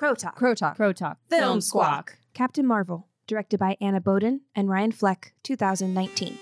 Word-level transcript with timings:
Crow 0.00 0.14
Talk. 0.14 0.34
Crow 0.34 0.54
Talk. 0.54 0.76
Crow 0.76 0.94
Talk. 0.94 1.18
Film 1.28 1.60
Squawk. 1.60 2.16
Captain 2.32 2.66
Marvel, 2.66 3.06
directed 3.26 3.60
by 3.60 3.76
Anna 3.82 4.00
Boden 4.00 4.40
and 4.56 4.70
Ryan 4.70 4.92
Fleck, 4.92 5.34
2019. 5.42 6.38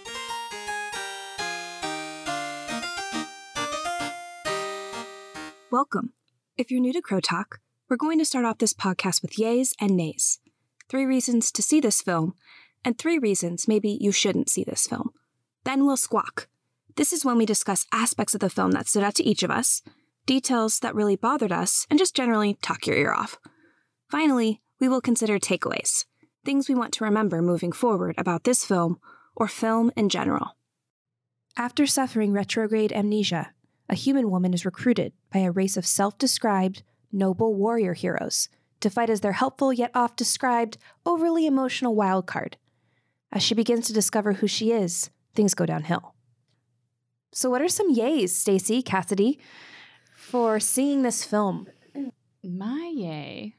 Welcome. 5.72 6.12
If 6.56 6.70
you're 6.70 6.78
new 6.78 6.92
to 6.92 7.02
Crow 7.02 7.18
Talk, 7.18 7.58
we're 7.88 7.96
going 7.96 8.20
to 8.20 8.24
start 8.24 8.44
off 8.44 8.58
this 8.58 8.72
podcast 8.72 9.22
with 9.22 9.32
yays 9.32 9.72
and 9.80 9.96
nays. 9.96 10.38
Three 10.88 11.04
reasons 11.04 11.50
to 11.50 11.60
see 11.60 11.80
this 11.80 12.00
film, 12.00 12.34
and 12.84 12.96
three 12.96 13.18
reasons 13.18 13.66
maybe 13.66 13.98
you 14.00 14.12
shouldn't 14.12 14.48
see 14.48 14.62
this 14.62 14.86
film. 14.86 15.10
Then 15.64 15.84
we'll 15.84 15.96
squawk. 15.96 16.46
This 16.94 17.12
is 17.12 17.24
when 17.24 17.38
we 17.38 17.44
discuss 17.44 17.86
aspects 17.92 18.34
of 18.34 18.40
the 18.40 18.50
film 18.50 18.70
that 18.70 18.86
stood 18.86 19.02
out 19.02 19.16
to 19.16 19.24
each 19.24 19.42
of 19.42 19.50
us, 19.50 19.82
details 20.28 20.78
that 20.80 20.94
really 20.94 21.16
bothered 21.16 21.50
us, 21.50 21.86
and 21.90 21.98
just 21.98 22.14
generally 22.14 22.54
talk 22.60 22.86
your 22.86 22.96
ear 22.96 23.12
off. 23.12 23.38
Finally, 24.10 24.60
we 24.78 24.86
will 24.86 25.00
consider 25.00 25.38
takeaways, 25.38 26.04
things 26.44 26.68
we 26.68 26.74
want 26.74 26.92
to 26.92 27.04
remember 27.04 27.40
moving 27.40 27.72
forward 27.72 28.14
about 28.18 28.44
this 28.44 28.62
film 28.64 29.00
or 29.34 29.48
film 29.48 29.90
in 29.96 30.10
general. 30.10 30.56
After 31.56 31.86
suffering 31.86 32.32
retrograde 32.32 32.92
amnesia, 32.92 33.52
a 33.88 33.94
human 33.94 34.30
woman 34.30 34.52
is 34.52 34.66
recruited 34.66 35.14
by 35.32 35.40
a 35.40 35.50
race 35.50 35.78
of 35.78 35.86
self 35.86 36.18
described, 36.18 36.82
noble 37.10 37.54
warrior 37.54 37.94
heroes 37.94 38.50
to 38.80 38.90
fight 38.90 39.10
as 39.10 39.22
their 39.22 39.32
helpful 39.32 39.72
yet 39.72 39.90
oft 39.94 40.16
described, 40.16 40.76
overly 41.06 41.46
emotional 41.46 41.96
wild 41.96 42.26
card. 42.26 42.58
As 43.32 43.42
she 43.42 43.54
begins 43.54 43.86
to 43.86 43.92
discover 43.94 44.34
who 44.34 44.46
she 44.46 44.72
is, 44.72 45.10
things 45.34 45.54
go 45.54 45.66
downhill. 45.66 46.14
So, 47.32 47.50
what 47.50 47.62
are 47.62 47.68
some 47.68 47.94
yays, 47.94 48.30
Stacy, 48.30 48.82
Cassidy, 48.82 49.38
for 50.28 50.60
seeing 50.60 51.02
this 51.02 51.24
film? 51.24 51.66
My 52.44 52.92
yay, 52.94 53.54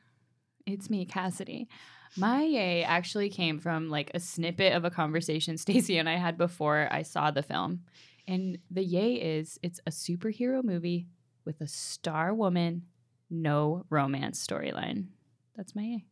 it's 0.68 0.90
me, 0.90 1.04
Cassidy. 1.04 1.68
My 2.16 2.44
yay 2.44 2.84
actually 2.84 3.30
came 3.30 3.60
from 3.60 3.90
like 3.90 4.12
a 4.14 4.20
snippet 4.20 4.74
of 4.74 4.86
a 4.86 4.92
conversation 4.92 5.58
Stacey 5.58 5.98
and 5.98 6.08
I 6.08 6.18
had 6.18 6.38
before 6.38 6.88
I 6.92 7.02
saw 7.02 7.32
the 7.32 7.42
film. 7.42 7.82
And 8.28 8.60
the 8.70 8.84
yay 8.84 9.16
is 9.16 9.60
it's 9.64 9.80
a 9.88 9.92
superhero 9.92 10.64
movie 10.64 11.08
with 11.44 11.60
a 11.62 11.68
star 11.68 12.36
woman, 12.36 12.84
no 13.32 13.86
romance 13.90 14.46
storyline. 14.46 15.08
That's 15.56 15.76
my 15.76 15.82
yay. 15.82 16.06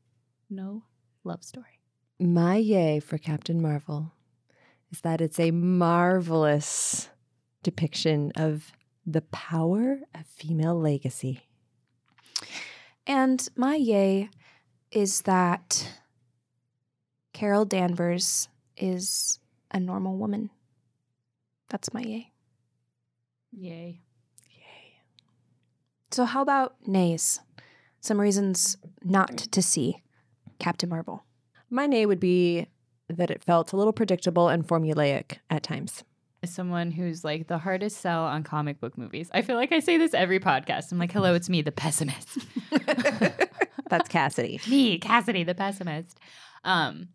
No 0.50 0.84
love 1.24 1.44
story. 1.44 1.82
My 2.20 2.56
yay 2.56 3.00
for 3.00 3.20
Captain 3.20 3.62
Marvel 3.62 4.12
is 4.92 5.02
that 5.02 5.22
it's 5.22 5.40
a 5.40 5.52
marvelous 5.52 7.10
depiction 7.62 8.32
of 8.36 8.72
the 9.08 9.22
power 9.22 10.02
of 10.14 10.26
female 10.26 10.78
legacy. 10.78 11.40
And 13.08 13.48
my 13.56 13.76
yay 13.76 14.30
is 14.92 15.22
that 15.22 15.94
Carol 17.34 17.64
Danvers 17.64 18.50
is 18.76 19.40
a 19.72 19.80
normal 19.80 20.18
woman. 20.18 20.50
That's 21.70 21.94
my 21.94 22.02
yay. 22.02 22.32
Yay. 23.52 24.02
Yay. 24.50 25.00
So, 26.12 26.26
how 26.26 26.42
about 26.42 26.76
nays? 26.86 27.40
Some 28.02 28.20
reasons 28.20 28.78
not 29.04 29.38
to 29.38 29.62
see 29.62 30.04
Captain 30.60 30.90
Marvel. 30.90 31.24
My 31.70 31.88
nay 31.88 32.06
would 32.06 32.20
be 32.20 32.68
that 33.10 33.32
it 33.32 33.44
felt 33.44 33.72
a 33.72 33.78
little 33.78 33.94
predictable 33.94 34.50
and 34.50 34.68
formulaic 34.68 35.38
at 35.50 35.64
times. 35.64 36.04
As 36.44 36.54
someone 36.54 36.92
who's 36.92 37.24
like 37.24 37.48
the 37.48 37.58
hardest 37.58 37.98
sell 37.98 38.26
on 38.26 38.44
comic 38.44 38.80
book 38.80 38.98
movies, 38.98 39.30
I 39.34 39.42
feel 39.42 39.56
like 39.56 39.72
I 39.72 39.80
say 39.80 39.98
this 39.98 40.14
every 40.14 40.40
podcast. 40.40 40.92
I'm 40.92 41.00
like, 41.00 41.12
hello, 41.12 41.34
it's 41.34 41.50
me, 41.50 41.64
the 41.64 41.72
pessimist. 41.72 42.46
That's 43.90 44.10
Cassidy. 44.10 44.60
me, 44.70 45.00
Cassidy, 45.00 45.44
the 45.44 45.56
pessimist. 45.56 46.20
Um, 46.64 47.10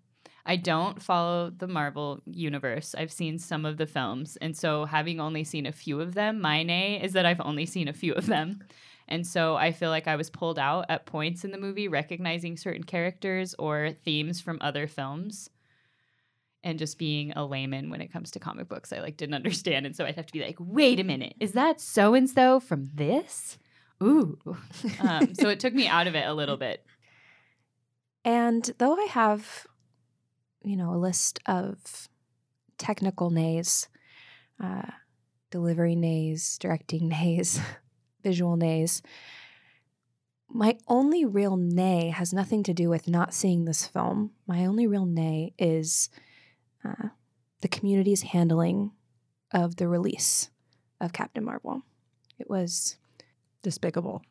I 0.45 0.57
don't 0.57 1.01
follow 1.01 1.51
the 1.51 1.69
Marvel 1.69 2.21
universe. 2.27 2.95
I've 2.97 3.13
seen 3.13 3.39
some 3.39 3.65
of 3.65 3.77
the 3.77 3.87
films. 3.87 4.37
And 4.41 4.57
so, 4.57 4.85
having 4.85 5.21
only 5.21 5.45
seen 5.45 5.67
a 5.67 5.73
few 5.73 6.01
of 6.01 6.15
them, 6.15 6.41
my 6.41 6.63
nay 6.63 7.01
is 7.03 7.13
that 7.13 7.27
I've 7.27 7.41
only 7.41 7.67
seen 7.67 7.89
a 7.89 7.93
few 7.93 8.13
of 8.15 8.27
them. 8.27 8.61
And 9.09 9.27
so, 9.27 9.57
I 9.57 9.73
feel 9.73 9.91
like 9.91 10.09
I 10.09 10.17
was 10.17 10.31
pulled 10.31 10.59
out 10.59 10.87
at 10.89 11.07
points 11.07 11.45
in 11.45 11.53
the 11.53 11.59
movie, 11.59 11.87
recognizing 11.87 12.57
certain 12.57 12.83
characters 12.85 13.55
or 13.59 13.91
themes 14.05 14.41
from 14.41 14.59
other 14.61 14.89
films. 14.89 15.49
And 16.65 16.79
just 16.79 16.97
being 16.97 17.33
a 17.33 17.45
layman 17.45 17.91
when 17.91 18.01
it 18.01 18.13
comes 18.13 18.31
to 18.33 18.39
comic 18.39 18.69
books, 18.69 18.93
I 18.93 19.01
like 19.01 19.17
didn't 19.17 19.35
understand. 19.35 19.85
And 19.85 19.97
so 19.97 20.05
I'd 20.05 20.15
have 20.15 20.27
to 20.27 20.33
be 20.33 20.43
like, 20.43 20.57
wait 20.61 21.01
a 21.01 21.05
minute, 21.05 21.35
is 21.41 21.53
that 21.53 21.81
so 21.81 22.15
and 22.15 22.31
so 22.31 22.61
from 22.61 22.89
this? 22.95 23.59
Ooh. 24.03 24.39
Um, 25.01 25.35
so 25.35 25.49
it 25.49 25.59
took 25.59 25.75
me 25.75 25.87
out 25.87 26.07
of 26.07 26.15
it 26.15 26.27
a 26.27 26.35
little 26.35 26.57
bit. 26.57 26.85
And 28.25 28.71
though 28.79 28.97
I 28.97 29.07
have, 29.11 29.67
you 30.63 30.77
know, 30.77 30.95
a 30.95 30.97
list 30.97 31.41
of 31.47 32.09
technical 32.79 33.31
nays, 33.31 33.89
uh, 34.63 34.91
delivery 35.51 35.97
nays, 35.97 36.59
directing 36.59 37.09
nays, 37.09 37.61
visual 38.23 38.57
nays, 38.57 39.03
my 40.49 40.77
only 40.87 41.25
real 41.25 41.57
nay 41.57 42.11
has 42.11 42.33
nothing 42.33 42.63
to 42.65 42.75
do 42.75 42.89
with 42.89 43.09
not 43.09 43.33
seeing 43.33 43.65
this 43.65 43.87
film. 43.87 44.33
My 44.47 44.67
only 44.67 44.87
real 44.87 45.07
nay 45.07 45.55
is 45.59 46.11
uh, 46.85 47.09
the 47.61 47.69
community's 47.69 48.23
handling 48.23 48.93
of 49.53 49.77
the 49.77 49.89
release 49.89 50.51
of 51.01 51.13
Captain 51.13 51.45
Marvel. 51.45 51.83
It 52.39 52.49
was 52.49 52.97
Despicable. 53.63 54.23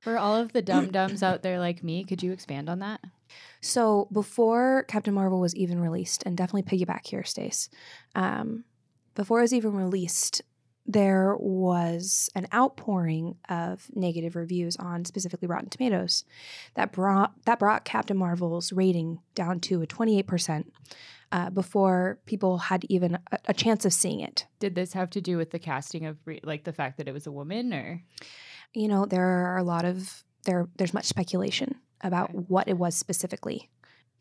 For 0.00 0.18
all 0.18 0.36
of 0.36 0.52
the 0.52 0.62
dum 0.62 0.90
dums 0.90 1.22
out 1.22 1.42
there 1.42 1.58
like 1.58 1.82
me, 1.82 2.04
could 2.04 2.22
you 2.22 2.30
expand 2.30 2.68
on 2.68 2.78
that? 2.80 3.00
So 3.60 4.06
before 4.12 4.84
Captain 4.86 5.14
Marvel 5.14 5.40
was 5.40 5.56
even 5.56 5.80
released, 5.80 6.22
and 6.24 6.36
definitely 6.36 6.62
piggyback 6.62 7.06
here, 7.06 7.24
Stace, 7.24 7.70
um, 8.14 8.64
before 9.14 9.38
it 9.38 9.44
was 9.44 9.54
even 9.54 9.72
released, 9.72 10.42
there 10.86 11.34
was 11.38 12.28
an 12.34 12.46
outpouring 12.52 13.36
of 13.48 13.86
negative 13.94 14.36
reviews 14.36 14.76
on 14.76 15.04
specifically 15.04 15.48
Rotten 15.48 15.70
Tomatoes 15.70 16.24
that 16.74 16.92
brought 16.92 17.32
that 17.46 17.58
brought 17.58 17.84
Captain 17.84 18.16
Marvel's 18.16 18.72
rating 18.72 19.20
down 19.34 19.60
to 19.60 19.80
a 19.82 19.86
28% 19.86 20.64
uh, 21.32 21.50
before 21.50 22.18
people 22.26 22.58
had 22.58 22.84
even 22.88 23.18
a, 23.32 23.38
a 23.48 23.54
chance 23.54 23.84
of 23.84 23.92
seeing 23.92 24.20
it. 24.20 24.46
Did 24.60 24.74
this 24.74 24.92
have 24.92 25.10
to 25.10 25.20
do 25.20 25.36
with 25.38 25.50
the 25.50 25.58
casting 25.58 26.04
of 26.06 26.18
re- 26.26 26.40
like 26.44 26.64
the 26.64 26.72
fact 26.72 26.98
that 26.98 27.08
it 27.08 27.12
was 27.14 27.26
a 27.26 27.32
woman 27.32 27.72
or 27.72 28.02
You 28.74 28.88
know, 28.88 29.06
there 29.06 29.24
are 29.26 29.56
a 29.56 29.64
lot 29.64 29.84
of 29.84 30.22
there 30.44 30.68
there's 30.76 30.92
much 30.94 31.06
speculation 31.06 31.76
about 32.02 32.28
Okay. 32.30 32.38
what 32.48 32.68
it 32.68 32.76
was 32.76 32.94
specifically. 32.94 33.70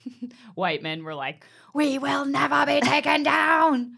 white 0.56 0.82
men 0.82 1.04
were 1.04 1.16
like, 1.16 1.46
"We 1.74 1.98
will 1.98 2.26
never 2.26 2.66
be 2.66 2.80
taken 2.82 3.24
down." 3.24 3.98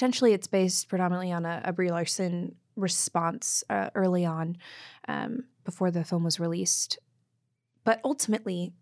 Potentially 0.00 0.32
it's 0.32 0.46
based 0.46 0.88
predominantly 0.88 1.30
on 1.30 1.44
a, 1.44 1.60
a 1.62 1.74
Brie 1.74 1.90
Larson 1.90 2.54
response 2.74 3.62
uh, 3.68 3.90
early 3.94 4.24
on 4.24 4.56
um, 5.08 5.44
before 5.62 5.90
the 5.90 6.02
film 6.02 6.24
was 6.24 6.40
released. 6.40 6.98
But 7.84 8.00
ultimately, 8.02 8.72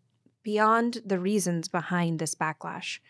beyond 0.44 0.98
the 1.04 1.18
reasons 1.18 1.66
behind 1.66 2.20
this 2.20 2.36
backlash, 2.36 3.00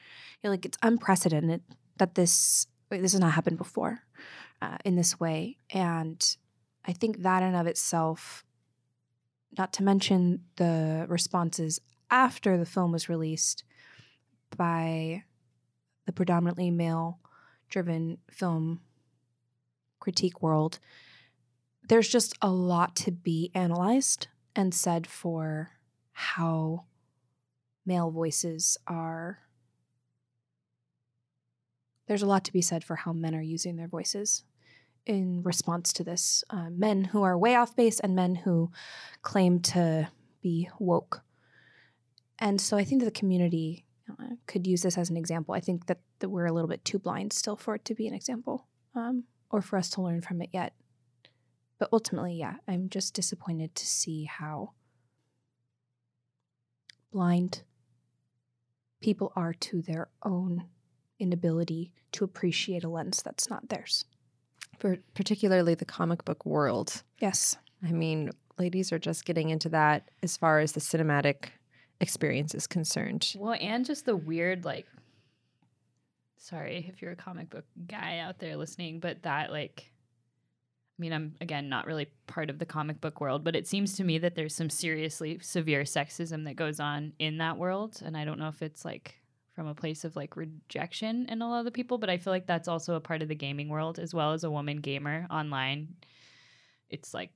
you 0.41 0.49
know, 0.49 0.51
like 0.53 0.65
it's 0.65 0.79
unprecedented 0.83 1.61
that 1.99 2.15
this 2.15 2.67
this 2.89 3.13
has 3.13 3.21
not 3.21 3.33
happened 3.33 3.59
before 3.59 3.99
uh, 4.63 4.79
in 4.87 4.97
this 4.97 5.21
way, 5.21 5.59
and 5.69 6.35
I 6.87 6.95
think 6.95 7.19
that 7.19 7.43
in 7.43 7.55
of 7.55 7.67
itself, 7.67 8.43
not 9.59 9.75
to 9.75 9.83
mention 9.83 10.45
the 10.57 11.05
responses 11.11 11.79
after 12.11 12.57
the 12.57 12.65
film 12.65 12.91
was 12.91 13.11
released 13.11 13.65
by 14.57 15.25
the 16.07 16.13
predominantly 16.13 16.71
male 16.71 17.19
driven 17.69 18.19
film 18.31 18.81
critique 20.01 20.43
world, 20.43 20.79
there's 21.89 22.09
just 22.09 22.35
a 22.43 22.51
lot 22.51 22.95
to 22.97 23.11
be 23.11 23.51
analyzed 23.55 24.29
and 24.55 24.75
said 24.75 25.07
for 25.07 25.71
how 26.13 26.85
male 27.87 28.11
voices 28.11 28.77
are. 28.87 29.41
There's 32.07 32.23
a 32.23 32.27
lot 32.27 32.45
to 32.45 32.53
be 32.53 32.63
said 32.63 32.85
for 32.85 32.97
how 32.97 33.13
men 33.13 33.35
are 33.35 33.43
using 33.43 33.77
their 33.77 33.89
voices 33.89 34.45
in 35.07 35.43
response 35.43 35.93
to 35.95 36.05
this. 36.05 36.45
Uh, 36.51 36.69
men 36.71 37.05
who 37.05 37.23
are 37.23 37.37
way 37.37 37.55
off 37.55 37.75
base 37.75 37.99
and 38.01 38.15
men 38.15 38.35
who 38.37 38.71
claim 39.23 39.61
to 39.61 40.09
be 40.43 40.69
woke. 40.79 41.23
And 42.39 42.61
so 42.61 42.77
I 42.77 42.85
think 42.85 43.01
that 43.01 43.07
the 43.07 43.19
community 43.19 43.85
uh, 44.11 44.37
could 44.47 44.67
use 44.67 44.83
this 44.83 44.99
as 44.99 45.11
an 45.11 45.17
example. 45.17 45.55
I 45.55 45.61
think 45.61 45.87
that, 45.87 45.99
that 46.21 46.29
we're 46.29 46.47
a 46.47 46.53
little 46.53 46.69
bit 46.69 46.85
too 46.85 46.99
blind 46.99 47.33
still 47.33 47.57
for 47.57 47.75
it 47.75 47.85
to 47.87 47.95
be 47.95 48.07
an 48.07 48.15
example 48.15 48.67
um, 48.95 49.25
or 49.51 49.63
for 49.63 49.79
us 49.79 49.91
to 49.91 50.03
learn 50.03 50.21
from 50.21 50.43
it 50.43 50.51
yet. 50.53 50.75
But 51.79 51.89
ultimately, 51.93 52.35
yeah, 52.35 52.55
I'm 52.67 52.89
just 52.89 53.15
disappointed 53.15 53.75
to 53.77 53.87
see 53.87 54.25
how 54.25 54.73
blind 57.13 57.63
people 59.01 59.33
are 59.37 59.53
to 59.55 59.81
their 59.83 60.09
own 60.25 60.65
inability 61.19 61.93
to 62.13 62.25
appreciate 62.25 62.85
a 62.85 62.89
lens 62.89 63.23
that's 63.23 63.49
not 63.49 63.69
theirs. 63.69 64.05
For 64.79 64.99
particularly 65.15 65.75
the 65.75 65.85
comic 65.85 66.25
book 66.25 66.45
world. 66.45 67.03
Yes. 67.21 67.57
I 67.87 67.93
mean, 67.93 68.31
ladies 68.59 68.93
are 68.93 68.99
just 68.99 69.25
getting 69.25 69.51
into 69.51 69.69
that 69.71 70.11
as 70.23 70.37
far 70.37 70.61
as 70.61 70.73
the 70.73 70.81
cinematic 70.81 71.51
experience 72.01 72.55
is 72.55 72.67
concerned. 72.67 73.35
Well, 73.37 73.57
and 73.61 73.85
just 73.85 74.05
the 74.05 74.17
weird 74.17 74.65
like 74.65 74.87
sorry 76.39 76.87
if 76.89 77.03
you're 77.03 77.13
a 77.13 77.17
comic 77.17 77.51
book 77.51 77.65
guy 77.87 78.19
out 78.19 78.39
there 78.39 78.57
listening, 78.57 79.01
but 79.01 79.23
that 79.23 79.51
like 79.51 79.93
I 80.99 81.01
mean, 81.01 81.13
I'm 81.13 81.35
again 81.41 81.69
not 81.69 81.87
really 81.87 82.09
part 82.27 82.51
of 82.51 82.59
the 82.59 82.67
comic 82.67 83.01
book 83.01 83.21
world, 83.21 83.45
but 83.45 83.55
it 83.55 83.69
seems 83.69 83.97
to 83.97 84.05
me 84.05 84.19
that 84.19 84.35
there's 84.35 84.55
some 84.55 84.71
seriously 84.71 85.39
severe 85.41 85.83
sexism 85.83 86.45
that 86.45 86.57
goes 86.57 86.81
on 86.81 87.13
in 87.19 87.39
that 87.39 87.57
world, 87.57 88.01
and 88.05 88.17
I 88.17 88.25
don't 88.25 88.39
know 88.39 88.49
if 88.49 88.63
it's 88.63 88.85
like 88.85 89.15
from 89.55 89.67
a 89.69 89.75
place 89.75 90.05
of 90.05 90.17
like 90.17 90.37
rejection 90.37 91.27
in 91.29 91.43
a 91.43 91.49
lot 91.49 91.61
of 91.61 91.65
the 91.65 91.71
people, 91.71 91.99
but 91.99 92.11
I 92.11 92.19
feel 92.19 92.33
like 92.33 92.47
that's 92.47 92.69
also 92.69 92.95
a 92.95 93.01
part 93.01 93.23
of 93.23 93.29
the 93.29 93.35
gaming 93.35 93.69
world 93.69 93.99
as 93.99 94.15
well 94.15 94.33
as 94.33 94.45
a 94.45 94.51
woman 94.51 94.79
gamer 94.79 95.27
online. 95.31 95.95
It's 96.91 97.13
like 97.13 97.31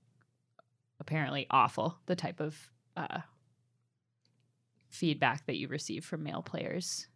apparently 1.01 1.47
awful 1.51 1.99
the 2.07 2.15
type 2.17 2.41
of 2.41 2.57
uh, 2.97 3.21
feedback 4.91 5.47
that 5.47 5.57
you 5.57 5.69
receive 5.69 6.05
from 6.05 6.23
male 6.23 6.43
players 6.43 7.09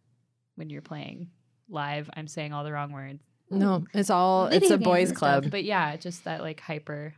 when 0.55 0.69
you're 0.69 0.81
playing 0.81 1.29
live. 1.69 2.09
I'm 2.15 2.27
saying 2.27 2.53
all 2.53 2.63
the 2.63 2.71
wrong 2.71 2.91
words. 2.91 3.23
No, 3.49 3.85
it's 3.93 4.09
all 4.09 4.47
Video 4.49 4.57
it's 4.59 4.71
a 4.71 4.77
boys 4.77 5.11
club. 5.11 5.43
stuff, 5.43 5.51
but 5.51 5.63
yeah, 5.63 5.95
just 5.95 6.25
that 6.25 6.41
like 6.41 6.59
hyper 6.59 7.13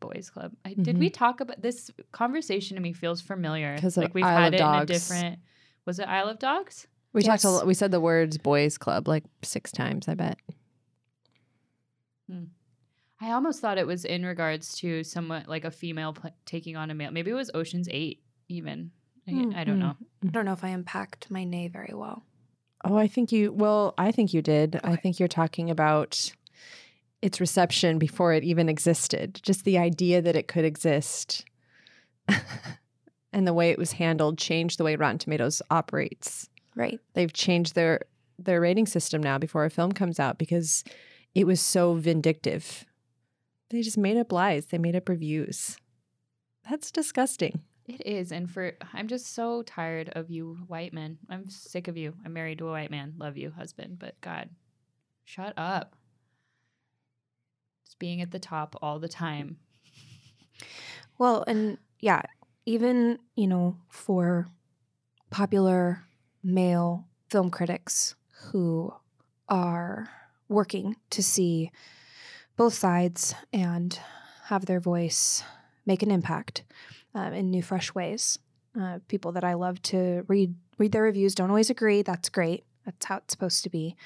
boys 0.00 0.30
club. 0.30 0.52
I, 0.64 0.74
Did 0.74 0.98
we 0.98 1.06
mm-hmm. 1.06 1.12
talk 1.12 1.40
about 1.40 1.60
this 1.60 1.90
conversation? 2.12 2.76
To 2.76 2.82
me, 2.82 2.92
feels 2.92 3.20
familiar 3.20 3.76
'Cause 3.78 3.96
of 3.96 4.04
like 4.04 4.14
we've 4.14 4.24
Isle 4.24 4.38
had 4.38 4.54
of 4.54 4.60
it 4.60 4.62
in 4.62 4.82
a 4.82 4.86
different. 4.86 5.38
Was 5.84 5.98
it 5.98 6.08
Isle 6.08 6.28
of 6.28 6.38
Dogs? 6.38 6.86
we 7.12 7.22
talked 7.22 7.44
a 7.44 7.50
lot, 7.50 7.66
we 7.66 7.74
said 7.74 7.90
the 7.90 8.00
words 8.00 8.36
boys 8.38 8.76
club 8.78 9.08
like 9.08 9.24
six 9.42 9.70
times, 9.72 10.08
I 10.08 10.14
bet. 10.14 10.38
Hmm. 12.30 12.44
I 13.20 13.32
almost 13.32 13.60
thought 13.60 13.78
it 13.78 13.86
was 13.86 14.04
in 14.04 14.26
regards 14.26 14.76
to 14.78 15.02
somewhat 15.02 15.48
like 15.48 15.64
a 15.64 15.70
female 15.70 16.12
pl- 16.12 16.34
taking 16.44 16.76
on 16.76 16.90
a 16.90 16.94
male. 16.94 17.10
Maybe 17.10 17.30
it 17.30 17.34
was 17.34 17.50
Ocean's 17.54 17.88
Eight, 17.90 18.22
even. 18.48 18.90
I, 19.26 19.30
Hmm. 19.30 19.52
I 19.54 19.64
don't 19.64 19.76
mm-hmm. 19.76 19.78
know. 19.80 19.88
Mm-hmm. 19.94 20.28
I 20.28 20.30
don't 20.30 20.44
know 20.44 20.52
if 20.52 20.64
I 20.64 20.68
unpacked 20.68 21.30
my 21.30 21.44
nay 21.44 21.68
very 21.68 21.94
well. 21.94 22.24
Oh, 22.88 22.96
I 22.96 23.08
think 23.08 23.32
you 23.32 23.52
well, 23.52 23.94
I 23.98 24.12
think 24.12 24.32
you 24.32 24.42
did. 24.42 24.80
I 24.84 24.94
think 24.94 25.18
you're 25.18 25.28
talking 25.28 25.70
about 25.70 26.32
its 27.20 27.40
reception 27.40 27.98
before 27.98 28.32
it 28.32 28.44
even 28.44 28.68
existed. 28.68 29.40
Just 29.42 29.64
the 29.64 29.76
idea 29.76 30.22
that 30.22 30.36
it 30.36 30.46
could 30.46 30.64
exist 30.64 31.44
and 33.32 33.46
the 33.46 33.52
way 33.52 33.70
it 33.70 33.78
was 33.78 33.92
handled 33.92 34.38
changed 34.38 34.78
the 34.78 34.84
way 34.84 34.94
Rotten 34.94 35.18
Tomatoes 35.18 35.60
operates. 35.68 36.48
Right. 36.76 37.00
They've 37.14 37.32
changed 37.32 37.74
their 37.74 38.02
their 38.38 38.60
rating 38.60 38.86
system 38.86 39.20
now 39.20 39.38
before 39.38 39.64
a 39.64 39.70
film 39.70 39.90
comes 39.90 40.20
out 40.20 40.38
because 40.38 40.84
it 41.34 41.44
was 41.44 41.60
so 41.60 41.94
vindictive. 41.94 42.84
They 43.70 43.82
just 43.82 43.98
made 43.98 44.16
up 44.16 44.30
lies. 44.30 44.66
They 44.66 44.78
made 44.78 44.94
up 44.94 45.08
reviews. 45.08 45.76
That's 46.70 46.92
disgusting. 46.92 47.62
It 47.88 48.04
is, 48.04 48.32
and 48.32 48.50
for 48.50 48.72
I'm 48.92 49.06
just 49.06 49.32
so 49.32 49.62
tired 49.62 50.10
of 50.10 50.28
you 50.28 50.58
white 50.66 50.92
men. 50.92 51.18
I'm 51.30 51.48
sick 51.48 51.86
of 51.86 51.96
you. 51.96 52.14
I'm 52.24 52.32
married 52.32 52.58
to 52.58 52.68
a 52.68 52.72
white 52.72 52.90
man. 52.90 53.14
Love 53.16 53.36
you, 53.36 53.52
husband, 53.52 53.98
but 54.00 54.20
God, 54.20 54.50
shut 55.24 55.54
up. 55.56 55.94
Just 57.84 58.00
being 58.00 58.20
at 58.20 58.32
the 58.32 58.40
top 58.40 58.74
all 58.82 58.98
the 58.98 59.08
time. 59.08 59.58
Well, 61.16 61.44
and 61.46 61.78
yeah, 62.00 62.22
even, 62.64 63.18
you 63.36 63.46
know, 63.46 63.76
for 63.88 64.48
popular 65.30 66.02
male 66.42 67.06
film 67.30 67.50
critics 67.50 68.16
who 68.46 68.92
are 69.48 70.08
working 70.48 70.96
to 71.10 71.22
see 71.22 71.70
both 72.56 72.74
sides 72.74 73.34
and 73.52 73.98
have 74.44 74.66
their 74.66 74.80
voice 74.80 75.44
make 75.84 76.02
an 76.02 76.10
impact 76.10 76.64
uh, 77.16 77.30
in 77.32 77.50
new, 77.50 77.62
fresh 77.62 77.94
ways. 77.94 78.38
Uh, 78.78 78.98
people 79.08 79.32
that 79.32 79.44
I 79.44 79.54
love 79.54 79.80
to 79.82 80.24
read 80.28 80.54
read 80.78 80.92
their 80.92 81.02
reviews 81.02 81.34
don't 81.34 81.48
always 81.48 81.70
agree. 81.70 82.02
That's 82.02 82.28
great. 82.28 82.64
That's 82.84 83.06
how 83.06 83.16
it's 83.16 83.32
supposed 83.32 83.62
to 83.64 83.70
be. 83.70 83.96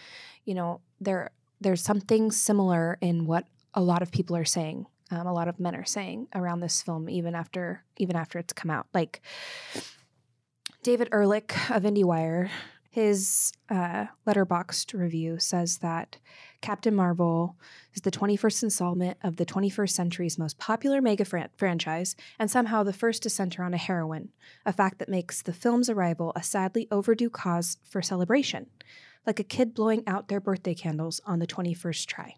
You 0.45 0.55
know, 0.55 0.81
there 1.01 1.31
there's 1.61 1.83
something 1.83 2.31
similar 2.31 2.97
in 3.01 3.27
what 3.27 3.47
a 3.75 3.83
lot 3.83 4.03
of 4.03 4.13
people 4.13 4.37
are 4.37 4.45
saying 4.45 4.87
um, 5.11 5.27
a 5.27 5.33
lot 5.33 5.49
of 5.49 5.61
men 5.61 5.75
are 5.75 5.85
saying 5.85 6.29
around 6.35 6.61
this 6.61 6.83
film 6.83 7.09
even 7.09 7.35
after 7.35 7.85
even 7.99 8.17
after 8.17 8.39
it's 8.39 8.53
come 8.53 8.71
out 8.71 8.87
like 8.95 9.21
david 10.83 11.09
ehrlich 11.13 11.53
of 11.71 11.83
indiewire 11.83 12.49
his 12.91 13.53
uh, 13.69 14.07
Letterboxd 14.27 14.99
review 14.99 15.39
says 15.39 15.79
that 15.79 16.17
captain 16.61 16.95
marvel 16.95 17.57
is 17.95 18.03
the 18.03 18.11
21st 18.11 18.65
installment 18.65 19.19
of 19.23 19.37
the 19.37 19.47
21st 19.47 19.91
century's 19.91 20.39
most 20.39 20.59
popular 20.59 21.01
mega 21.01 21.25
fran- 21.25 21.49
franchise 21.57 22.17
and 22.39 22.51
somehow 22.51 22.83
the 22.83 22.93
first 22.93 23.23
to 23.23 23.31
center 23.31 23.63
on 23.63 23.75
a 23.75 23.79
heroine 23.79 24.29
a 24.67 24.73
fact 24.73 24.99
that 24.99 25.09
makes 25.09 25.43
the 25.43 25.53
film's 25.53 25.89
arrival 25.89 26.33
a 26.37 26.43
sadly 26.43 26.87
overdue 26.91 27.31
cause 27.31 27.79
for 27.89 28.03
celebration 28.03 28.67
like 29.27 29.41
a 29.41 29.45
kid 29.45 29.75
blowing 29.75 30.03
out 30.07 30.29
their 30.29 30.41
birthday 30.41 30.75
candles 30.75 31.21
on 31.25 31.39
the 31.39 31.47
21st 31.47 32.07
try 32.07 32.35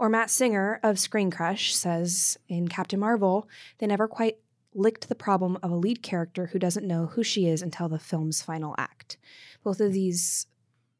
or 0.00 0.08
Matt 0.08 0.30
Singer 0.30 0.80
of 0.82 0.98
Screen 0.98 1.30
Crush 1.30 1.74
says 1.74 2.38
in 2.48 2.68
Captain 2.68 2.98
Marvel, 2.98 3.46
they 3.76 3.86
never 3.86 4.08
quite 4.08 4.38
licked 4.74 5.10
the 5.10 5.14
problem 5.14 5.58
of 5.62 5.70
a 5.70 5.76
lead 5.76 6.02
character 6.02 6.46
who 6.46 6.58
doesn't 6.58 6.86
know 6.86 7.04
who 7.04 7.22
she 7.22 7.46
is 7.46 7.60
until 7.60 7.86
the 7.86 7.98
film's 7.98 8.40
final 8.40 8.74
act. 8.78 9.18
Both 9.62 9.78
of 9.78 9.92
these 9.92 10.46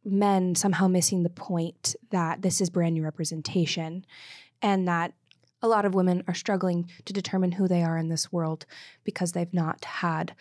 men 0.04 0.54
somehow 0.54 0.88
missing 0.88 1.22
the 1.22 1.30
point 1.30 1.94
that 2.10 2.42
this 2.42 2.60
is 2.60 2.70
brand 2.70 2.94
new 2.94 3.02
representation 3.02 4.04
and 4.62 4.88
that 4.88 5.12
a 5.62 5.68
lot 5.68 5.84
of 5.84 5.94
women 5.94 6.24
are 6.26 6.34
struggling 6.34 6.88
to 7.04 7.12
determine 7.12 7.52
who 7.52 7.68
they 7.68 7.82
are 7.82 7.98
in 7.98 8.08
this 8.08 8.32
world 8.32 8.64
because 9.04 9.32
they've 9.32 9.52
not 9.52 9.84
had 9.84 10.34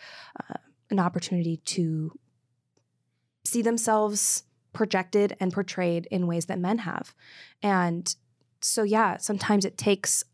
uh, 0.48 0.54
an 0.90 0.98
opportunity 0.98 1.58
to 1.58 2.18
see 3.44 3.62
themselves 3.62 4.44
projected 4.72 5.36
and 5.40 5.52
portrayed 5.52 6.06
in 6.10 6.26
ways 6.26 6.46
that 6.46 6.58
men 6.58 6.78
have. 6.78 7.14
And 7.62 8.14
so 8.60 8.82
yeah, 8.82 9.16
sometimes 9.16 9.64
it 9.64 9.76
takes 9.76 10.24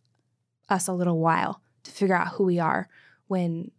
us 0.69 0.89
a 0.89 0.93
little 0.93 1.19
while 1.19 1.63
to 1.85 1.91
figure 1.91 2.15
out 2.15 2.35
who 2.35 2.45
we 2.45 2.59
are 2.59 2.89
when 3.29 3.71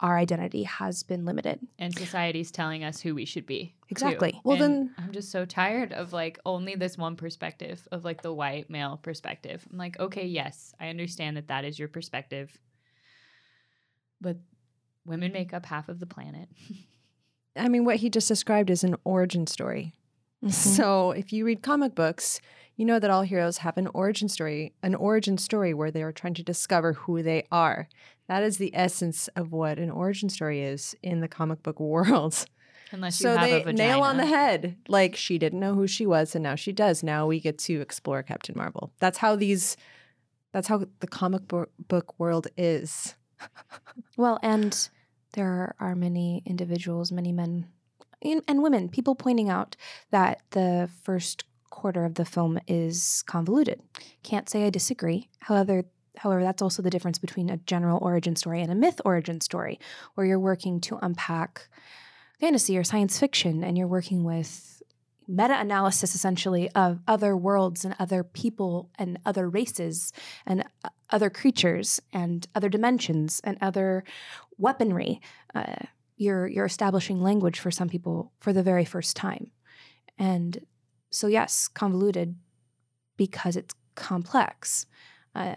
our 0.00 0.18
identity 0.18 0.62
has 0.64 1.02
been 1.02 1.24
limited. 1.24 1.60
And 1.78 1.96
society's 1.96 2.50
telling 2.50 2.82
us 2.84 3.00
who 3.00 3.14
we 3.14 3.24
should 3.26 3.46
be. 3.46 3.66
too. 3.66 3.72
Exactly. 3.90 4.40
Well, 4.44 4.62
And 4.62 4.74
then- 4.74 4.94
I'm 4.98 5.12
just 5.12 5.30
so 5.30 5.44
tired 5.44 5.92
of 5.92 6.12
like 6.12 6.38
only 6.46 6.74
this 6.74 6.96
one 6.96 7.16
perspective 7.16 7.86
of 7.92 8.04
like 8.04 8.22
the 8.22 8.32
white 8.32 8.70
male 8.70 8.98
perspective. 9.02 9.66
I'm 9.70 9.78
like, 9.78 9.98
okay, 10.00 10.26
yes, 10.26 10.74
I 10.80 10.88
understand 10.88 11.36
that 11.36 11.48
that 11.48 11.64
is 11.64 11.78
your 11.78 11.88
perspective, 11.88 12.58
but 14.20 14.38
women 15.04 15.32
make 15.32 15.52
up 15.52 15.66
half 15.66 15.88
of 15.88 16.00
the 16.00 16.06
planet. 16.06 16.48
I 17.56 17.68
mean, 17.68 17.84
what 17.84 17.96
he 17.96 18.08
just 18.10 18.28
described 18.28 18.70
is 18.70 18.84
an 18.84 18.96
origin 19.04 19.46
story. 19.46 19.92
Mm-hmm. 20.42 20.50
So 20.52 21.10
if 21.10 21.32
you 21.32 21.44
read 21.44 21.62
comic 21.62 21.94
books, 21.94 22.40
you 22.80 22.86
know 22.86 22.98
that 22.98 23.10
all 23.10 23.20
heroes 23.22 23.58
have 23.58 23.76
an 23.76 23.88
origin 23.88 24.26
story, 24.26 24.72
an 24.82 24.94
origin 24.94 25.36
story 25.36 25.74
where 25.74 25.90
they 25.90 26.02
are 26.02 26.12
trying 26.12 26.32
to 26.32 26.42
discover 26.42 26.94
who 26.94 27.22
they 27.22 27.46
are. 27.52 27.88
That 28.26 28.42
is 28.42 28.56
the 28.56 28.74
essence 28.74 29.28
of 29.36 29.52
what 29.52 29.78
an 29.78 29.90
origin 29.90 30.30
story 30.30 30.62
is 30.62 30.96
in 31.02 31.20
the 31.20 31.28
comic 31.28 31.62
book 31.62 31.78
world. 31.94 32.46
Unless 32.90 33.20
you 33.20 33.24
So 33.24 33.36
have 33.36 33.48
a 33.48 33.50
they 33.52 33.58
vagina. 33.64 33.76
nail 33.76 34.00
on 34.00 34.16
the 34.16 34.24
head. 34.24 34.76
Like 34.88 35.14
she 35.14 35.36
didn't 35.36 35.60
know 35.60 35.74
who 35.74 35.86
she 35.86 36.06
was, 36.06 36.34
and 36.34 36.42
now 36.42 36.54
she 36.54 36.72
does. 36.72 37.02
Now 37.02 37.26
we 37.26 37.38
get 37.38 37.58
to 37.58 37.82
explore 37.82 38.22
Captain 38.22 38.54
Marvel. 38.56 38.92
That's 38.98 39.18
how 39.18 39.36
these. 39.36 39.76
That's 40.52 40.66
how 40.68 40.86
the 41.00 41.06
comic 41.06 41.46
bo- 41.48 41.68
book 41.86 42.18
world 42.18 42.48
is. 42.56 43.14
Well, 44.16 44.38
and 44.42 44.88
there 45.34 45.74
are 45.80 45.94
many 45.94 46.42
individuals, 46.46 47.12
many 47.12 47.32
men 47.32 47.68
and 48.22 48.42
and 48.48 48.62
women, 48.62 48.88
people 48.88 49.14
pointing 49.14 49.48
out 49.50 49.76
that 50.10 50.40
the 50.50 50.88
first 51.02 51.44
quarter 51.80 52.04
of 52.04 52.14
the 52.14 52.24
film 52.24 52.58
is 52.66 53.24
convoluted. 53.26 53.80
Can't 54.22 54.48
say 54.50 54.66
I 54.66 54.70
disagree. 54.70 55.28
However, 55.40 55.84
however, 56.18 56.42
that's 56.42 56.62
also 56.62 56.82
the 56.82 56.90
difference 56.90 57.18
between 57.18 57.48
a 57.48 57.56
general 57.56 57.98
origin 58.02 58.36
story 58.36 58.60
and 58.60 58.70
a 58.70 58.74
myth 58.74 59.00
origin 59.04 59.40
story, 59.40 59.78
where 60.14 60.26
you're 60.26 60.38
working 60.52 60.80
to 60.82 60.98
unpack 61.00 61.68
fantasy 62.38 62.76
or 62.76 62.84
science 62.84 63.18
fiction 63.18 63.64
and 63.64 63.78
you're 63.78 63.94
working 63.98 64.24
with 64.24 64.82
meta 65.26 65.58
analysis 65.58 66.14
essentially 66.14 66.68
of 66.72 66.98
other 67.06 67.36
worlds 67.36 67.84
and 67.84 67.94
other 67.98 68.22
people 68.24 68.90
and 68.98 69.18
other 69.24 69.48
races 69.48 70.12
and 70.44 70.64
other 71.08 71.30
creatures 71.30 72.00
and 72.12 72.48
other 72.54 72.68
dimensions 72.68 73.40
and 73.44 73.56
other 73.60 74.04
weaponry. 74.58 75.20
Uh, 75.54 75.84
you're 76.16 76.46
you're 76.46 76.66
establishing 76.66 77.22
language 77.22 77.58
for 77.58 77.70
some 77.70 77.88
people 77.88 78.32
for 78.40 78.52
the 78.52 78.62
very 78.62 78.84
first 78.84 79.16
time, 79.16 79.50
and 80.18 80.58
so 81.10 81.26
yes, 81.26 81.68
convoluted 81.68 82.36
because 83.16 83.56
it's 83.56 83.74
complex. 83.94 84.86
Uh, 85.34 85.54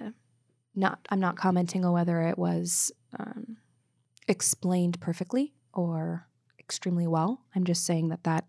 not 0.76 1.00
I'm 1.10 1.20
not 1.20 1.38
commenting 1.38 1.86
on 1.86 1.94
whether 1.94 2.22
it 2.22 2.38
was 2.38 2.92
um, 3.18 3.58
explained 4.28 5.00
perfectly 5.00 5.54
or 5.74 6.28
extremely 6.60 7.08
well. 7.08 7.42
I'm 7.56 7.64
just 7.64 7.86
saying 7.86 8.10
that 8.10 8.24
that 8.24 8.46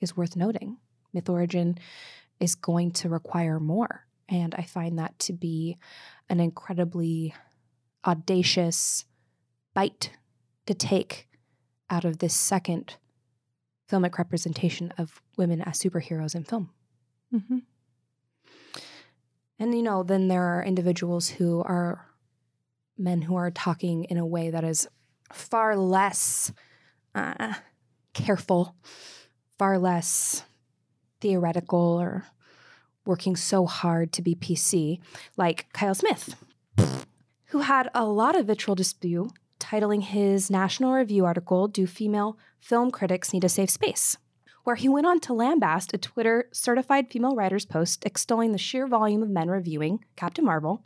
is 0.00 0.16
worth 0.16 0.36
noting. 0.36 0.78
Myth 1.12 1.28
origin 1.28 1.78
is 2.40 2.54
going 2.54 2.90
to 2.92 3.08
require 3.08 3.60
more, 3.60 4.06
and 4.28 4.54
I 4.54 4.62
find 4.62 4.98
that 4.98 5.18
to 5.20 5.32
be 5.32 5.76
an 6.28 6.40
incredibly 6.40 7.34
audacious 8.06 9.04
bite 9.74 10.10
to 10.66 10.74
take 10.74 11.28
out 11.90 12.04
of 12.04 12.18
this 12.18 12.34
second 12.34 12.96
filmic 13.92 14.16
representation 14.16 14.92
of 14.96 15.20
women 15.36 15.60
as 15.60 15.78
superheroes 15.78 16.34
in 16.34 16.44
film. 16.44 16.70
Mm-hmm. 17.34 17.58
And, 19.58 19.74
you 19.74 19.82
know, 19.82 20.02
then 20.02 20.28
there 20.28 20.42
are 20.42 20.64
individuals 20.64 21.28
who 21.28 21.62
are 21.62 22.06
men 22.98 23.22
who 23.22 23.36
are 23.36 23.50
talking 23.50 24.04
in 24.04 24.16
a 24.16 24.26
way 24.26 24.50
that 24.50 24.64
is 24.64 24.88
far 25.32 25.76
less 25.76 26.52
uh, 27.14 27.54
careful, 28.14 28.74
far 29.58 29.78
less 29.78 30.44
theoretical 31.20 32.00
or 32.00 32.26
working 33.04 33.36
so 33.36 33.66
hard 33.66 34.12
to 34.12 34.22
be 34.22 34.34
PC, 34.34 35.00
like 35.36 35.66
Kyle 35.72 35.94
Smith, 35.94 36.34
who 37.46 37.60
had 37.60 37.88
a 37.94 38.04
lot 38.04 38.38
of 38.38 38.46
vitriol 38.46 38.76
to 38.76 38.84
spew, 38.84 39.30
titling 39.62 40.02
his 40.02 40.50
National 40.50 40.92
Review 40.92 41.24
article, 41.24 41.68
Do 41.68 41.86
Female 41.86 42.36
Film 42.58 42.90
Critics 42.90 43.32
Need 43.32 43.44
a 43.44 43.48
Safe 43.48 43.70
Space? 43.70 44.16
where 44.64 44.76
he 44.76 44.88
went 44.88 45.06
on 45.06 45.20
to 45.20 45.32
lambast 45.32 45.92
a 45.92 45.98
Twitter 45.98 46.48
certified 46.52 47.10
female 47.10 47.34
writer's 47.34 47.66
post 47.66 48.04
extolling 48.04 48.52
the 48.52 48.58
sheer 48.58 48.86
volume 48.86 49.22
of 49.22 49.28
men 49.28 49.48
reviewing 49.48 50.04
Captain 50.16 50.44
Marvel 50.44 50.84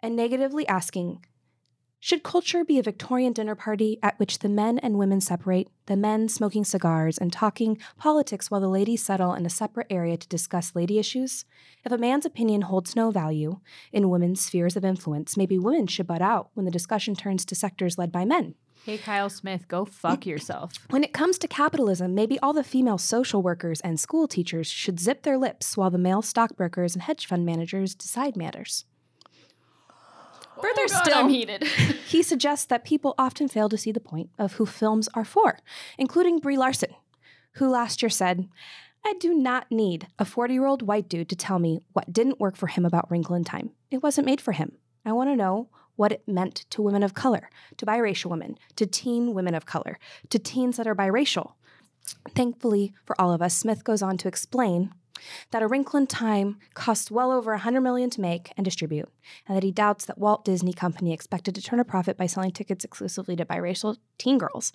and 0.00 0.16
negatively 0.16 0.66
asking, 0.66 1.24
should 2.04 2.24
culture 2.24 2.64
be 2.64 2.80
a 2.80 2.82
Victorian 2.82 3.32
dinner 3.32 3.54
party 3.54 3.96
at 4.02 4.18
which 4.18 4.40
the 4.40 4.48
men 4.48 4.76
and 4.80 4.98
women 4.98 5.20
separate, 5.20 5.68
the 5.86 5.96
men 5.96 6.28
smoking 6.28 6.64
cigars 6.64 7.16
and 7.16 7.32
talking 7.32 7.78
politics 7.96 8.50
while 8.50 8.60
the 8.60 8.66
ladies 8.66 9.04
settle 9.04 9.34
in 9.34 9.46
a 9.46 9.50
separate 9.50 9.86
area 9.88 10.16
to 10.16 10.26
discuss 10.26 10.74
lady 10.74 10.98
issues? 10.98 11.44
If 11.84 11.92
a 11.92 11.96
man's 11.96 12.26
opinion 12.26 12.62
holds 12.62 12.96
no 12.96 13.12
value 13.12 13.60
in 13.92 14.10
women's 14.10 14.44
spheres 14.44 14.74
of 14.74 14.84
influence, 14.84 15.36
maybe 15.36 15.60
women 15.60 15.86
should 15.86 16.08
butt 16.08 16.20
out 16.20 16.50
when 16.54 16.64
the 16.64 16.72
discussion 16.72 17.14
turns 17.14 17.44
to 17.44 17.54
sectors 17.54 17.96
led 17.96 18.10
by 18.10 18.24
men. 18.24 18.56
Hey, 18.84 18.98
Kyle 18.98 19.30
Smith, 19.30 19.68
go 19.68 19.84
fuck 19.84 20.26
yourself. 20.26 20.72
When 20.90 21.04
it 21.04 21.12
comes 21.12 21.38
to 21.38 21.46
capitalism, 21.46 22.16
maybe 22.16 22.36
all 22.40 22.52
the 22.52 22.64
female 22.64 22.98
social 22.98 23.42
workers 23.42 23.80
and 23.82 24.00
school 24.00 24.26
teachers 24.26 24.66
should 24.66 24.98
zip 24.98 25.22
their 25.22 25.38
lips 25.38 25.76
while 25.76 25.90
the 25.90 25.98
male 25.98 26.20
stockbrokers 26.20 26.96
and 26.96 27.02
hedge 27.04 27.26
fund 27.26 27.46
managers 27.46 27.94
decide 27.94 28.36
matters. 28.36 28.86
Further 30.56 30.82
Oh 30.82 30.88
God, 30.88 31.02
still, 31.04 31.18
I'm 31.18 31.28
heated. 31.28 31.62
he 32.06 32.22
suggests 32.22 32.66
that 32.66 32.84
people 32.84 33.14
often 33.18 33.48
fail 33.48 33.68
to 33.68 33.78
see 33.78 33.92
the 33.92 34.00
point 34.00 34.30
of 34.38 34.54
who 34.54 34.66
films 34.66 35.08
are 35.14 35.24
for, 35.24 35.58
including 35.98 36.38
Brie 36.38 36.58
Larson, 36.58 36.90
who 37.54 37.68
last 37.68 38.02
year 38.02 38.10
said, 38.10 38.48
I 39.04 39.14
do 39.18 39.34
not 39.34 39.70
need 39.70 40.06
a 40.18 40.24
40 40.24 40.54
year 40.54 40.66
old 40.66 40.82
white 40.82 41.08
dude 41.08 41.28
to 41.30 41.36
tell 41.36 41.58
me 41.58 41.80
what 41.92 42.12
didn't 42.12 42.40
work 42.40 42.56
for 42.56 42.68
him 42.68 42.84
about 42.84 43.10
Wrinkle 43.10 43.34
in 43.34 43.44
Time. 43.44 43.70
It 43.90 44.02
wasn't 44.02 44.26
made 44.26 44.40
for 44.40 44.52
him. 44.52 44.72
I 45.04 45.12
want 45.12 45.30
to 45.30 45.36
know 45.36 45.68
what 45.96 46.12
it 46.12 46.26
meant 46.26 46.64
to 46.70 46.82
women 46.82 47.02
of 47.02 47.14
color, 47.14 47.50
to 47.76 47.86
biracial 47.86 48.30
women, 48.30 48.58
to 48.76 48.86
teen 48.86 49.34
women 49.34 49.54
of 49.54 49.66
color, 49.66 49.98
to 50.30 50.38
teens 50.38 50.76
that 50.76 50.86
are 50.86 50.94
biracial. 50.94 51.52
Thankfully 52.34 52.94
for 53.04 53.20
all 53.20 53.32
of 53.32 53.42
us, 53.42 53.54
Smith 53.54 53.84
goes 53.84 54.02
on 54.02 54.16
to 54.18 54.28
explain 54.28 54.92
that 55.50 55.62
A 55.62 55.66
Wrinkle 55.66 55.98
in 55.98 56.06
Time 56.06 56.58
cost 56.74 57.10
well 57.10 57.30
over 57.30 57.52
100 57.52 57.80
million 57.80 58.10
to 58.10 58.20
make 58.20 58.52
and 58.56 58.64
distribute, 58.64 59.08
and 59.46 59.56
that 59.56 59.62
he 59.62 59.70
doubts 59.70 60.04
that 60.06 60.18
Walt 60.18 60.44
Disney 60.44 60.72
Company 60.72 61.12
expected 61.12 61.54
to 61.54 61.62
turn 61.62 61.80
a 61.80 61.84
profit 61.84 62.16
by 62.16 62.26
selling 62.26 62.50
tickets 62.50 62.84
exclusively 62.84 63.36
to 63.36 63.44
biracial 63.44 63.96
teen 64.18 64.38
girls, 64.38 64.72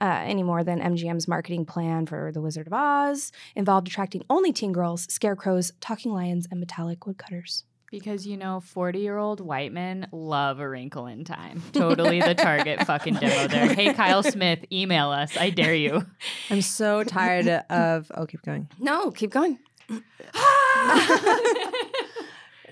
uh, 0.00 0.22
any 0.24 0.42
more 0.42 0.64
than 0.64 0.80
MGM's 0.80 1.28
marketing 1.28 1.64
plan 1.64 2.06
for 2.06 2.30
The 2.32 2.40
Wizard 2.40 2.66
of 2.66 2.72
Oz 2.72 3.32
involved 3.54 3.88
attracting 3.88 4.24
only 4.30 4.52
teen 4.52 4.72
girls, 4.72 5.06
scarecrows, 5.12 5.72
talking 5.80 6.12
lions, 6.12 6.46
and 6.50 6.60
metallic 6.60 7.06
woodcutters. 7.06 7.64
Because 7.90 8.26
you 8.26 8.38
know, 8.38 8.60
40 8.60 9.00
year 9.00 9.18
old 9.18 9.40
white 9.40 9.70
men 9.70 10.08
love 10.12 10.60
a 10.60 10.68
wrinkle 10.68 11.06
in 11.06 11.24
time. 11.24 11.62
Totally 11.74 12.22
the 12.22 12.34
target 12.34 12.82
fucking 12.86 13.16
demo 13.16 13.48
there. 13.48 13.66
Hey, 13.74 13.92
Kyle 13.92 14.22
Smith, 14.22 14.60
email 14.72 15.10
us. 15.10 15.36
I 15.36 15.50
dare 15.50 15.74
you. 15.74 16.06
I'm 16.48 16.62
so 16.62 17.04
tired 17.04 17.46
of. 17.70 18.10
Oh, 18.14 18.24
keep 18.24 18.40
going. 18.40 18.70
No, 18.78 19.10
keep 19.10 19.30
going. 19.30 19.58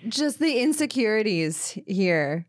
Just 0.09 0.39
the 0.39 0.61
insecurities 0.61 1.79
here. 1.87 2.47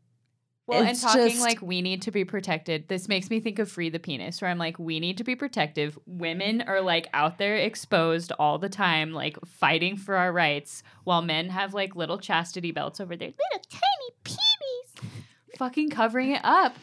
Well, 0.68 0.84
It's 0.84 1.04
and 1.04 1.12
talking 1.12 1.30
just- 1.32 1.42
like 1.42 1.62
we 1.62 1.82
need 1.82 2.04
to 2.04 2.12
be 2.12 2.24
protected. 2.24 2.88
This 2.88 3.10
makes 3.10 3.30
me 3.30 3.42
think 3.42 3.60
of 3.60 3.70
Free 3.70 3.90
the 3.90 4.00
Penis, 4.00 4.42
where 4.42 4.50
I'm 4.50 4.58
like, 4.58 4.80
we 4.80 5.02
need 5.02 5.18
to 5.18 5.26
be 5.26 5.36
protective. 5.36 6.00
Women 6.06 6.62
are 6.62 6.80
like 6.80 7.10
out 7.14 7.38
there 7.40 7.58
exposed 7.58 8.32
all 8.40 8.58
the 8.58 8.70
time, 8.70 9.12
like 9.12 9.38
fighting 9.46 9.98
for 9.98 10.16
our 10.16 10.32
rights, 10.32 10.82
while 11.04 11.22
men 11.22 11.50
have 11.50 11.74
like 11.74 11.94
little 11.96 12.20
chastity 12.20 12.72
belts 12.72 13.02
over 13.02 13.18
their 13.18 13.30
little 13.30 13.66
tiny 13.70 14.14
peepees, 14.24 15.10
fucking 15.58 15.90
covering 15.90 16.32
it 16.32 16.42
up, 16.46 16.78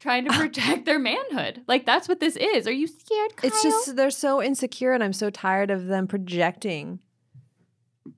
trying 0.00 0.24
to 0.26 0.32
protect 0.38 0.84
their 0.86 0.98
manhood. 0.98 1.62
Like 1.68 1.86
that's 1.86 2.08
what 2.08 2.18
this 2.20 2.36
is. 2.36 2.66
Are 2.66 2.72
you 2.72 2.86
scared? 2.88 3.36
Kyle? 3.36 3.48
It's 3.48 3.62
just 3.62 3.94
they're 3.96 4.10
so 4.10 4.42
insecure, 4.42 4.92
and 4.92 5.04
I'm 5.04 5.12
so 5.12 5.30
tired 5.30 5.70
of 5.70 5.86
them 5.86 6.06
projecting 6.08 6.98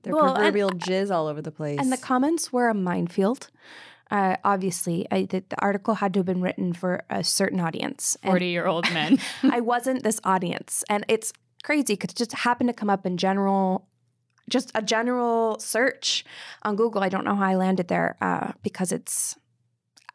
their 0.01 0.13
Well, 0.13 0.27
and- 0.27 0.35
proverbial 0.35 0.71
jizz 0.71 1.13
all 1.13 1.27
over 1.27 1.41
the 1.41 1.51
place. 1.51 1.79
And 1.79 1.91
the 1.91 1.97
comments 1.97 2.51
were 2.51 2.69
a 2.69 2.73
minefield. 2.73 3.49
Uh, 4.11 4.35
obviously, 4.43 5.07
I, 5.11 5.23
the, 5.25 5.43
the 5.49 5.59
article 5.59 5.95
had 5.95 6.13
to 6.13 6.19
have 6.19 6.25
been 6.25 6.41
written 6.41 6.73
for 6.73 7.03
a 7.09 7.23
certain 7.23 7.59
audience. 7.59 8.15
Forty-year-old 8.23 8.91
men. 8.93 9.19
I 9.43 9.59
wasn't 9.59 10.03
this 10.03 10.19
audience. 10.23 10.83
And 10.89 11.03
it's 11.07 11.33
crazy 11.63 11.93
because 11.93 12.11
it 12.11 12.17
just 12.17 12.33
happened 12.33 12.67
to 12.69 12.73
come 12.73 12.89
up 12.91 13.05
in 13.07 13.17
general, 13.17 13.87
just 14.49 14.71
a 14.75 14.81
general 14.83 15.57
search 15.59 16.25
on 16.61 16.75
Google. 16.75 17.01
I 17.01 17.09
don't 17.09 17.23
know 17.25 17.35
how 17.35 17.45
I 17.45 17.55
landed 17.55 17.87
there 17.87 18.15
uh, 18.21 18.51
because 18.61 18.91
it's 18.91 19.35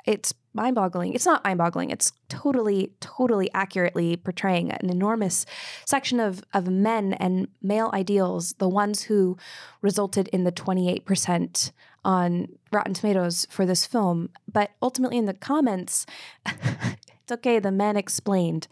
it's 0.08 0.32
mind-boggling. 0.54 1.12
It's 1.12 1.26
not 1.26 1.44
mind-boggling. 1.44 1.90
It's 1.90 2.12
totally, 2.30 2.92
totally 2.98 3.50
accurately 3.52 4.16
portraying 4.16 4.70
an 4.70 4.88
enormous 4.88 5.44
section 5.84 6.18
of 6.18 6.42
of 6.54 6.66
men 6.66 7.12
and 7.12 7.48
male 7.62 7.90
ideals, 7.92 8.54
the 8.54 8.68
ones 8.68 9.02
who 9.02 9.36
resulted 9.82 10.28
in 10.28 10.44
the 10.44 10.52
28% 10.52 11.72
on 12.04 12.48
Rotten 12.72 12.94
Tomatoes 12.94 13.46
for 13.50 13.66
this 13.66 13.84
film. 13.84 14.30
But 14.50 14.70
ultimately 14.80 15.18
in 15.18 15.26
the 15.26 15.34
comments, 15.34 16.06
it's 16.46 17.32
okay, 17.32 17.58
the 17.58 17.70
men 17.70 17.98
explained 17.98 18.66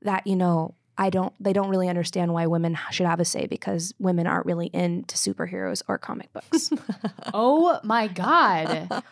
that, 0.00 0.26
you 0.26 0.36
know, 0.36 0.74
I 0.96 1.10
don't 1.10 1.34
they 1.38 1.52
don't 1.52 1.68
really 1.68 1.88
understand 1.88 2.32
why 2.32 2.46
women 2.46 2.78
should 2.90 3.06
have 3.06 3.20
a 3.20 3.26
say 3.26 3.46
because 3.46 3.92
women 4.00 4.26
aren't 4.26 4.46
really 4.46 4.68
into 4.68 5.16
superheroes 5.16 5.82
or 5.86 5.98
comic 5.98 6.32
books. 6.32 6.70
oh 7.34 7.78
my 7.84 8.08
God. 8.08 8.88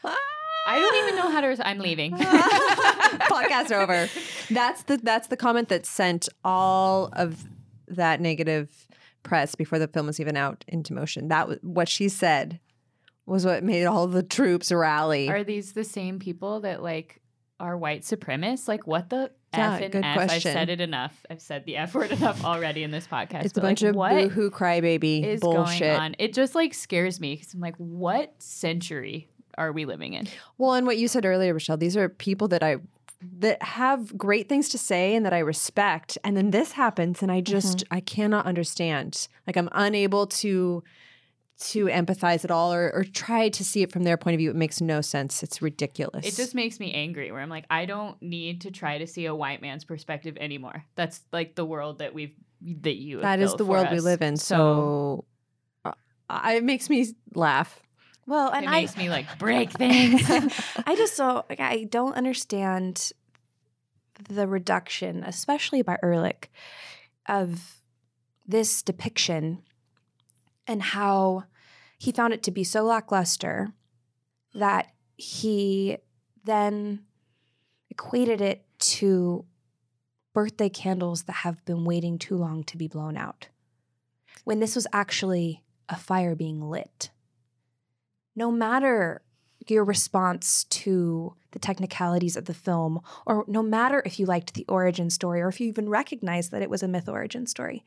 I 0.66 0.78
don't 0.78 0.96
even 1.04 1.16
know 1.16 1.30
how 1.30 1.40
to. 1.40 1.46
Res- 1.46 1.60
I'm 1.64 1.78
leaving. 1.78 2.12
podcast 2.16 3.72
over. 3.72 4.08
That's 4.50 4.82
the 4.84 4.98
that's 4.98 5.28
the 5.28 5.36
comment 5.36 5.68
that 5.68 5.86
sent 5.86 6.28
all 6.44 7.10
of 7.12 7.44
that 7.88 8.20
negative 8.20 8.86
press 9.22 9.54
before 9.54 9.78
the 9.78 9.88
film 9.88 10.06
was 10.06 10.20
even 10.20 10.36
out 10.36 10.64
into 10.68 10.92
motion. 10.92 11.28
That 11.28 11.48
was 11.48 11.58
what 11.62 11.88
she 11.88 12.08
said 12.08 12.60
was 13.26 13.44
what 13.44 13.64
made 13.64 13.84
all 13.86 14.06
the 14.06 14.22
troops 14.22 14.70
rally. 14.70 15.28
Are 15.28 15.44
these 15.44 15.72
the 15.72 15.84
same 15.84 16.18
people 16.18 16.60
that 16.60 16.82
like 16.82 17.20
are 17.58 17.76
white 17.76 18.02
supremacists? 18.02 18.68
Like 18.68 18.86
what 18.86 19.10
the 19.10 19.32
Yeah, 19.54 19.74
F 19.74 19.82
and 19.82 19.92
good 19.92 20.04
F? 20.04 20.30
I've 20.30 20.42
said 20.42 20.68
it 20.68 20.80
enough. 20.80 21.24
I've 21.28 21.40
said 21.40 21.64
the 21.64 21.76
F 21.76 21.94
word 21.94 22.12
enough 22.12 22.44
already 22.44 22.82
in 22.82 22.90
this 22.90 23.06
podcast. 23.06 23.44
it's 23.44 23.58
a 23.58 23.60
bunch 23.60 23.82
like, 23.82 23.90
of 23.90 23.96
what 23.96 24.12
boohoo 24.14 24.50
crybaby 24.50 25.24
is 25.24 25.40
bullshit. 25.40 25.80
going 25.80 26.00
on? 26.00 26.16
It 26.18 26.32
just 26.34 26.54
like 26.54 26.74
scares 26.74 27.20
me 27.20 27.34
because 27.34 27.52
I'm 27.52 27.60
like, 27.60 27.76
what 27.76 28.40
century 28.42 29.28
are 29.58 29.72
we 29.72 29.84
living 29.84 30.14
in? 30.14 30.28
Well, 30.58 30.74
and 30.74 30.86
what 30.86 30.98
you 30.98 31.08
said 31.08 31.24
earlier, 31.24 31.52
Rochelle, 31.52 31.76
these 31.76 31.96
are 31.96 32.08
people 32.08 32.48
that 32.48 32.62
I 32.62 32.78
that 33.38 33.62
have 33.62 34.16
great 34.16 34.48
things 34.48 34.68
to 34.68 34.78
say 34.78 35.14
and 35.14 35.24
that 35.24 35.32
I 35.32 35.38
respect. 35.38 36.18
And 36.22 36.36
then 36.36 36.50
this 36.50 36.72
happens 36.72 37.22
and 37.22 37.32
I 37.32 37.40
just 37.40 37.84
I 37.90 38.00
cannot 38.00 38.46
understand. 38.46 39.28
Like 39.46 39.56
I'm 39.56 39.68
unable 39.72 40.26
to 40.26 40.82
to 41.58 41.86
empathize 41.86 42.44
at 42.44 42.50
all 42.50 42.72
or, 42.72 42.92
or 42.92 43.02
try 43.02 43.48
to 43.48 43.64
see 43.64 43.82
it 43.82 43.90
from 43.90 44.02
their 44.02 44.18
point 44.18 44.34
of 44.34 44.38
view. 44.38 44.50
It 44.50 44.56
makes 44.56 44.82
no 44.82 45.00
sense. 45.00 45.42
It's 45.42 45.62
ridiculous. 45.62 46.26
It 46.26 46.34
just 46.34 46.54
makes 46.54 46.78
me 46.78 46.92
angry 46.92 47.32
where 47.32 47.40
I'm 47.40 47.48
like, 47.48 47.64
I 47.70 47.86
don't 47.86 48.20
need 48.20 48.60
to 48.62 48.70
try 48.70 48.98
to 48.98 49.06
see 49.06 49.24
a 49.24 49.34
white 49.34 49.62
man's 49.62 49.84
perspective 49.84 50.36
anymore. 50.38 50.84
That's 50.96 51.22
like 51.32 51.54
the 51.54 51.64
world 51.64 52.00
that 52.00 52.12
we've 52.12 52.34
that 52.82 52.96
you 52.96 53.20
that 53.20 53.40
is 53.40 53.54
the 53.54 53.64
world 53.64 53.88
we 53.90 54.00
live 54.00 54.22
in. 54.22 54.36
So, 54.36 55.24
uh, 55.84 55.92
it 56.46 56.64
makes 56.64 56.90
me 56.90 57.06
laugh. 57.34 57.82
Well, 58.26 58.50
it 58.50 58.58
and 58.58 58.68
I 58.68 58.80
makes 58.80 58.96
me 58.96 59.08
like 59.08 59.38
break 59.38 59.72
things. 59.72 60.22
I 60.86 60.94
just 60.96 61.16
don't 61.16 61.48
like 61.48 61.60
I 61.60 61.84
don't 61.84 62.14
understand 62.14 63.12
the 64.28 64.46
reduction, 64.46 65.22
especially 65.24 65.82
by 65.82 65.98
Ehrlich, 66.02 66.50
of 67.26 67.80
this 68.46 68.82
depiction 68.82 69.62
and 70.66 70.82
how 70.82 71.44
he 71.98 72.12
found 72.12 72.32
it 72.32 72.42
to 72.44 72.50
be 72.50 72.64
so 72.64 72.82
lackluster 72.82 73.72
that 74.54 74.92
he 75.16 75.98
then 76.44 77.04
equated 77.90 78.40
it 78.40 78.64
to 78.78 79.44
birthday 80.34 80.68
candles 80.68 81.24
that 81.24 81.32
have 81.32 81.64
been 81.64 81.84
waiting 81.84 82.18
too 82.18 82.36
long 82.36 82.62
to 82.64 82.76
be 82.76 82.88
blown 82.88 83.16
out. 83.16 83.48
When 84.44 84.60
this 84.60 84.74
was 84.74 84.86
actually 84.92 85.62
a 85.88 85.96
fire 85.96 86.34
being 86.34 86.60
lit. 86.60 87.10
No 88.36 88.52
matter 88.52 89.22
your 89.68 89.82
response 89.84 90.64
to 90.64 91.34
the 91.50 91.58
technicalities 91.58 92.36
of 92.36 92.44
the 92.44 92.54
film, 92.54 93.00
or 93.26 93.44
no 93.48 93.62
matter 93.62 94.02
if 94.04 94.20
you 94.20 94.26
liked 94.26 94.54
the 94.54 94.64
origin 94.68 95.10
story 95.10 95.40
or 95.40 95.48
if 95.48 95.60
you 95.60 95.66
even 95.66 95.88
recognized 95.88 96.52
that 96.52 96.62
it 96.62 96.70
was 96.70 96.82
a 96.82 96.88
myth 96.88 97.08
origin 97.08 97.46
story. 97.46 97.84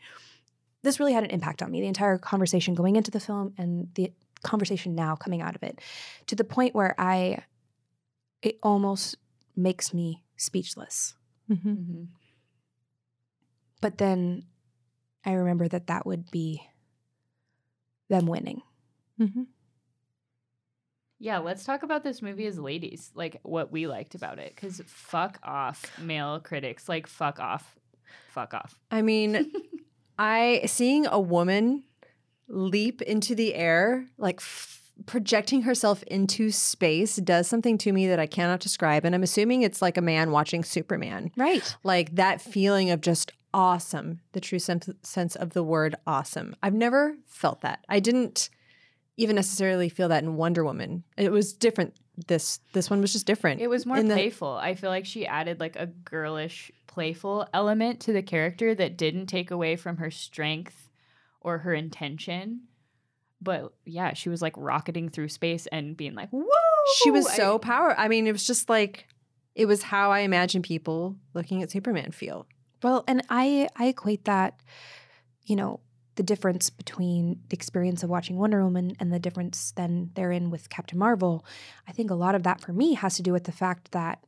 This 0.82 1.00
really 1.00 1.14
had 1.14 1.24
an 1.24 1.30
impact 1.30 1.62
on 1.62 1.72
me, 1.72 1.80
the 1.82 1.88
entire 1.88 2.18
conversation 2.18 2.74
going 2.74 2.96
into 2.96 3.12
the 3.12 3.20
film 3.20 3.54
and 3.58 3.90
the 3.96 4.12
conversation 4.44 4.96
now 4.96 5.16
coming 5.16 5.42
out 5.42 5.56
of 5.56 5.64
it, 5.64 5.80
to 6.28 6.36
the 6.36 6.44
point 6.44 6.74
where 6.74 6.96
I, 6.98 7.44
it 8.42 8.58
almost 8.64 9.18
makes 9.56 9.94
me 9.94 10.24
speechless. 10.38 11.16
Mm-hmm. 11.50 11.70
Mhm. 11.70 12.08
But 13.82 13.98
then 13.98 14.44
I 15.26 15.34
remember 15.34 15.68
that 15.68 15.88
that 15.88 16.06
would 16.06 16.32
be 16.32 16.62
them 18.10 18.26
winning. 18.26 18.62
Mm-hmm. 19.20 19.44
Yeah, 21.20 21.40
let's 21.40 21.66
talk 21.66 21.84
about 21.84 22.04
this 22.04 22.22
movie 22.22 22.46
as 22.46 22.58
ladies, 22.58 23.12
like 23.14 23.40
what 23.44 23.72
we 23.72 23.88
liked 23.88 24.16
about 24.16 24.40
it. 24.40 24.56
Because 24.56 24.82
fuck 24.86 25.38
off, 25.44 26.00
male 26.00 26.40
critics. 26.40 26.88
Like, 26.88 27.08
fuck 27.08 27.40
off. 27.40 27.78
Fuck 28.30 28.54
off. 28.54 28.80
I 28.90 29.02
mean, 29.02 29.52
I 30.20 30.62
seeing 30.66 31.06
a 31.06 31.20
woman 31.20 31.84
leap 32.48 33.02
into 33.02 33.36
the 33.36 33.54
air, 33.54 34.06
like 34.18 34.38
f- 34.38 34.92
projecting 35.06 35.64
herself 35.64 36.04
into 36.04 36.52
space, 36.52 37.18
does 37.18 37.48
something 37.48 37.78
to 37.80 37.92
me 37.92 38.08
that 38.08 38.20
I 38.20 38.26
cannot 38.26 38.60
describe. 38.62 39.06
And 39.06 39.14
I'm 39.14 39.24
assuming 39.24 39.62
it's 39.62 39.82
like 39.82 39.98
a 39.98 40.02
man 40.02 40.32
watching 40.32 40.64
Superman. 40.64 41.32
Right. 41.36 41.76
Like 41.84 42.16
that 42.16 42.42
feeling 42.42 42.92
of 42.92 43.02
just 43.02 43.32
awesome, 43.54 44.20
the 44.34 44.42
true 44.42 44.60
sense, 44.60 44.90
sense 45.04 45.36
of 45.36 45.52
the 45.52 45.64
word 45.64 45.96
awesome. 46.08 46.56
I've 46.62 46.74
never 46.74 47.16
felt 47.26 47.62
that. 47.62 47.84
I 47.90 48.00
didn't 48.00 48.50
even 49.20 49.36
necessarily 49.36 49.90
feel 49.90 50.08
that 50.10 50.24
in 50.24 50.36
Wonder 50.36 50.64
Woman. 50.64 51.04
It 51.18 51.32
was 51.32 51.54
different. 51.54 51.94
This 52.28 52.60
this 52.74 52.90
one 52.90 53.02
was 53.02 53.14
just 53.14 53.26
different. 53.28 53.62
It 53.62 53.68
was 53.70 53.86
more 53.86 53.98
In 53.98 54.08
the- 54.08 54.16
playful. 54.16 54.54
I 54.54 54.76
feel 54.76 54.90
like 54.90 55.06
she 55.06 55.26
added 55.28 55.60
like 55.60 55.76
a 55.76 55.86
girlish, 55.88 56.72
playful 56.88 57.48
element 57.54 58.00
to 58.02 58.14
the 58.14 58.22
character 58.24 58.74
that 58.76 58.98
didn't 58.98 59.28
take 59.28 59.52
away 59.52 59.76
from 59.76 59.98
her 59.98 60.10
strength 60.12 60.90
or 61.42 61.60
her 61.60 61.74
intention. 61.74 62.62
But 63.42 63.74
yeah, 63.86 64.14
she 64.14 64.28
was 64.30 64.42
like 64.42 64.54
rocketing 64.58 65.10
through 65.10 65.30
space 65.30 65.66
and 65.68 65.96
being 65.96 66.14
like, 66.16 66.30
"Whoa!" 66.30 66.44
she 67.02 67.12
was 67.12 67.26
I- 67.28 67.36
so 67.38 67.60
power. 67.60 67.98
I 67.98 68.08
mean, 68.10 68.28
it 68.28 68.32
was 68.34 68.46
just 68.48 68.70
like 68.70 69.08
it 69.56 69.66
was 69.66 69.84
how 69.84 70.12
I 70.12 70.20
imagine 70.20 70.62
people 70.62 71.16
looking 71.34 71.62
at 71.64 71.72
Superman 71.72 72.12
feel. 72.12 72.48
Well, 72.84 73.04
and 73.08 73.22
I 73.30 73.68
I 73.78 73.88
equate 73.88 74.26
that, 74.26 74.60
you 75.46 75.56
know, 75.56 75.80
the 76.20 76.24
difference 76.24 76.70
between 76.70 77.40
the 77.48 77.56
experience 77.56 78.04
of 78.04 78.10
watching 78.10 78.36
Wonder 78.36 78.62
Woman 78.62 78.92
and 79.00 79.14
the 79.14 79.20
difference 79.20 79.72
then 79.78 80.12
therein 80.16 80.50
with 80.50 80.70
Captain 80.70 81.00
Marvel. 81.00 81.46
I 81.88 81.94
think 81.94 82.12
a 82.12 82.14
lot 82.14 82.36
of 82.36 82.44
that 82.44 82.60
for 82.60 82.74
me 82.74 82.96
has 82.96 83.16
to 83.16 83.24
do 83.24 83.32
with 83.32 83.46
the 83.46 83.54
fact 83.54 83.94
that 83.94 84.22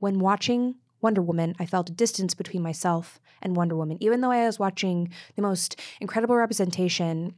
when 0.00 0.18
watching 0.18 0.74
Wonder 1.00 1.22
Woman, 1.22 1.54
I 1.60 1.66
felt 1.66 1.88
a 1.88 1.92
distance 1.92 2.34
between 2.34 2.60
myself 2.60 3.20
and 3.40 3.54
Wonder 3.54 3.76
Woman, 3.76 3.98
even 4.00 4.20
though 4.20 4.32
I 4.32 4.46
was 4.46 4.58
watching 4.58 5.12
the 5.36 5.42
most 5.42 5.78
incredible 6.00 6.34
representation 6.34 7.36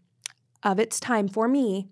of 0.62 0.78
its 0.78 0.98
time 0.98 1.28
for 1.28 1.46
me. 1.46 1.86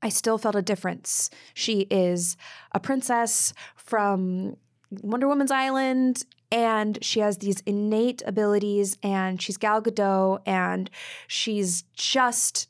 I 0.00 0.08
still 0.08 0.38
felt 0.38 0.54
a 0.54 0.62
difference. 0.62 1.30
She 1.52 1.88
is 1.90 2.36
a 2.70 2.78
princess 2.78 3.52
from 3.74 4.56
Wonder 4.90 5.28
Woman's 5.28 5.50
Island, 5.52 6.24
and 6.50 7.02
she 7.02 7.20
has 7.20 7.38
these 7.38 7.60
innate 7.60 8.22
abilities, 8.26 8.98
and 9.02 9.40
she's 9.40 9.56
Gal 9.56 9.80
Gadot, 9.80 10.40
and 10.46 10.90
she's 11.28 11.82
just 11.94 12.68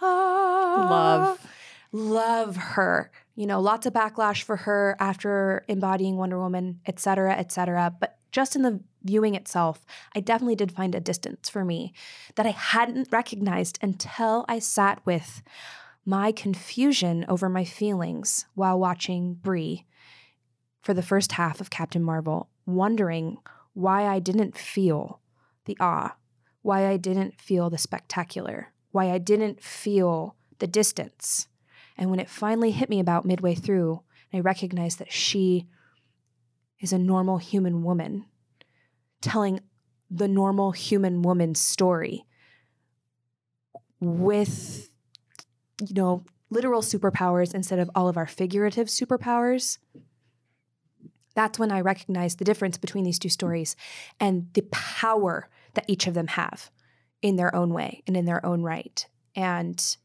ah, 0.00 0.86
Love. 0.90 1.46
love 1.92 2.56
her. 2.56 3.10
You 3.36 3.46
know, 3.46 3.60
lots 3.60 3.86
of 3.86 3.92
backlash 3.92 4.42
for 4.42 4.56
her 4.56 4.96
after 4.98 5.64
embodying 5.68 6.16
Wonder 6.16 6.38
Woman, 6.38 6.80
et 6.86 6.98
cetera, 6.98 7.34
et 7.34 7.52
cetera. 7.52 7.94
But 7.98 8.18
just 8.32 8.56
in 8.56 8.62
the 8.62 8.80
viewing 9.02 9.34
itself, 9.34 9.84
I 10.14 10.20
definitely 10.20 10.56
did 10.56 10.72
find 10.72 10.94
a 10.94 11.00
distance 11.00 11.48
for 11.48 11.64
me 11.64 11.92
that 12.36 12.46
I 12.46 12.50
hadn't 12.50 13.08
recognized 13.10 13.78
until 13.82 14.44
I 14.48 14.58
sat 14.58 15.04
with 15.04 15.42
my 16.04 16.32
confusion 16.32 17.24
over 17.28 17.48
my 17.48 17.64
feelings 17.64 18.46
while 18.54 18.78
watching 18.78 19.34
Brie 19.34 19.84
for 20.82 20.94
the 20.94 21.02
first 21.02 21.32
half 21.32 21.60
of 21.60 21.70
Captain 21.70 22.02
Marvel, 22.02 22.48
wondering 22.66 23.38
why 23.74 24.06
I 24.06 24.18
didn't 24.18 24.56
feel 24.56 25.20
the 25.66 25.76
awe, 25.80 26.16
why 26.62 26.86
I 26.86 26.96
didn't 26.96 27.40
feel 27.40 27.70
the 27.70 27.78
spectacular, 27.78 28.72
why 28.90 29.10
I 29.10 29.18
didn't 29.18 29.62
feel 29.62 30.36
the 30.58 30.66
distance. 30.66 31.48
And 31.96 32.10
when 32.10 32.20
it 32.20 32.28
finally 32.28 32.70
hit 32.70 32.88
me 32.88 33.00
about 33.00 33.24
midway 33.24 33.54
through, 33.54 34.02
I 34.32 34.40
recognized 34.40 34.98
that 34.98 35.12
she 35.12 35.66
is 36.80 36.92
a 36.92 36.98
normal 36.98 37.38
human 37.38 37.82
woman 37.82 38.26
telling 39.20 39.60
the 40.10 40.28
normal 40.28 40.72
human 40.72 41.22
woman's 41.22 41.60
story 41.60 42.24
with 44.00 44.90
you 45.88 45.94
know, 45.94 46.24
literal 46.50 46.82
superpowers 46.82 47.54
instead 47.54 47.78
of 47.78 47.90
all 47.94 48.08
of 48.08 48.16
our 48.16 48.26
figurative 48.26 48.88
superpowers. 48.88 49.78
That's 51.40 51.58
when 51.58 51.72
I 51.72 51.80
recognized 51.80 52.38
the 52.38 52.44
difference 52.44 52.76
between 52.76 53.04
these 53.04 53.18
two 53.18 53.30
stories 53.30 53.74
and 54.20 54.48
the 54.52 54.60
power 54.72 55.48
that 55.72 55.86
each 55.88 56.06
of 56.06 56.12
them 56.12 56.26
have 56.26 56.70
in 57.22 57.36
their 57.36 57.56
own 57.56 57.72
way 57.72 58.02
and 58.06 58.14
in 58.14 58.26
their 58.26 58.44
own 58.44 58.62
right. 58.62 59.06
And 59.34 59.96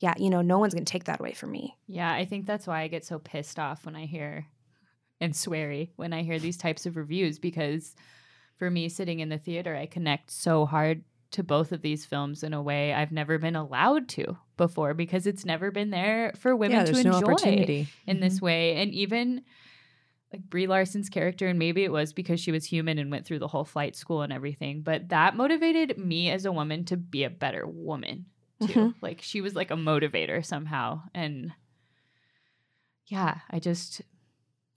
yeah, 0.00 0.12
you 0.18 0.28
know, 0.28 0.42
no 0.42 0.58
one's 0.58 0.74
going 0.74 0.84
to 0.84 0.92
take 0.92 1.04
that 1.04 1.18
away 1.18 1.32
from 1.32 1.50
me. 1.50 1.78
Yeah, 1.86 2.12
I 2.12 2.26
think 2.26 2.44
that's 2.44 2.66
why 2.66 2.82
I 2.82 2.88
get 2.88 3.06
so 3.06 3.18
pissed 3.18 3.58
off 3.58 3.86
when 3.86 3.96
I 3.96 4.04
hear 4.04 4.48
and 5.22 5.32
sweary 5.32 5.92
when 5.96 6.12
I 6.12 6.22
hear 6.22 6.38
these 6.38 6.58
types 6.58 6.84
of 6.84 6.98
reviews 6.98 7.38
because 7.38 7.94
for 8.58 8.70
me 8.70 8.90
sitting 8.90 9.20
in 9.20 9.30
the 9.30 9.38
theater, 9.38 9.74
I 9.74 9.86
connect 9.86 10.30
so 10.30 10.66
hard 10.66 11.04
to 11.30 11.42
both 11.42 11.72
of 11.72 11.80
these 11.80 12.04
films 12.04 12.42
in 12.42 12.52
a 12.52 12.60
way 12.60 12.92
I've 12.92 13.12
never 13.12 13.38
been 13.38 13.56
allowed 13.56 14.08
to 14.10 14.36
before 14.58 14.92
because 14.92 15.26
it's 15.26 15.46
never 15.46 15.70
been 15.70 15.88
there 15.88 16.34
for 16.36 16.54
women 16.54 16.80
yeah, 16.80 16.84
to 16.84 16.98
enjoy 16.98 17.10
no 17.12 17.16
opportunity 17.16 17.88
in 18.06 18.20
this 18.20 18.34
mm-hmm. 18.34 18.44
way. 18.44 18.76
And 18.76 18.92
even 18.92 19.42
like 20.36 20.50
Brie 20.50 20.66
Larson's 20.66 21.08
character, 21.08 21.46
and 21.46 21.58
maybe 21.58 21.82
it 21.84 21.92
was 21.92 22.12
because 22.12 22.40
she 22.40 22.52
was 22.52 22.64
human 22.64 22.98
and 22.98 23.10
went 23.10 23.26
through 23.26 23.38
the 23.38 23.48
whole 23.48 23.64
flight 23.64 23.96
school 23.96 24.22
and 24.22 24.32
everything, 24.32 24.82
but 24.82 25.08
that 25.08 25.36
motivated 25.36 25.98
me 25.98 26.30
as 26.30 26.44
a 26.44 26.52
woman 26.52 26.84
to 26.86 26.96
be 26.96 27.24
a 27.24 27.30
better 27.30 27.66
woman 27.66 28.26
too. 28.66 28.72
Mhm. 28.72 28.94
Like 29.00 29.20
she 29.22 29.40
was 29.40 29.54
like 29.54 29.70
a 29.70 29.76
motivator 29.76 30.44
somehow. 30.44 31.02
And 31.14 31.52
yeah, 33.06 33.38
I 33.50 33.58
just 33.58 34.02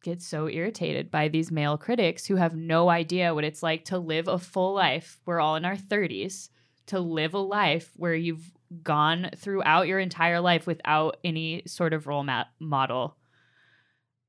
get 0.03 0.21
so 0.21 0.47
irritated 0.47 1.11
by 1.11 1.27
these 1.27 1.51
male 1.51 1.77
critics 1.77 2.25
who 2.25 2.35
have 2.37 2.55
no 2.55 2.89
idea 2.89 3.33
what 3.33 3.43
it's 3.43 3.61
like 3.63 3.85
to 3.85 3.97
live 3.97 4.27
a 4.27 4.37
full 4.39 4.73
life. 4.73 5.19
We're 5.25 5.39
all 5.41 5.55
in 5.55 5.65
our 5.65 5.75
30s 5.75 6.49
to 6.87 6.99
live 6.99 7.33
a 7.33 7.39
life 7.39 7.91
where 7.95 8.15
you've 8.15 8.51
gone 8.83 9.29
throughout 9.35 9.87
your 9.87 9.99
entire 9.99 10.39
life 10.39 10.67
without 10.67 11.17
any 11.23 11.63
sort 11.65 11.91
of 11.93 12.07
role 12.07 12.23
ma- 12.23 12.45
model 12.59 13.17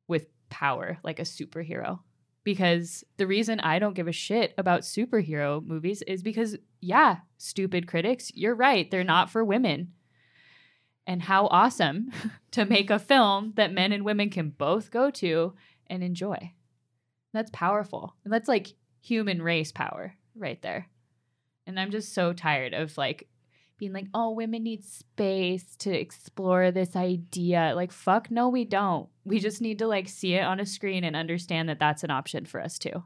with 0.09 0.27
power 0.51 0.99
like 1.03 1.19
a 1.19 1.23
superhero. 1.23 2.01
Because 2.43 3.05
the 3.19 3.27
reason 3.27 3.61
I 3.61 3.79
don't 3.79 3.95
give 3.95 4.09
a 4.09 4.13
shit 4.13 4.55
about 4.57 4.81
superhero 4.81 5.65
movies 5.65 6.03
is 6.03 6.23
because, 6.23 6.57
yeah, 6.81 7.19
stupid 7.37 7.87
critics, 7.87 8.33
you're 8.35 8.55
right. 8.55 8.91
They're 8.91 9.05
not 9.05 9.31
for 9.31 9.45
women. 9.45 9.93
And 11.07 11.23
how 11.23 11.47
awesome 11.49 12.11
to 12.53 12.65
make 12.65 12.91
a 12.91 12.99
film 12.99 13.53
that 13.57 13.73
men 13.73 13.93
and 13.93 14.05
women 14.05 14.31
can 14.31 14.51
both 14.51 14.91
go 14.91 15.11
to 15.11 15.55
and 15.89 16.03
enjoy. 16.03 16.53
That's 17.33 17.51
powerful. 17.53 18.17
That's 18.25 18.49
like 18.49 18.75
human 19.01 19.43
race 19.43 19.73
power 19.73 20.15
right 20.35 20.61
there. 20.63 20.89
And 21.67 21.79
I'm 21.79 21.91
just 21.91 22.15
so 22.15 22.33
tired 22.33 22.75
of 22.75 22.97
like 22.97 23.29
being 23.81 23.93
like, 23.95 24.09
oh, 24.15 24.31
women 24.31 24.63
need 24.63 24.85
space 24.85 25.75
to 25.77 25.91
explore 25.91 26.71
this 26.71 26.95
idea. 26.95 27.73
Like, 27.75 27.91
fuck, 27.91 28.31
no, 28.31 28.49
we 28.49 28.65
don't. 28.65 29.09
We 29.25 29.41
just 29.41 29.61
need 29.61 29.79
to 29.79 29.89
like 29.89 30.07
see 30.07 30.35
it 30.35 30.45
on 30.45 30.61
a 30.61 30.67
screen 30.67 31.03
and 31.03 31.17
understand 31.17 31.69
that 31.71 31.81
that's 31.81 32.05
an 32.05 32.11
option 32.11 32.45
for 32.45 32.61
us 32.61 32.79
too. 32.79 33.03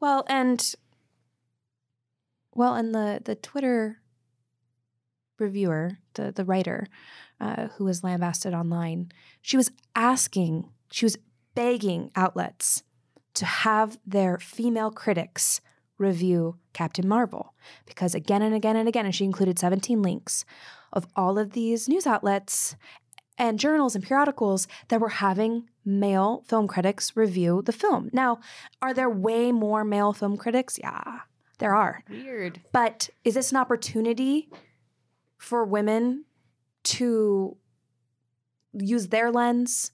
Well, 0.00 0.24
and 0.28 0.74
well, 2.54 2.74
and 2.74 2.94
the 2.94 3.20
the 3.24 3.34
Twitter 3.34 3.98
reviewer, 5.38 5.98
the 6.14 6.32
the 6.32 6.44
writer, 6.44 6.86
uh, 7.40 7.68
who 7.76 7.84
was 7.84 8.04
lambasted 8.04 8.54
online, 8.54 9.10
she 9.40 9.56
was 9.56 9.70
asking, 9.94 10.70
she 10.90 11.04
was 11.04 11.18
begging 11.54 12.10
outlets 12.16 12.84
to 13.34 13.44
have 13.46 13.98
their 14.06 14.38
female 14.38 14.90
critics 14.90 15.60
review 15.98 16.56
Captain 16.72 17.06
Marvel 17.06 17.54
because 17.86 18.14
again 18.14 18.42
and 18.42 18.54
again 18.54 18.76
and 18.76 18.88
again, 18.88 19.04
and 19.06 19.14
she 19.14 19.24
included 19.24 19.58
17 19.58 20.02
links 20.02 20.44
of 20.92 21.06
all 21.16 21.38
of 21.38 21.52
these 21.52 21.88
news 21.88 22.06
outlets 22.06 22.76
and 23.38 23.58
journals 23.58 23.94
and 23.94 24.04
periodicals 24.04 24.68
that 24.88 25.00
were 25.00 25.08
having 25.08 25.68
male 25.84 26.44
film 26.46 26.68
critics 26.68 27.16
review 27.16 27.62
the 27.64 27.72
film. 27.72 28.10
Now, 28.12 28.40
are 28.80 28.94
there 28.94 29.10
way 29.10 29.52
more 29.52 29.84
male 29.84 30.12
film 30.12 30.36
critics? 30.36 30.78
Yeah, 30.80 31.20
there 31.58 31.74
are. 31.74 32.04
Weird. 32.08 32.60
But 32.72 33.10
is 33.24 33.34
this 33.34 33.50
an 33.50 33.56
opportunity 33.56 34.48
for 35.38 35.64
women 35.64 36.24
to 36.84 37.56
use 38.72 39.08
their 39.08 39.30
lens 39.30 39.92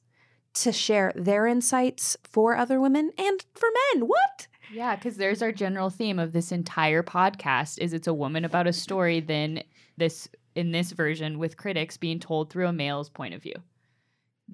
to 0.55 0.73
share 0.73 1.13
their 1.15 1.47
insights 1.47 2.17
for 2.25 2.57
other 2.57 2.81
women 2.81 3.13
and 3.17 3.45
for 3.55 3.69
men. 3.95 4.07
What? 4.07 4.49
Yeah, 4.73 4.97
because 4.97 5.17
there's 5.17 5.43
our 5.43 5.53
general 5.53 5.91
theme 5.91 6.19
of 6.19 6.33
this 6.33 6.53
entire 6.53 7.03
podcast 7.03 7.79
is 7.79 7.93
it's 7.93 8.07
a 8.07 8.15
woman 8.15 8.45
about 8.45 8.67
a 8.67 8.73
story, 8.73 9.21
then 9.21 9.63
this 9.97 10.29
in 10.55 10.73
this 10.73 10.93
version 10.93 11.39
with 11.39 11.57
critics 11.57 11.97
being 11.97 12.19
told 12.19 12.51
through 12.51 12.67
a 12.67 12.73
male's 12.73 13.09
point 13.09 13.35
of 13.35 13.43
view. 13.43 13.55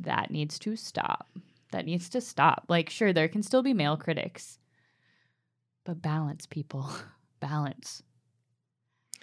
That 0.01 0.31
needs 0.31 0.59
to 0.61 0.77
stop. 0.77 1.29
That 1.73 1.87
needs 1.87 2.09
to 2.11 2.21
stop. 2.21 2.65
Like, 2.69 2.91
sure, 2.91 3.13
there 3.13 3.29
can 3.29 3.43
still 3.43 3.63
be 3.63 3.75
male 3.75 3.97
critics. 3.97 4.59
But 5.85 6.03
balance, 6.03 6.47
people. 6.47 6.89
balance. 7.41 8.03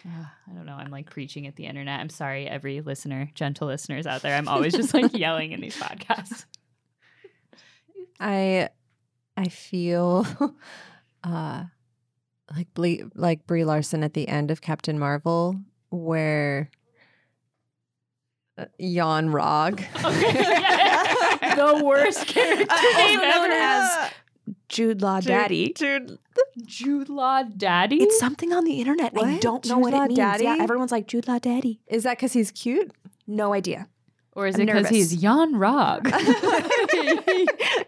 Ugh, 0.05 0.25
I 0.49 0.53
don't 0.53 0.65
know. 0.65 0.73
I'm 0.73 0.89
like 0.89 1.09
preaching 1.09 1.45
at 1.47 1.55
the 1.55 1.65
internet. 1.65 1.99
I'm 1.99 2.09
sorry, 2.09 2.47
every 2.47 2.81
listener, 2.81 3.29
gentle 3.35 3.67
listeners 3.67 4.07
out 4.07 4.21
there. 4.21 4.35
I'm 4.35 4.47
always 4.47 4.73
just 4.73 4.93
like 4.93 5.13
yelling 5.17 5.51
in 5.51 5.61
these 5.61 5.77
podcasts. 5.77 6.45
I 8.19 8.69
I 9.41 9.47
feel 9.47 10.27
uh 11.23 11.63
like 12.55 12.73
Brie, 12.73 13.03
like 13.15 13.47
Brie 13.47 13.65
Larson 13.65 14.03
at 14.03 14.13
the 14.13 14.27
end 14.27 14.51
of 14.51 14.61
Captain 14.61 14.99
Marvel 14.99 15.55
where 15.89 16.69
uh, 18.57 18.65
Jan 18.79 19.29
Rog 19.29 19.77
the 20.01 21.81
worst 21.83 22.27
character 22.27 22.67
Also 22.69 22.97
name 22.97 23.19
known 23.19 23.51
ever. 23.51 23.53
as 23.53 24.11
Jude 24.69 25.01
Law 25.01 25.19
Daddy. 25.21 25.73
Jude, 25.73 26.17
Jude 26.65 27.09
Law 27.09 27.43
Daddy. 27.43 27.97
It's 28.03 28.19
something 28.19 28.53
on 28.53 28.63
the 28.63 28.79
internet. 28.79 29.13
I 29.17 29.37
don't 29.39 29.65
know 29.65 29.77
what 29.79 29.93
Law 29.93 30.03
it 30.03 30.07
means. 30.09 30.17
Daddy? 30.17 30.43
Yeah, 30.43 30.57
everyone's 30.59 30.91
like 30.91 31.07
Jude 31.07 31.27
Law 31.27 31.39
Daddy. 31.39 31.79
Is 31.87 32.03
that 32.03 32.17
because 32.17 32.33
he's 32.33 32.51
cute? 32.51 32.91
No 33.27 33.53
idea. 33.53 33.87
Or 34.33 34.47
is 34.47 34.55
I'm 34.55 34.61
it 34.61 34.65
because 34.67 34.89
he's. 34.89 35.15
Jan 35.17 35.55
Rog? 35.55 36.09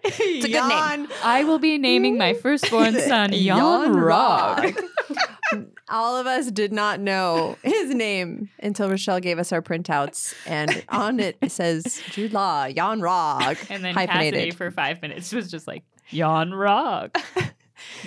it's 0.03 0.45
a 0.45 0.49
good 0.49 0.67
name. 0.67 1.07
I 1.23 1.43
will 1.45 1.59
be 1.59 1.77
naming 1.77 2.17
my 2.17 2.33
firstborn 2.33 2.99
son 2.99 3.31
Jan 3.33 3.93
Rog. 3.93 4.73
All 5.89 6.17
of 6.17 6.25
us 6.25 6.49
did 6.49 6.73
not 6.73 6.99
know 6.99 7.57
his 7.61 7.93
name 7.93 8.49
until 8.59 8.89
Rochelle 8.89 9.19
gave 9.19 9.37
us 9.37 9.51
our 9.51 9.61
printouts, 9.61 10.33
and 10.47 10.83
on 10.89 11.19
it 11.19 11.37
says 11.51 12.01
Jude 12.09 12.33
Law, 12.33 12.69
Jan 12.69 12.99
Rog, 13.01 13.57
And 13.69 13.83
then 13.85 13.93
Cassidy 13.93 14.51
for 14.51 14.71
five 14.71 15.01
minutes 15.01 15.31
was 15.31 15.51
just 15.51 15.67
like 15.67 15.83
Jan 16.09 16.53
Rog. 16.53 17.15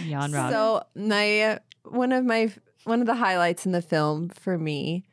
Jan 0.05 0.33
Rog. 0.33 0.53
So 0.53 0.83
my 0.97 1.61
one 1.85 2.13
of 2.13 2.25
my 2.25 2.53
one 2.85 3.01
of 3.01 3.07
the 3.07 3.15
highlights 3.15 3.67
in 3.67 3.73
the 3.73 3.83
film 3.83 4.31
for 4.31 4.59
me 4.59 5.05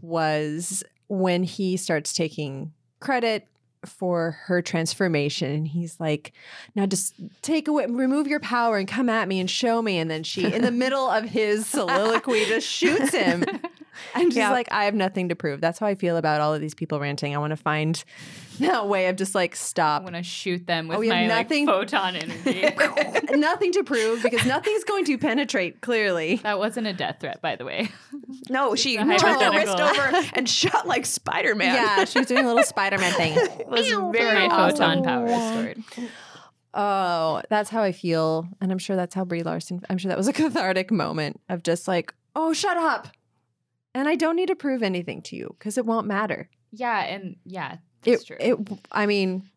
was 0.00 0.82
when 1.08 1.42
he 1.42 1.76
starts 1.76 2.12
taking 2.12 2.72
credit 3.00 3.46
for 3.84 4.32
her 4.46 4.60
transformation 4.60 5.52
and 5.52 5.68
he's 5.68 6.00
like 6.00 6.32
now 6.74 6.84
just 6.84 7.14
take 7.42 7.68
away 7.68 7.86
remove 7.86 8.26
your 8.26 8.40
power 8.40 8.76
and 8.76 8.88
come 8.88 9.08
at 9.08 9.28
me 9.28 9.38
and 9.38 9.50
show 9.50 9.80
me. 9.80 9.98
And 9.98 10.10
then 10.10 10.22
she 10.22 10.52
in 10.52 10.62
the 10.62 10.70
middle 10.84 11.08
of 11.08 11.24
his 11.24 11.66
soliloquy 11.66 12.44
just 12.46 12.66
shoots 12.66 13.14
him 13.14 13.44
and 14.14 14.24
she's 14.32 14.36
Yeah. 14.36 14.50
like 14.50 14.68
i 14.70 14.84
have 14.84 14.94
nothing 14.94 15.28
to 15.30 15.34
prove 15.36 15.60
that's 15.60 15.78
how 15.78 15.86
i 15.86 15.94
feel 15.94 16.16
about 16.16 16.40
all 16.40 16.54
of 16.54 16.60
these 16.60 16.74
people 16.74 17.00
ranting 17.00 17.34
i 17.34 17.38
want 17.38 17.50
to 17.52 17.56
find 17.56 18.02
that 18.60 18.88
way 18.88 19.06
of 19.06 19.14
just 19.16 19.34
like 19.36 19.54
stop. 19.54 20.00
I 20.00 20.04
want 20.04 20.16
to 20.16 20.22
shoot 20.24 20.66
them 20.66 20.88
with 20.88 20.98
Oh, 20.98 21.02
my 21.02 21.06
like, 21.26 21.28
nothing- 21.28 21.66
photon 21.66 22.16
energy. 22.16 22.62
nothing 23.36 23.70
to 23.72 23.84
prove 23.84 24.20
because 24.22 24.44
nothing's 24.46 24.82
going 24.82 25.04
to 25.04 25.16
penetrate 25.16 25.80
clearly 25.80 26.36
that 26.42 26.58
wasn't 26.58 26.88
a 26.88 26.92
death 26.92 27.18
threat, 27.20 27.40
by 27.40 27.54
the 27.54 27.64
way. 27.64 27.88
No, 28.50 28.74
she 28.74 28.96
turned 28.96 29.12
her 29.22 29.50
wrist 29.52 29.78
over 29.78 30.22
and 30.32 30.48
shot 30.48 30.88
like 30.88 31.06
Spider 31.06 31.54
Man. 31.54 31.72
Yeah, 31.72 32.04
she 32.04 32.18
was 32.18 32.26
doing 32.26 32.44
a 32.44 32.48
little 32.48 32.64
Spider-Man 32.64 33.12
thing. 33.12 33.34
it 33.60 33.68
was 33.68 33.86
very 34.12 34.46
awesome. 34.48 34.76
photon 34.76 35.04
power 35.04 35.24
restored. 35.24 36.08
Oh, 36.74 37.40
that's 37.48 37.70
how 37.70 37.82
I 37.82 37.92
feel, 37.92 38.46
and 38.60 38.70
I'm 38.70 38.78
sure 38.78 38.96
that's 38.96 39.14
how 39.14 39.24
Brie 39.24 39.42
Larson. 39.42 39.82
I'm 39.88 39.98
sure 39.98 40.08
that 40.10 40.18
was 40.18 40.28
a 40.28 40.32
cathartic 40.32 40.90
moment 40.90 41.40
of 41.48 41.62
just 41.62 41.88
like, 41.88 42.12
oh, 42.36 42.52
shut 42.52 42.76
up, 42.76 43.08
and 43.98 44.08
I 44.08 44.14
don't 44.14 44.36
need 44.36 44.48
to 44.48 44.56
prove 44.56 44.82
anything 44.82 45.22
to 45.22 45.36
you 45.36 45.54
because 45.58 45.76
it 45.78 45.86
won't 45.86 46.06
matter. 46.06 46.48
Yeah, 46.72 47.00
and 47.00 47.36
yeah, 47.44 47.76
that's 48.02 48.22
It, 48.22 48.26
true. 48.26 48.36
it. 48.40 48.78
I 48.92 49.06
mean, 49.06 49.48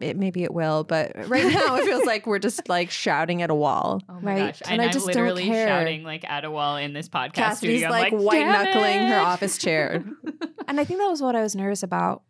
it, 0.00 0.16
maybe 0.16 0.42
it 0.42 0.52
will, 0.52 0.82
but 0.84 1.12
right 1.28 1.44
now 1.52 1.76
it 1.76 1.84
feels 1.84 2.04
like 2.04 2.26
we're 2.26 2.40
just 2.40 2.68
like 2.68 2.90
shouting 2.90 3.42
at 3.42 3.50
a 3.50 3.54
wall. 3.54 4.00
Oh 4.08 4.14
my 4.20 4.32
Right. 4.34 4.38
gosh. 4.52 4.62
And 4.62 4.72
And, 4.72 4.82
I 4.82 4.84
I'm 4.86 4.90
just 4.92 5.06
don't 5.06 5.14
literally 5.14 5.44
care. 5.44 5.68
shouting 5.68 6.02
like 6.02 6.28
at 6.28 6.44
a 6.44 6.50
wall 6.50 6.76
in 6.76 6.92
this 6.92 7.08
podcast 7.08 7.34
Cassidy's 7.34 7.80
studio. 7.80 7.86
I'm 7.86 7.92
like, 8.02 8.12
like, 8.12 8.20
white 8.22 8.38
"Damn 8.40 8.64
knuckling 8.64 9.08
her 9.08 9.18
office 9.20 9.58
chair. 9.58 10.04
And 10.66 10.80
I 10.80 10.84
think 10.86 10.98
that 10.98 11.08
was 11.10 11.20
what 11.20 11.36
I 11.36 11.42
was 11.42 11.54
nervous 11.54 11.82
about 11.82 12.22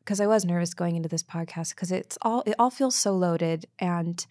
because 0.00 0.20
I 0.20 0.26
was 0.26 0.44
nervous 0.44 0.74
going 0.74 0.96
into 0.96 1.08
this 1.08 1.22
podcast 1.22 1.70
because 1.76 1.92
it's 1.92 2.18
all 2.20 2.42
it 2.44 2.54
all 2.58 2.68
feels 2.70 2.96
so 2.96 3.12
loaded 3.12 3.64
and 3.78 4.26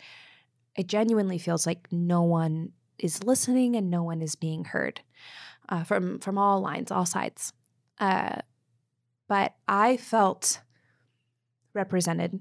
it 0.75 0.87
genuinely 0.87 1.37
feels 1.37 1.65
like 1.65 1.87
no 1.89 2.21
one 2.21 2.73
is 2.99 3.23
listening 3.23 3.77
and 3.77 3.89
no 3.89 4.03
one 4.03 4.21
is 4.21 4.35
being 4.35 4.65
heard 4.65 4.99
uh, 5.69 5.83
from 5.83 6.19
from 6.19 6.37
all 6.37 6.61
lines, 6.61 6.91
all 6.91 7.05
sides. 7.05 7.53
Uh, 7.99 8.37
but 9.27 9.55
I 9.67 9.97
felt 9.97 10.61
represented 11.73 12.39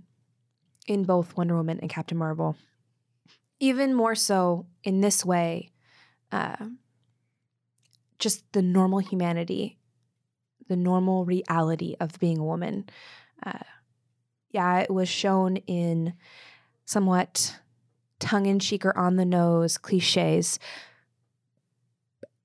in 0.86 1.04
both 1.04 1.36
Wonder 1.36 1.56
Woman 1.56 1.78
and 1.80 1.90
Captain 1.90 2.18
Marvel, 2.18 2.56
even 3.60 3.94
more 3.94 4.14
so 4.14 4.66
in 4.82 5.00
this 5.00 5.24
way. 5.24 5.70
Uh, 6.30 6.66
just 8.18 8.44
the 8.52 8.62
normal 8.62 9.00
humanity 9.00 9.78
the 10.68 10.76
normal 10.76 11.24
reality 11.24 11.94
of 12.00 12.18
being 12.18 12.38
a 12.38 12.44
woman. 12.44 12.88
Uh, 13.44 13.58
yeah, 14.50 14.80
it 14.80 14.90
was 14.90 15.08
shown 15.08 15.56
in 15.56 16.14
somewhat 16.84 17.58
tongue 18.18 18.46
in 18.46 18.58
cheek 18.58 18.84
or 18.84 18.96
on 18.96 19.16
the 19.16 19.24
nose 19.24 19.78
cliches. 19.78 20.58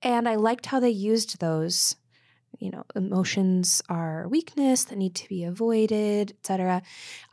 And 0.01 0.27
I 0.27 0.35
liked 0.35 0.67
how 0.67 0.79
they 0.79 0.89
used 0.89 1.39
those. 1.39 1.95
You 2.57 2.71
know, 2.71 2.83
emotions 2.95 3.81
are 3.89 4.27
weakness 4.27 4.85
that 4.85 4.97
need 4.97 5.15
to 5.15 5.29
be 5.29 5.43
avoided, 5.43 6.31
etc. 6.31 6.81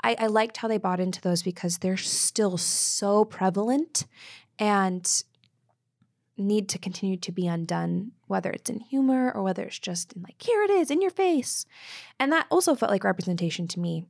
I, 0.03 0.17
I 0.19 0.27
liked 0.27 0.59
how 0.59 0.69
they 0.69 0.79
bought 0.79 1.01
into 1.01 1.21
those 1.21 1.43
because 1.43 1.79
they're 1.79 1.97
still 1.97 2.57
so 2.59 3.25
prevalent 3.25 4.07
and 4.59 5.25
need 6.39 6.69
to 6.69 6.79
continue 6.79 7.17
to 7.17 7.33
be 7.33 7.47
undone, 7.47 8.13
whether 8.27 8.51
it's 8.51 8.71
in 8.71 8.81
humor 8.81 9.33
or 9.33 9.43
whether 9.43 9.65
it's 9.65 9.79
just 9.79 10.13
in 10.13 10.23
like, 10.23 10.41
here 10.43 10.63
it 10.63 10.71
is 10.71 10.91
in 10.91 11.01
your 11.01 11.11
face. 11.11 11.65
And 12.21 12.31
that 12.33 12.47
also 12.51 12.75
felt 12.75 12.91
like 12.91 13.05
representation 13.05 13.67
to 13.69 13.81
me. 13.81 14.05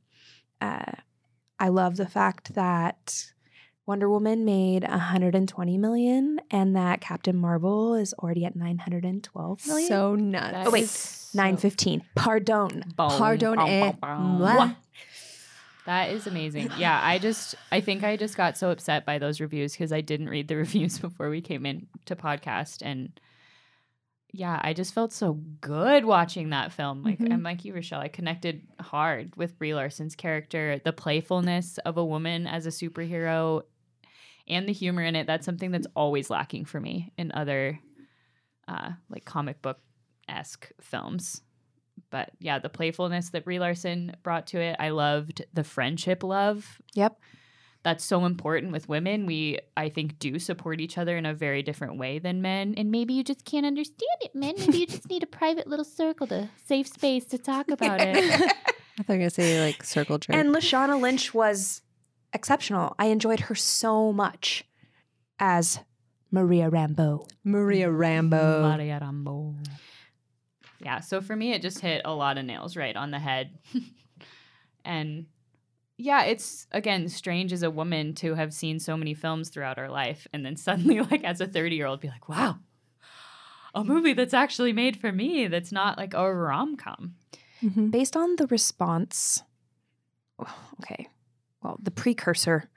Uh, 0.59 0.91
I 1.59 1.69
love 1.69 1.95
the 1.95 2.07
fact 2.07 2.53
that 2.55 3.31
Wonder 3.87 4.09
Woman 4.09 4.45
made 4.45 4.83
120 4.83 5.77
million 5.77 6.39
and 6.51 6.75
that 6.75 7.01
Captain 7.01 7.35
Marvel 7.37 7.95
is 7.95 8.13
already 8.15 8.45
at 8.45 8.55
912 8.55 9.65
million. 9.65 9.87
so 9.87 10.13
nuts. 10.15 10.51
That 10.51 10.67
Oh, 10.67 10.71
wait. 10.71 10.83
is 10.83 10.91
so- 10.91 11.37
915. 11.37 12.03
Pardon. 12.15 12.67
Boom, 12.95 13.09
Pardon 13.09 13.55
boom, 13.55 13.97
boom, 14.01 14.37
boom. 14.39 14.75
That 15.85 16.09
is 16.11 16.27
amazing. 16.27 16.69
Yeah, 16.77 16.99
I 17.01 17.17
just 17.17 17.55
I 17.71 17.79
think 17.79 18.03
I 18.03 18.17
just 18.17 18.35
got 18.35 18.57
so 18.57 18.71
upset 18.71 19.05
by 19.05 19.19
those 19.19 19.39
reviews 19.39 19.71
because 19.71 19.93
I 19.93 20.01
didn't 20.01 20.27
read 20.29 20.49
the 20.49 20.55
reviews 20.65 20.99
before 20.99 21.29
we 21.29 21.39
came 21.41 21.65
in 21.65 21.87
to 22.05 22.15
podcast 22.17 22.81
and 22.81 23.17
yeah, 24.33 24.59
I 24.61 24.73
just 24.73 24.93
felt 24.93 25.13
so 25.13 25.35
good 25.61 26.03
watching 26.03 26.49
that 26.49 26.73
film. 26.73 27.03
Like 27.03 27.19
Mhm. 27.19 27.31
I'm 27.31 27.41
like 27.43 27.63
you, 27.63 27.73
Rochelle. 27.73 28.01
I 28.01 28.09
connected 28.09 28.67
hard 28.81 29.33
with 29.37 29.57
Brie 29.57 29.73
Larson's 29.73 30.15
character, 30.15 30.81
the 30.83 30.91
playfulness 30.91 31.77
of 31.79 31.95
a 31.97 32.03
woman 32.05 32.45
as 32.47 32.65
a 32.65 32.69
superhero, 32.69 33.61
and 34.47 34.67
the 34.67 34.73
humor 34.73 35.01
in 35.01 35.15
it. 35.15 35.27
That's 35.27 35.45
something 35.45 35.71
that's 35.71 35.87
always 35.95 36.29
lacking 36.29 36.65
for 36.65 36.79
me 36.79 37.11
in 37.17 37.31
other 37.33 37.79
uh, 38.67 38.91
like 39.09 39.25
comic 39.25 39.61
book 39.61 39.79
esque 40.27 40.71
films. 40.81 41.41
But 42.09 42.31
yeah, 42.39 42.59
the 42.59 42.69
playfulness 42.69 43.29
that 43.29 43.45
Brie 43.45 43.59
Larson 43.59 44.15
brought 44.23 44.47
to 44.47 44.59
it, 44.59 44.75
I 44.79 44.89
loved 44.89 45.45
the 45.53 45.63
friendship 45.63 46.23
love. 46.23 46.79
Yep. 46.93 47.19
That's 47.83 48.03
so 48.03 48.25
important 48.25 48.71
with 48.71 48.89
women. 48.89 49.25
We, 49.25 49.59
I 49.77 49.89
think, 49.89 50.19
do 50.19 50.39
support 50.39 50.81
each 50.81 50.97
other 50.97 51.15
in 51.15 51.25
a 51.25 51.33
very 51.33 51.63
different 51.63 51.97
way 51.97 52.19
than 52.19 52.41
men. 52.41 52.73
And 52.75 52.91
maybe 52.91 53.13
you 53.13 53.23
just 53.23 53.45
can't 53.45 53.65
understand 53.65 54.17
it, 54.21 54.35
men. 54.35 54.55
Maybe 54.57 54.79
you 54.79 54.87
just 54.87 55.09
need 55.09 55.23
a 55.23 55.27
private 55.27 55.67
little 55.67 55.85
circle 55.85 56.27
to 56.27 56.49
safe 56.65 56.87
space 56.87 57.25
to 57.25 57.37
talk 57.37 57.69
about 57.71 58.01
it. 58.01 58.17
I 58.99 59.03
thought 59.03 59.13
you 59.13 59.13
were 59.13 59.17
gonna 59.17 59.29
say 59.29 59.61
like 59.61 59.83
circle 59.83 60.17
jerk. 60.17 60.35
And 60.35 60.53
Lashana 60.53 60.99
Lynch 60.99 61.33
was 61.33 61.81
exceptional. 62.37 62.95
I 62.97 63.07
enjoyed 63.07 63.41
her 63.41 63.55
so 63.55 64.13
much 64.13 64.63
as 65.39 65.79
Maria 66.31 66.69
Rambeau. 66.69 67.27
Maria 67.43 67.89
Rambo. 67.91 68.61
Maria 68.61 68.99
Rambo. 69.01 69.55
Yeah, 70.79 70.99
so 70.99 71.19
for 71.21 71.35
me, 71.35 71.53
it 71.53 71.61
just 71.61 71.79
hit 71.79 72.03
a 72.05 72.13
lot 72.13 72.37
of 72.37 72.45
nails 72.45 72.77
right 72.77 72.95
on 72.95 73.11
the 73.11 73.19
head. 73.19 73.57
and 74.85 75.25
yeah, 75.97 76.23
it's 76.23 76.67
again 76.71 77.09
strange 77.09 77.51
as 77.51 77.63
a 77.63 77.71
woman 77.71 78.13
to 78.15 78.35
have 78.35 78.53
seen 78.53 78.79
so 78.79 78.95
many 78.95 79.13
films 79.15 79.49
throughout 79.49 79.79
our 79.79 79.89
life 79.89 80.27
and 80.31 80.45
then 80.45 80.55
suddenly, 80.67 81.01
like 81.01 81.23
as 81.23 81.41
a 81.41 81.47
30 81.47 81.75
year 81.75 81.87
old, 81.87 81.99
be 81.99 82.07
like, 82.09 82.29
wow, 82.29 82.57
a 83.73 83.83
movie 83.83 84.13
that's 84.13 84.33
actually 84.33 84.73
made 84.73 84.95
for 84.97 85.11
me 85.11 85.47
that's 85.47 85.71
not 85.71 85.97
like 85.97 86.13
a 86.13 86.33
rom 86.33 86.77
com. 86.77 87.15
Mhm. 87.63 87.89
Based 87.89 88.15
on 88.15 88.35
the 88.35 88.45
response, 88.47 89.41
okay, 90.83 91.07
well, 91.67 91.77
the 91.81 91.91
precursor 91.91 92.69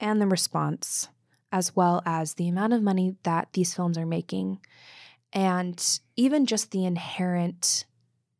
and 0.00 0.18
the 0.20 0.26
response, 0.26 1.08
as 1.52 1.76
well 1.76 2.02
as 2.06 2.34
the 2.34 2.48
amount 2.48 2.72
of 2.72 2.82
money 2.82 3.16
that 3.24 3.48
these 3.52 3.74
films 3.74 3.98
are 3.98 4.06
making, 4.06 4.58
and 5.32 6.00
even 6.16 6.46
just 6.46 6.70
the 6.70 6.86
inherent 6.86 7.84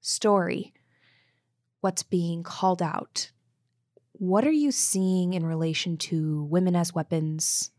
story, 0.01 0.73
what's 1.83 2.03
being 2.03 2.43
called 2.43 2.81
out. 2.81 3.31
What 4.13 4.47
are 4.47 4.53
you 4.53 4.73
seeing 4.73 5.35
in 5.35 5.45
relation 5.45 5.99
to 5.99 6.45
women 6.45 6.75
as 6.75 6.95
weapons, 6.95 7.71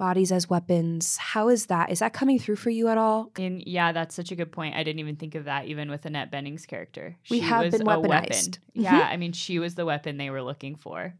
bodies 0.00 0.32
as 0.32 0.48
weapons? 0.48 1.18
How 1.18 1.50
is 1.50 1.66
that? 1.66 1.90
Is 1.92 1.98
that 1.98 2.14
coming 2.14 2.38
through 2.38 2.56
for 2.56 2.70
you 2.70 2.88
at 2.88 2.96
all? 2.96 3.30
And 3.38 3.62
yeah, 3.66 3.92
that's 3.92 4.14
such 4.14 4.32
a 4.32 4.34
good 4.34 4.50
point. 4.50 4.74
I 4.74 4.82
didn't 4.82 4.98
even 4.98 5.16
think 5.16 5.34
of 5.34 5.44
that 5.44 5.66
even 5.66 5.90
with 5.90 6.06
Annette 6.06 6.30
Bening's 6.30 6.64
character. 6.64 7.16
We 7.30 7.40
have 7.40 7.70
been 7.70 7.82
a 7.82 7.84
weapon. 8.00 8.10
weaponized. 8.10 8.58
Yeah. 8.72 8.98
I 9.12 9.18
mean, 9.18 9.32
she 9.32 9.58
was 9.58 9.74
the 9.74 9.84
weapon 9.84 10.16
they 10.16 10.30
were 10.30 10.42
looking 10.42 10.74
for, 10.74 11.14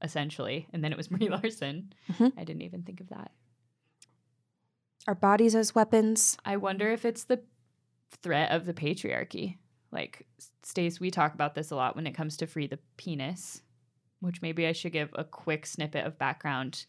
essentially. 0.00 0.66
And 0.72 0.82
then 0.82 0.92
it 0.92 0.96
was 0.96 1.10
Marie 1.12 1.28
Larson. 1.28 1.92
Mhm. 2.10 2.32
I 2.38 2.44
didn't 2.44 2.62
even 2.62 2.82
think 2.82 3.00
of 3.02 3.10
that. 3.10 3.32
Are 5.06 5.14
bodies 5.14 5.54
as 5.54 5.74
weapons? 5.74 6.38
I 6.44 6.56
wonder 6.56 6.90
if 6.90 7.04
it's 7.04 7.24
the 7.24 7.42
threat 8.22 8.50
of 8.50 8.64
the 8.66 8.72
patriarchy. 8.74 9.58
Like, 9.90 10.26
Stace, 10.62 11.00
we 11.00 11.10
talk 11.10 11.34
about 11.34 11.54
this 11.54 11.70
a 11.70 11.76
lot 11.76 11.96
when 11.96 12.06
it 12.06 12.12
comes 12.14 12.38
to 12.38 12.46
free 12.46 12.66
the 12.66 12.78
penis, 12.96 13.60
which 14.20 14.40
maybe 14.40 14.66
I 14.66 14.72
should 14.72 14.92
give 14.92 15.10
a 15.14 15.24
quick 15.24 15.66
snippet 15.66 16.06
of 16.06 16.18
background. 16.18 16.86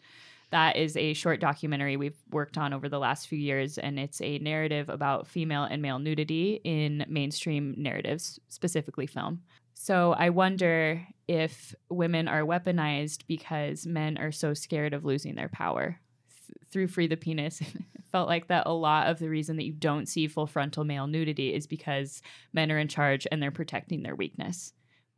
That 0.54 0.76
is 0.76 0.96
a 0.96 1.14
short 1.14 1.40
documentary 1.40 1.98
we've 1.98 2.22
worked 2.30 2.60
on 2.60 2.74
over 2.74 2.88
the 2.88 3.00
last 3.00 3.28
few 3.28 3.40
years, 3.40 3.80
and 3.80 3.98
it's 3.98 4.22
a 4.22 4.38
narrative 4.38 4.88
about 4.88 5.26
female 5.26 5.64
and 5.64 5.82
male 5.82 5.98
nudity 5.98 6.62
in 6.64 7.04
mainstream 7.10 7.74
narratives, 7.76 8.40
specifically 8.50 9.08
film. 9.08 9.42
So 9.74 10.14
I 10.14 10.30
wonder 10.30 11.02
if 11.28 11.74
women 11.90 12.28
are 12.28 12.44
weaponized 12.44 13.26
because 13.28 13.88
men 13.88 14.20
are 14.20 14.32
so 14.32 14.54
scared 14.54 14.94
of 14.94 15.04
losing 15.04 15.34
their 15.34 15.50
power. 15.50 16.00
Th- 16.30 16.70
through 16.70 16.90
Free 16.90 17.08
the 17.08 17.18
Penis, 17.18 17.60
felt 18.12 18.30
like 18.30 18.46
that 18.50 18.68
a 18.68 18.74
lot 18.74 19.08
of 19.08 19.18
the 19.18 19.30
reason 19.30 19.56
that 19.56 19.66
you 19.66 19.74
don't 19.74 20.08
see 20.08 20.28
full 20.28 20.46
frontal 20.46 20.84
male 20.84 21.08
nudity 21.08 21.52
is 21.52 21.66
because 21.66 22.22
men 22.54 22.72
are 22.72 22.78
in 22.78 22.88
charge 22.88 23.26
and 23.32 23.42
they're 23.42 23.50
protecting 23.50 24.04
their 24.04 24.16
weakness, 24.16 24.72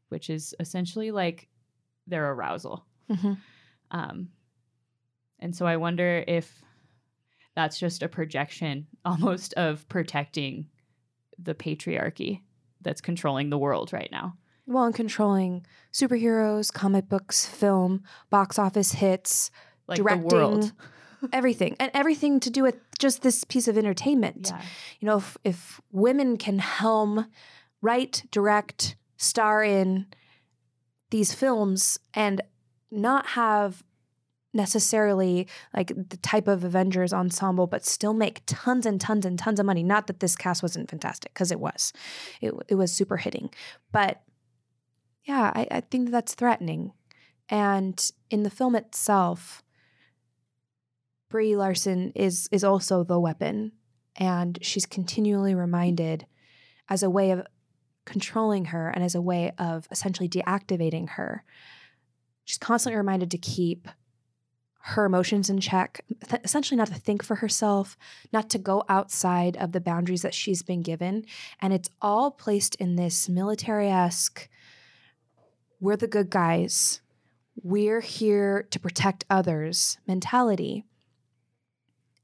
which 0.07 0.29
is 0.29 0.55
essentially 0.61 1.11
like 1.11 1.49
their 2.07 2.31
arousal. 2.31 2.85
Mhm. 3.09 3.37
Um, 3.91 4.29
and 5.45 5.55
so 5.55 5.67
I 5.67 5.77
wonder 5.77 6.23
if 6.27 6.63
that's 7.55 7.77
just 7.77 8.01
a 8.01 8.07
projection 8.07 8.87
almost 9.05 9.53
of 9.53 9.87
protecting 9.87 10.69
the 11.37 11.53
patriarchy 11.53 12.41
that's 12.81 12.99
controlling 12.99 13.51
the 13.51 13.57
world 13.57 13.93
right 13.93 14.09
now. 14.11 14.37
Well, 14.65 14.85
and 14.85 14.95
controlling 14.95 15.63
superheroes, 15.93 16.73
comic 16.73 17.07
books, 17.07 17.45
film, 17.45 18.01
box 18.31 18.57
office 18.57 18.93
hits, 18.93 19.51
Like 19.87 19.97
directing, 19.97 20.27
the 20.27 20.35
world. 20.35 20.71
everything, 21.31 21.75
and 21.79 21.91
everything 21.93 22.39
to 22.39 22.49
do 22.49 22.63
with 22.63 22.77
just 22.97 23.21
this 23.21 23.43
piece 23.43 23.67
of 23.67 23.77
entertainment. 23.77 24.47
Yeah. 24.49 24.61
You 24.99 25.05
know, 25.05 25.17
if, 25.17 25.37
if 25.43 25.81
women 25.91 26.37
can 26.37 26.57
helm, 26.57 27.27
write, 27.83 28.23
direct, 28.31 28.95
star 29.17 29.63
in 29.63 30.07
these 31.11 31.35
films 31.35 31.99
and 32.15 32.41
not 32.89 33.27
have 33.27 33.83
necessarily 34.55 35.47
like 35.75 35.89
the 35.89 36.17
type 36.17 36.47
of 36.47 36.63
Avengers 36.63 37.13
ensemble, 37.13 37.67
but 37.67 37.85
still 37.85 38.13
make 38.13 38.41
tons 38.45 38.85
and 38.85 38.99
tons 38.99 39.25
and 39.25 39.37
tons 39.37 39.59
of 39.59 39.65
money. 39.65 39.83
Not 39.83 40.07
that 40.07 40.21
this 40.21 40.35
cast 40.35 40.63
wasn't 40.63 40.89
fantastic, 40.89 41.33
because 41.33 41.51
it 41.51 41.59
was. 41.59 41.93
It, 42.41 42.53
it 42.67 42.75
was 42.75 42.91
super 42.91 43.17
hitting. 43.17 43.49
But 43.91 44.21
yeah, 45.25 45.51
I, 45.53 45.67
I 45.69 45.81
think 45.81 46.09
that's 46.09 46.33
threatening. 46.33 46.93
And 47.49 48.11
in 48.29 48.43
the 48.43 48.49
film 48.49 48.75
itself, 48.75 49.61
Brie 51.29 51.55
Larson 51.55 52.11
is 52.15 52.47
is 52.51 52.63
also 52.63 53.03
the 53.03 53.19
weapon, 53.19 53.73
and 54.15 54.57
she's 54.61 54.85
continually 54.85 55.53
reminded 55.53 56.25
as 56.89 57.03
a 57.03 57.09
way 57.09 57.31
of 57.31 57.45
controlling 58.05 58.65
her 58.65 58.89
and 58.89 59.03
as 59.03 59.15
a 59.15 59.21
way 59.21 59.51
of 59.57 59.87
essentially 59.91 60.29
deactivating 60.29 61.09
her. 61.09 61.43
She's 62.45 62.59
constantly 62.59 62.97
reminded 62.97 63.31
to 63.31 63.39
keep 63.39 63.87
her 64.89 65.05
emotions 65.05 65.49
in 65.49 65.59
check, 65.59 66.05
th- 66.29 66.43
essentially 66.43 66.77
not 66.77 66.87
to 66.87 66.93
think 66.93 67.23
for 67.23 67.35
herself, 67.35 67.97
not 68.31 68.51
to 68.51 68.59
go 68.59 68.83
outside 68.87 69.57
of 69.57 69.71
the 69.71 69.81
boundaries 69.81 70.21
that 70.21 70.35
she's 70.35 70.61
been 70.61 70.83
given. 70.83 71.25
And 71.59 71.73
it's 71.73 71.89
all 72.03 72.29
placed 72.29 72.75
in 72.75 72.95
this 72.95 73.27
military 73.27 73.89
esque, 73.89 74.47
we're 75.79 75.95
the 75.95 76.07
good 76.07 76.29
guys, 76.29 77.01
we're 77.63 78.01
here 78.01 78.67
to 78.69 78.79
protect 78.79 79.25
others 79.27 79.97
mentality. 80.05 80.85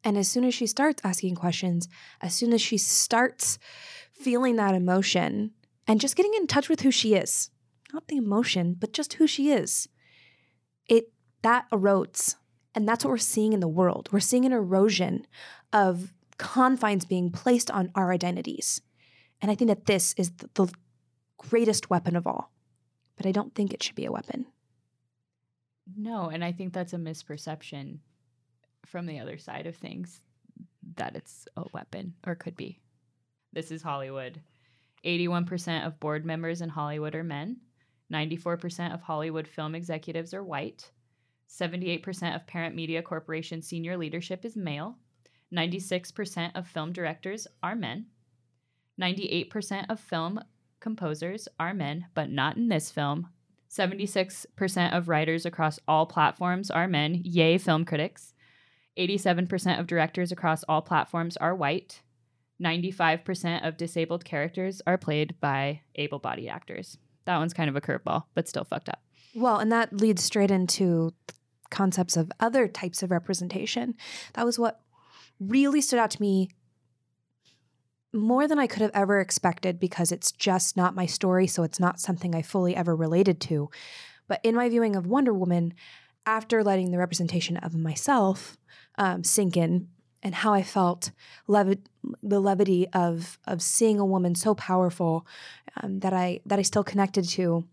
And 0.03 0.15
as 0.15 0.27
soon 0.27 0.43
as 0.43 0.53
she 0.53 0.67
starts 0.67 1.01
asking 1.03 1.35
questions, 1.35 1.87
as 2.21 2.35
soon 2.35 2.53
as 2.53 2.61
she 2.61 2.77
starts 2.77 3.57
feeling 4.13 4.57
that 4.57 4.75
emotion 4.75 5.51
and 5.87 5.99
just 5.99 6.15
getting 6.15 6.35
in 6.35 6.45
touch 6.45 6.69
with 6.69 6.81
who 6.81 6.91
she 6.91 7.15
is, 7.15 7.49
not 7.91 8.07
the 8.07 8.17
emotion, 8.17 8.75
but 8.79 8.93
just 8.93 9.13
who 9.13 9.25
she 9.25 9.51
is, 9.51 9.89
it 10.87 11.11
that 11.41 11.65
erodes. 11.71 12.35
And 12.73 12.87
that's 12.87 13.03
what 13.03 13.11
we're 13.11 13.17
seeing 13.17 13.53
in 13.53 13.59
the 13.59 13.67
world. 13.67 14.09
We're 14.11 14.19
seeing 14.19 14.45
an 14.45 14.53
erosion 14.53 15.27
of 15.73 16.13
confines 16.37 17.05
being 17.05 17.29
placed 17.29 17.69
on 17.69 17.91
our 17.95 18.11
identities. 18.11 18.81
And 19.41 19.51
I 19.51 19.55
think 19.55 19.69
that 19.69 19.85
this 19.85 20.13
is 20.17 20.31
the, 20.53 20.71
greatest 21.49 21.89
weapon 21.89 22.15
of 22.15 22.27
all. 22.27 22.51
But 23.17 23.25
I 23.25 23.31
don't 23.31 23.55
think 23.55 23.73
it 23.73 23.81
should 23.81 23.95
be 23.95 24.05
a 24.05 24.11
weapon. 24.11 24.45
No, 25.97 26.29
and 26.29 26.43
I 26.43 26.51
think 26.51 26.71
that's 26.71 26.93
a 26.93 26.97
misperception 26.97 27.97
from 28.85 29.07
the 29.07 29.19
other 29.19 29.39
side 29.39 29.65
of 29.65 29.75
things 29.75 30.21
that 30.97 31.15
it's 31.15 31.47
a 31.57 31.63
weapon 31.73 32.13
or 32.27 32.35
could 32.35 32.55
be. 32.55 32.79
This 33.53 33.71
is 33.71 33.81
Hollywood. 33.81 34.39
81% 35.03 35.85
of 35.85 35.99
board 35.99 36.25
members 36.25 36.61
in 36.61 36.69
Hollywood 36.69 37.15
are 37.15 37.23
men. 37.23 37.57
94% 38.13 38.93
of 38.93 39.01
Hollywood 39.01 39.47
film 39.47 39.73
executives 39.73 40.33
are 40.33 40.43
white. 40.43 40.91
78% 41.51 42.35
of 42.35 42.47
Parent 42.47 42.75
Media 42.75 43.01
Corporation 43.01 43.61
senior 43.61 43.97
leadership 43.97 44.45
is 44.45 44.55
male. 44.55 44.97
96% 45.53 46.51
of 46.55 46.65
film 46.65 46.93
directors 46.93 47.45
are 47.61 47.75
men. 47.75 48.05
98% 48.99 49.85
of 49.89 49.99
film 49.99 50.39
composers 50.79 51.49
are 51.59 51.73
men, 51.73 52.05
but 52.13 52.29
not 52.29 52.55
in 52.55 52.69
this 52.69 52.89
film. 52.89 53.27
76% 53.69 54.97
of 54.97 55.09
writers 55.09 55.45
across 55.45 55.79
all 55.87 56.05
platforms 56.05 56.71
are 56.71 56.87
men, 56.87 57.21
yay, 57.23 57.57
film 57.57 57.83
critics. 57.83 58.33
87% 58.97 59.79
of 59.79 59.87
directors 59.87 60.31
across 60.31 60.63
all 60.63 60.81
platforms 60.81 61.37
are 61.37 61.55
white. 61.55 62.01
95% 62.61 63.67
of 63.67 63.77
disabled 63.77 64.23
characters 64.23 64.81
are 64.87 64.97
played 64.97 65.35
by 65.41 65.81
able 65.95 66.19
bodied 66.19 66.49
actors. 66.49 66.97
That 67.25 67.37
one's 67.37 67.53
kind 67.53 67.69
of 67.69 67.75
a 67.75 67.81
curveball, 67.81 68.25
but 68.35 68.47
still 68.47 68.63
fucked 68.63 68.89
up. 68.89 69.01
Well, 69.33 69.57
and 69.57 69.71
that 69.71 69.93
leads 69.93 70.23
straight 70.23 70.51
into 70.51 71.13
concepts 71.71 72.15
of 72.15 72.31
other 72.39 72.67
types 72.67 73.01
of 73.01 73.09
representation. 73.09 73.95
That 74.33 74.45
was 74.45 74.59
what 74.59 74.81
really 75.39 75.81
stood 75.81 75.99
out 75.99 76.11
to 76.11 76.21
me 76.21 76.49
more 78.13 78.47
than 78.47 78.59
I 78.59 78.67
could 78.67 78.81
have 78.81 78.91
ever 78.93 79.19
expected 79.19 79.79
because 79.79 80.11
it's 80.11 80.31
just 80.31 80.75
not 80.75 80.95
my 80.95 81.05
story, 81.05 81.47
so 81.47 81.63
it's 81.63 81.79
not 81.79 81.99
something 81.99 82.35
I 82.35 82.41
fully 82.41 82.75
ever 82.75 82.95
related 82.95 83.39
to. 83.41 83.69
But 84.27 84.41
in 84.43 84.55
my 84.55 84.69
viewing 84.69 84.95
of 84.95 85.07
Wonder 85.07 85.33
Woman, 85.33 85.73
after 86.25 86.63
letting 86.63 86.91
the 86.91 86.97
representation 86.97 87.57
of 87.57 87.75
myself 87.75 88.57
um, 88.97 89.23
sink 89.23 89.57
in 89.57 89.87
and 90.21 90.35
how 90.35 90.53
I 90.53 90.61
felt 90.61 91.11
levi- 91.47 91.81
the 92.21 92.39
levity 92.39 92.87
of 92.93 93.39
of 93.47 93.61
seeing 93.61 93.99
a 93.99 94.05
woman 94.05 94.35
so 94.35 94.53
powerful 94.53 95.25
um, 95.81 95.99
that 95.99 96.13
I 96.13 96.41
that 96.45 96.59
I 96.59 96.61
still 96.61 96.83
connected 96.83 97.27
to, 97.29 97.65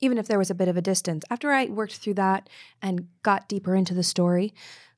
even 0.00 0.18
if 0.18 0.28
there 0.28 0.38
was 0.38 0.50
a 0.50 0.54
bit 0.54 0.68
of 0.68 0.76
a 0.76 0.82
distance. 0.82 1.24
After 1.30 1.52
I 1.52 1.66
worked 1.66 1.96
through 1.96 2.14
that 2.14 2.48
and 2.82 3.08
got 3.22 3.48
deeper 3.48 3.74
into 3.74 3.94
the 3.94 4.02
story, 4.02 4.54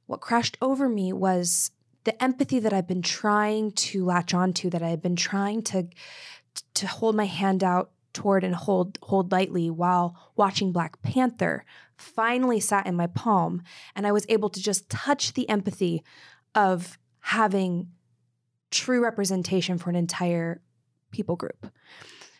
what 0.06 0.20
crashed 0.20 0.56
over 0.60 0.88
me 0.88 1.12
was 1.12 1.70
the 2.04 2.20
empathy 2.22 2.58
that 2.58 2.72
I've 2.72 2.88
been 2.88 3.02
trying 3.02 3.72
to 3.72 4.04
latch 4.04 4.32
onto, 4.32 4.70
that 4.70 4.82
I've 4.82 5.02
been 5.02 5.16
trying 5.16 5.62
to 5.64 5.88
to 6.74 6.86
hold 6.86 7.14
my 7.14 7.26
hand 7.26 7.62
out 7.62 7.90
toward 8.12 8.42
and 8.42 8.54
hold 8.54 8.98
hold 9.02 9.30
lightly 9.30 9.70
while 9.70 10.16
watching 10.34 10.72
Black 10.72 11.00
Panther 11.02 11.64
finally 11.96 12.58
sat 12.58 12.86
in 12.86 12.96
my 12.96 13.06
palm 13.06 13.62
and 13.94 14.06
I 14.06 14.12
was 14.12 14.26
able 14.28 14.48
to 14.50 14.60
just 14.60 14.88
touch 14.88 15.34
the 15.34 15.48
empathy 15.48 16.02
of 16.54 16.98
having 17.20 17.88
true 18.70 19.02
representation 19.02 19.78
for 19.78 19.90
an 19.90 19.96
entire 19.96 20.62
people 21.10 21.36
group. 21.36 21.66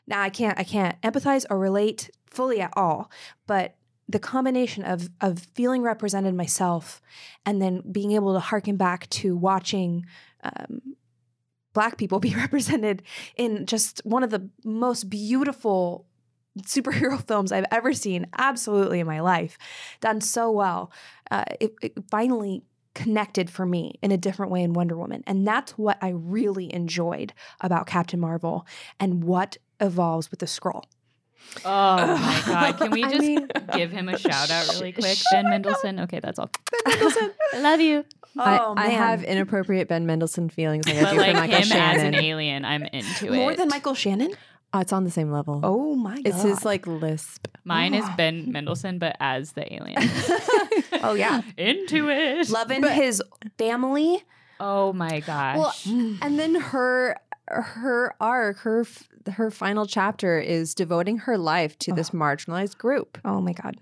Now 0.09 0.23
I 0.23 0.31
can't 0.31 0.59
I 0.59 0.64
can't 0.64 1.01
empathize 1.03 1.44
or 1.51 1.59
relate 1.59 2.11
fully 2.27 2.61
at 2.61 2.73
all, 2.75 3.11
but 3.47 3.77
the 4.09 4.18
combination 4.18 4.85
of 4.85 5.11
of 5.21 5.38
feeling 5.55 5.83
represented 5.83 6.35
myself 6.35 7.01
and 7.44 7.61
then 7.61 7.83
being 7.92 8.12
able 8.12 8.33
to 8.33 8.40
harken 8.40 8.77
back 8.77 9.09
to 9.11 9.37
watching 9.37 10.07
um, 10.42 10.97
black 11.75 11.99
people 11.99 12.18
be 12.29 12.35
represented 12.35 13.03
in 13.37 13.66
just 13.66 14.01
one 14.05 14.23
of 14.23 14.31
the 14.31 14.49
most 14.64 15.11
beautiful 15.11 16.07
superhero 16.62 17.25
films 17.29 17.53
I've 17.53 17.66
ever 17.71 17.92
seen, 17.92 18.27
absolutely 18.37 19.01
in 19.01 19.07
my 19.07 19.21
life, 19.21 19.59
done 20.01 20.21
so 20.21 20.51
well. 20.51 20.90
Uh, 21.31 21.44
it, 21.61 21.75
it 21.83 21.92
finally 22.11 22.64
connected 22.94 23.49
for 23.49 23.64
me 23.64 23.94
in 24.03 24.11
a 24.11 24.16
different 24.16 24.51
way 24.51 24.62
in 24.62 24.73
Wonder 24.73 24.97
Woman. 24.97 25.23
And 25.27 25.47
that's 25.47 25.73
what 25.73 25.99
I 26.03 26.09
really 26.09 26.73
enjoyed 26.75 27.33
about 27.61 27.87
Captain 27.87 28.18
Marvel 28.18 28.66
and 28.99 29.23
what 29.23 29.59
evolves 29.81 30.31
with 30.31 30.41
the 30.41 30.47
Skrull. 30.47 30.85
Oh 31.64 31.97
my 32.19 32.43
god! 32.47 32.79
Can 32.79 32.91
we 32.91 33.05
I 33.05 33.09
just 33.11 33.21
mean- 33.23 33.49
give 33.73 33.91
him 33.91 34.09
a 34.09 34.19
shout 34.19 34.51
out 34.51 34.69
really 34.75 34.93
quick? 34.93 35.17
Sh- 35.17 35.25
Ben 35.33 35.47
oh 35.47 35.51
Mendelsohn. 35.51 36.01
Okay, 36.01 36.21
that's 36.21 36.38
all. 36.38 36.51
Ben 36.71 36.81
Mendelsohn. 36.95 37.31
I 37.55 37.59
love 37.61 37.81
you. 37.81 38.05
I, 38.37 38.59
Oh, 38.59 38.75
I 38.77 38.88
man. 38.88 38.91
have 38.99 39.25
inappropriate 39.25 39.88
Ben 39.88 40.05
Mendelsohn 40.07 40.51
feelings 40.51 40.87
like 40.87 40.97
I 40.97 41.01
But 41.03 41.11
do 41.11 41.17
for 41.17 41.23
like 41.23 41.35
Michael 41.37 41.57
him 41.62 41.73
as 41.73 42.03
an 42.03 42.14
alien, 42.14 42.64
I'm 42.64 42.83
into 42.85 43.33
more 43.33 43.53
it. 43.53 43.57
than 43.57 43.69
Michael 43.69 43.95
Shannon. 43.95 44.33
oh, 44.75 44.81
it's 44.81 44.93
on 44.93 45.05
the 45.05 45.11
same 45.11 45.31
level. 45.33 45.61
Oh 45.64 45.95
my 45.95 46.17
god! 46.17 46.27
it's 46.27 46.43
his 46.43 46.64
like 46.64 46.87
lisp. 46.87 47.49
Mine 47.64 47.95
is 47.95 48.05
Oh. 48.07 48.14
Ben 48.17 48.53
Mendelsohn, 48.53 48.99
but 48.99 49.17
as 49.19 49.53
the 49.53 49.73
alien. 49.73 49.97
Oh, 51.03 51.14
yeah. 51.14 51.41
into 51.57 52.11
it. 52.11 52.49
loving 52.51 52.83
But- 52.83 52.93
his 52.93 53.23
family. 53.57 54.23
Oh 54.61 54.93
my 54.93 55.21
gosh. 55.21 55.57
Well. 55.87 56.17
And 56.21 56.38
then 56.38 56.57
her 56.57 57.17
her 57.51 58.15
arc, 58.21 58.59
her 58.59 58.85
her 59.33 59.51
final 59.51 59.87
chapter 59.87 60.39
is 60.39 60.75
devoting 60.75 61.19
her 61.19 61.37
life 61.39 61.79
to 61.81 61.93
this 61.93 62.11
marginalized 62.11 62.79
group. 62.79 63.19
Oh 63.25 63.41
my 63.41 63.53
god. 63.53 63.77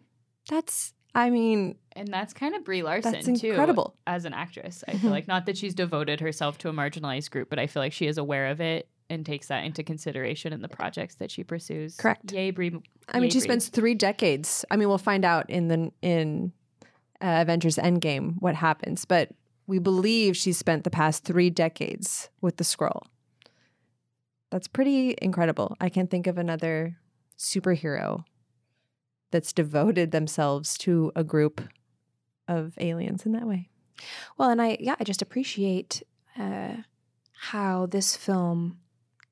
That's 0.49 0.93
I 1.15 1.31
mean, 1.31 1.77
and 1.93 2.09
that's 2.09 2.35
kind 2.35 2.55
of 2.55 2.65
Brie 2.65 2.83
Larson 2.83 3.13
that's 3.13 3.41
too. 3.41 3.49
incredible. 3.49 3.95
as 4.07 4.25
an 4.27 4.35
actress. 4.35 4.85
I 4.87 4.93
feel 4.93 5.09
Mhm. 5.11 5.13
like 5.15 5.29
not 5.29 5.47
that 5.47 5.57
she's 5.57 5.75
devoted 5.75 6.21
herself 6.21 6.59
to 6.59 6.69
a 6.69 6.73
marginalized 6.73 7.31
group, 7.31 7.49
but 7.49 7.59
I 7.59 7.67
feel 7.67 7.83
like 7.83 7.93
she 7.95 8.07
is 8.07 8.19
aware 8.19 8.49
of 8.49 8.61
it 8.61 8.89
and 9.09 9.25
takes 9.25 9.49
that 9.49 9.65
into 9.65 9.83
consideration 9.83 10.53
in 10.53 10.61
the 10.63 10.69
projects 10.69 11.15
that 11.17 11.31
she 11.31 11.43
pursues. 11.45 11.97
Correct. 11.97 12.33
Yay, 12.33 12.51
Brie. 12.51 12.81
I 13.09 13.21
mean, 13.21 13.31
she 13.31 13.39
Brie. 13.39 13.45
spends 13.45 13.69
three 13.69 13.95
decades. 13.95 14.65
I 14.71 14.77
mean, 14.77 14.89
we'll 14.89 14.99
find 14.99 15.25
out 15.25 15.49
in 15.49 15.69
the 15.69 15.91
in 16.03 16.53
uh, 17.23 17.39
Avengers 17.41 17.77
Endgame 17.77 18.35
what 18.41 18.55
happens, 18.57 19.05
but 19.07 19.31
we 19.67 19.79
believe 19.79 20.37
she 20.37 20.53
spent 20.53 20.85
the 20.85 20.91
past 20.91 21.25
three 21.25 21.49
decades 21.51 22.29
with 22.43 22.59
the 22.59 22.65
Skrull. 22.65 23.03
That's 24.51 24.69
pretty 24.69 25.17
incredible. 25.21 25.77
I 25.81 25.89
can't 25.89 26.11
think 26.11 26.27
of 26.27 26.39
another 26.39 26.99
superhero 27.39 28.25
that's 29.31 29.53
devoted 29.53 30.13
themselves 30.13 30.79
to 30.79 31.13
a 31.17 31.25
group 31.25 31.61
of 32.49 32.75
aliens 32.79 33.27
in 33.27 33.33
that 33.33 33.47
way. 33.47 33.69
Well, 34.39 34.51
and 34.51 34.63
I 34.63 34.77
yeah, 34.81 34.95
I 35.01 35.05
just 35.05 35.23
appreciate 35.23 36.03
uh, 36.39 36.77
how 37.33 37.87
this 37.87 38.17
film 38.17 38.79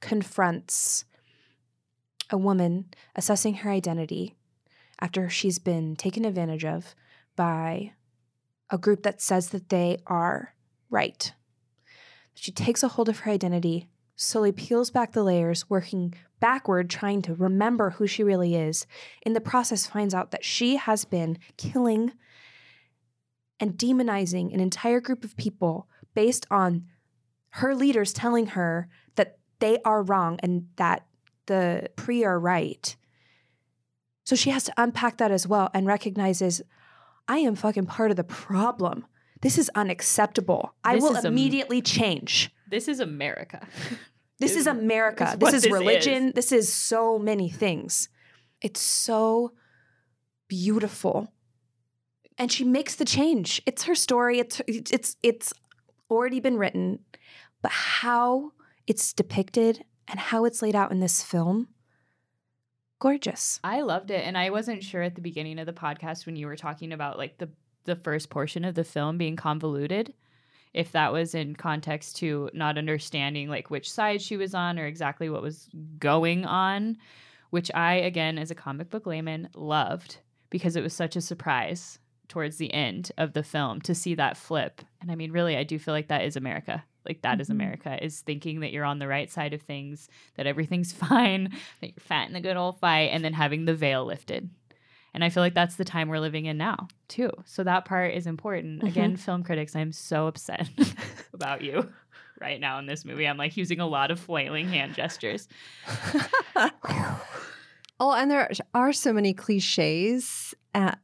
confronts 0.00 1.04
a 2.30 2.36
woman 2.36 2.86
assessing 3.14 3.54
her 3.54 3.70
identity 3.70 4.34
after 5.00 5.28
she's 5.28 5.58
been 5.58 5.96
taken 5.96 6.24
advantage 6.24 6.64
of 6.64 6.94
by 7.36 7.92
a 8.70 8.78
group 8.78 9.02
that 9.02 9.20
says 9.20 9.50
that 9.50 9.68
they 9.68 9.98
are 10.06 10.54
right. 10.90 11.32
She 12.34 12.50
takes 12.50 12.82
a 12.82 12.88
hold 12.88 13.08
of 13.08 13.20
her 13.20 13.30
identity, 13.30 13.88
slowly 14.16 14.52
peels 14.52 14.90
back 14.90 15.12
the 15.12 15.22
layers, 15.22 15.68
working 15.68 16.14
backward, 16.40 16.90
trying 16.90 17.22
to 17.22 17.34
remember 17.34 17.90
who 17.90 18.06
she 18.06 18.22
really 18.22 18.54
is. 18.54 18.86
In 19.22 19.32
the 19.32 19.40
process, 19.40 19.86
finds 19.86 20.14
out 20.14 20.30
that 20.30 20.44
she 20.44 20.76
has 20.76 21.04
been 21.04 21.38
killing 21.56 22.12
and 23.58 23.78
demonizing 23.78 24.52
an 24.52 24.60
entire 24.60 25.00
group 25.00 25.24
of 25.24 25.36
people 25.36 25.88
based 26.14 26.46
on 26.50 26.86
her 27.50 27.74
leaders 27.74 28.12
telling 28.12 28.46
her 28.48 28.88
that 29.14 29.38
they 29.60 29.78
are 29.84 30.02
wrong 30.02 30.38
and 30.42 30.68
that 30.76 31.06
the 31.46 31.88
Kree 31.96 32.24
are 32.24 32.38
right. 32.38 32.96
So 34.24 34.36
she 34.36 34.50
has 34.50 34.64
to 34.64 34.74
unpack 34.76 35.18
that 35.18 35.30
as 35.30 35.46
well 35.46 35.70
and 35.72 35.86
recognizes 35.86 36.62
I 37.28 37.38
am 37.38 37.54
fucking 37.54 37.86
part 37.86 38.10
of 38.10 38.16
the 38.16 38.24
problem. 38.24 39.06
This 39.40 39.58
is 39.58 39.70
unacceptable. 39.74 40.74
I 40.82 40.96
will 40.96 41.16
immediately 41.16 41.80
change. 41.80 42.53
This 42.68 42.88
is 42.88 43.00
America. 43.00 43.66
This 44.40 44.50
is 44.52 44.62
is- 44.62 44.66
America. 44.66 45.30
is 45.32 45.38
This 45.38 45.54
is 45.54 45.62
this 45.62 45.72
religion. 45.72 46.32
This 46.34 46.50
is 46.50 46.70
so 46.70 47.20
many 47.20 47.48
things. 47.48 48.08
It's 48.60 48.80
so 48.80 49.52
beautiful. 50.48 51.32
And 52.36 52.50
she 52.50 52.64
makes 52.64 52.96
the 52.96 53.04
change. 53.04 53.62
It's 53.64 53.84
her 53.84 53.94
story. 53.94 54.40
It's 54.40 54.60
it's 54.66 55.16
it's 55.22 55.52
already 56.10 56.40
been 56.40 56.58
written, 56.58 56.98
but 57.62 57.70
how 57.70 58.50
it's 58.88 59.12
depicted 59.12 59.84
and 60.08 60.18
how 60.18 60.44
it's 60.44 60.62
laid 60.62 60.74
out 60.74 60.90
in 60.90 60.98
this 60.98 61.22
film 61.22 61.68
gorgeous. 62.98 63.60
I 63.62 63.82
loved 63.82 64.10
it, 64.10 64.26
and 64.26 64.36
I 64.36 64.48
wasn't 64.50 64.82
sure 64.82 65.02
at 65.02 65.14
the 65.14 65.20
beginning 65.20 65.58
of 65.58 65.66
the 65.66 65.72
podcast 65.72 66.24
when 66.26 66.36
you 66.36 66.46
were 66.46 66.56
talking 66.56 66.92
about 66.92 67.18
like 67.18 67.38
the 67.38 67.50
the 67.84 67.96
first 67.96 68.30
portion 68.30 68.64
of 68.64 68.74
the 68.74 68.84
film 68.84 69.18
being 69.18 69.36
convoluted, 69.36 70.14
if 70.74 70.92
that 70.92 71.12
was 71.12 71.34
in 71.34 71.54
context 71.56 72.16
to 72.16 72.50
not 72.52 72.76
understanding 72.76 73.48
like 73.48 73.70
which 73.70 73.90
side 73.90 74.20
she 74.20 74.36
was 74.36 74.54
on 74.54 74.78
or 74.78 74.86
exactly 74.86 75.30
what 75.30 75.42
was 75.42 75.68
going 75.98 76.44
on, 76.44 76.96
which 77.50 77.70
I 77.74 77.94
again 77.94 78.38
as 78.38 78.50
a 78.50 78.54
comic 78.54 78.90
book 78.90 79.06
layman 79.06 79.48
loved 79.54 80.18
because 80.50 80.76
it 80.76 80.82
was 80.82 80.92
such 80.92 81.16
a 81.16 81.20
surprise 81.20 81.98
towards 82.28 82.56
the 82.56 82.72
end 82.74 83.12
of 83.18 83.32
the 83.34 83.42
film 83.42 83.80
to 83.82 83.94
see 83.94 84.14
that 84.16 84.36
flip. 84.36 84.80
And 85.00 85.10
I 85.10 85.14
mean, 85.14 85.30
really, 85.30 85.56
I 85.56 85.62
do 85.62 85.78
feel 85.78 85.94
like 85.94 86.08
that 86.08 86.24
is 86.24 86.36
America. 86.36 86.82
Like 87.06 87.20
that 87.22 87.40
is 87.40 87.48
Mhm. 87.48 87.52
America 87.52 88.02
is 88.02 88.20
thinking 88.22 88.60
that 88.60 88.72
you're 88.72 88.84
on 88.84 88.98
the 88.98 89.06
right 89.08 89.30
side 89.30 89.52
of 89.52 89.60
things, 89.62 90.08
that 90.36 90.46
everything's 90.46 90.92
fine, 91.08 91.50
that 91.80 91.88
you're 91.88 91.94
fat 92.00 92.26
in 92.28 92.32
the 92.32 92.40
good 92.40 92.56
old 92.56 92.78
fight, 92.80 93.10
and 93.12 93.22
then 93.24 93.34
having 93.34 93.66
the 93.66 93.74
veil 93.74 94.04
lifted. 94.06 94.48
And 95.14 95.22
I 95.24 95.28
feel 95.30 95.42
like 95.42 95.54
that's 95.54 95.76
the 95.76 95.84
time 95.84 96.08
we're 96.08 96.18
living 96.18 96.46
in 96.46 96.58
now, 96.58 96.88
too. 97.08 97.30
So 97.46 97.62
that 97.64 97.84
part 97.84 98.14
is 98.14 98.26
important. 98.26 98.82
Mhm. 98.82 98.88
Again, 98.88 99.16
film 99.16 99.44
critics, 99.44 99.76
I'm 99.76 99.92
so 99.92 100.26
upset 100.26 100.68
about 101.32 101.62
you 101.62 101.88
right 102.40 102.60
now 102.60 102.78
in 102.80 102.86
this 102.86 103.04
movie. 103.04 103.26
I'm 103.28 103.36
like 103.36 103.56
using 103.56 103.78
a 103.80 103.86
lot 103.86 104.10
of 104.10 104.18
flailing 104.18 104.68
hand 104.68 104.94
gestures. 104.94 105.48
Oh, 108.00 108.12
and 108.12 108.28
there 108.28 108.50
are 108.74 108.92
so 108.92 109.12
many 109.12 109.32
cliches, 109.32 110.52
uh, 110.74 110.96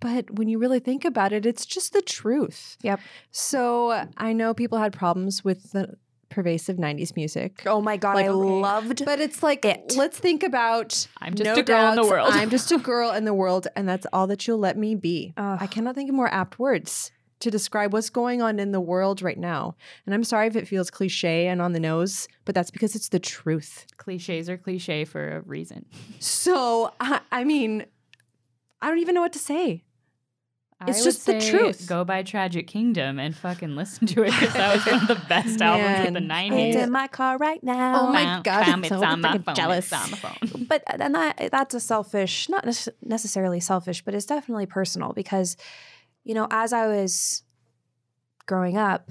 but 0.00 0.30
when 0.30 0.48
you 0.48 0.58
really 0.58 0.80
think 0.80 1.04
about 1.04 1.34
it, 1.34 1.44
it's 1.44 1.66
just 1.66 1.92
the 1.92 2.00
truth. 2.00 2.78
Yep. 2.82 2.98
So 3.30 4.06
I 4.16 4.32
know 4.32 4.54
people 4.54 4.78
had 4.78 4.94
problems 4.94 5.44
with 5.44 5.72
the 5.72 5.96
pervasive 6.30 6.76
90s 6.76 7.14
music. 7.16 7.62
Oh 7.66 7.80
my 7.80 7.96
god, 7.96 8.14
Like, 8.14 8.26
I 8.26 8.28
okay. 8.28 8.50
loved 8.50 9.04
But 9.04 9.20
it's 9.20 9.42
like, 9.42 9.64
It. 9.64 9.94
let's 9.96 10.18
think 10.18 10.42
about 10.42 11.06
I'm 11.18 11.34
just 11.34 11.44
no 11.44 11.54
a 11.54 11.62
girl 11.62 11.90
in 11.90 11.96
the 11.96 12.06
world. 12.06 12.28
I'm 12.32 12.48
just 12.50 12.72
a 12.72 12.78
girl 12.78 13.10
in 13.10 13.24
the 13.24 13.34
world, 13.34 13.68
and 13.76 13.88
that's 13.88 14.06
all 14.12 14.26
that 14.28 14.46
you'll 14.46 14.58
let 14.58 14.78
me 14.78 14.94
be. 14.94 15.34
Ugh. 15.36 15.58
I 15.60 15.66
cannot 15.66 15.94
think 15.94 16.08
of 16.08 16.14
more 16.16 16.32
apt 16.32 16.58
words 16.58 17.12
to 17.40 17.50
describe 17.50 17.92
what's 17.92 18.10
going 18.10 18.42
on 18.42 18.58
in 18.58 18.70
the 18.72 18.80
world 18.80 19.22
right 19.22 19.38
now. 19.38 19.74
And 20.04 20.14
I'm 20.14 20.24
sorry 20.24 20.46
if 20.46 20.56
it 20.56 20.68
feels 20.68 20.90
cliche 20.90 21.46
and 21.48 21.62
on 21.62 21.72
the 21.72 21.80
nose, 21.80 22.28
but 22.44 22.54
that's 22.54 22.70
because 22.70 22.94
it's 22.94 23.08
the 23.08 23.18
truth. 23.18 23.86
Cliches 23.96 24.48
are 24.50 24.58
cliche 24.58 25.04
for 25.06 25.36
a 25.38 25.40
reason. 25.40 25.86
So, 26.18 26.92
I, 27.00 27.20
I 27.32 27.44
mean, 27.44 27.86
I 28.82 28.88
don't 28.88 28.98
even 28.98 29.14
know 29.14 29.22
what 29.22 29.32
to 29.32 29.38
say. 29.38 29.84
It's 30.86 30.98
I 30.98 31.00
would 31.00 31.04
just 31.04 31.26
the 31.26 31.40
truth. 31.40 31.86
Go 31.86 32.04
by 32.04 32.22
Tragic 32.22 32.66
Kingdom 32.66 33.18
and 33.18 33.36
fucking 33.36 33.76
listen 33.76 34.06
to 34.08 34.22
it 34.22 34.30
because 34.30 34.54
that 34.54 34.74
was 34.74 34.86
one 34.86 35.02
of 35.02 35.08
the 35.08 35.26
best 35.28 35.60
albums 35.62 36.08
of 36.08 36.14
the 36.14 36.20
Man. 36.20 36.52
It's 36.52 36.76
90s. 36.76 36.82
in 36.84 36.90
my 36.90 37.06
car 37.06 37.36
right 37.36 37.62
now. 37.62 38.00
Oh 38.00 38.12
my 38.12 38.40
God, 38.42 38.44
bam, 38.44 38.74
I'm 38.74 38.84
it's 38.84 38.88
so 38.88 39.04
on 39.04 39.20
my 39.20 39.36
freaking 39.36 39.44
phone, 39.44 39.54
jealous. 39.54 39.84
It's 39.84 39.92
on 39.92 40.10
my 40.10 40.16
phone. 40.16 40.66
but 40.68 40.82
uh, 40.86 40.96
and 41.00 41.14
that 41.14 41.48
that's 41.50 41.74
a 41.74 41.80
selfish 41.80 42.48
not 42.48 42.64
necessarily 43.02 43.60
selfish 43.60 44.02
but 44.04 44.14
it's 44.14 44.26
definitely 44.26 44.66
personal 44.66 45.12
because 45.12 45.56
you 46.24 46.34
know 46.34 46.46
as 46.50 46.72
i 46.72 46.86
was 46.86 47.42
growing 48.46 48.76
up 48.76 49.10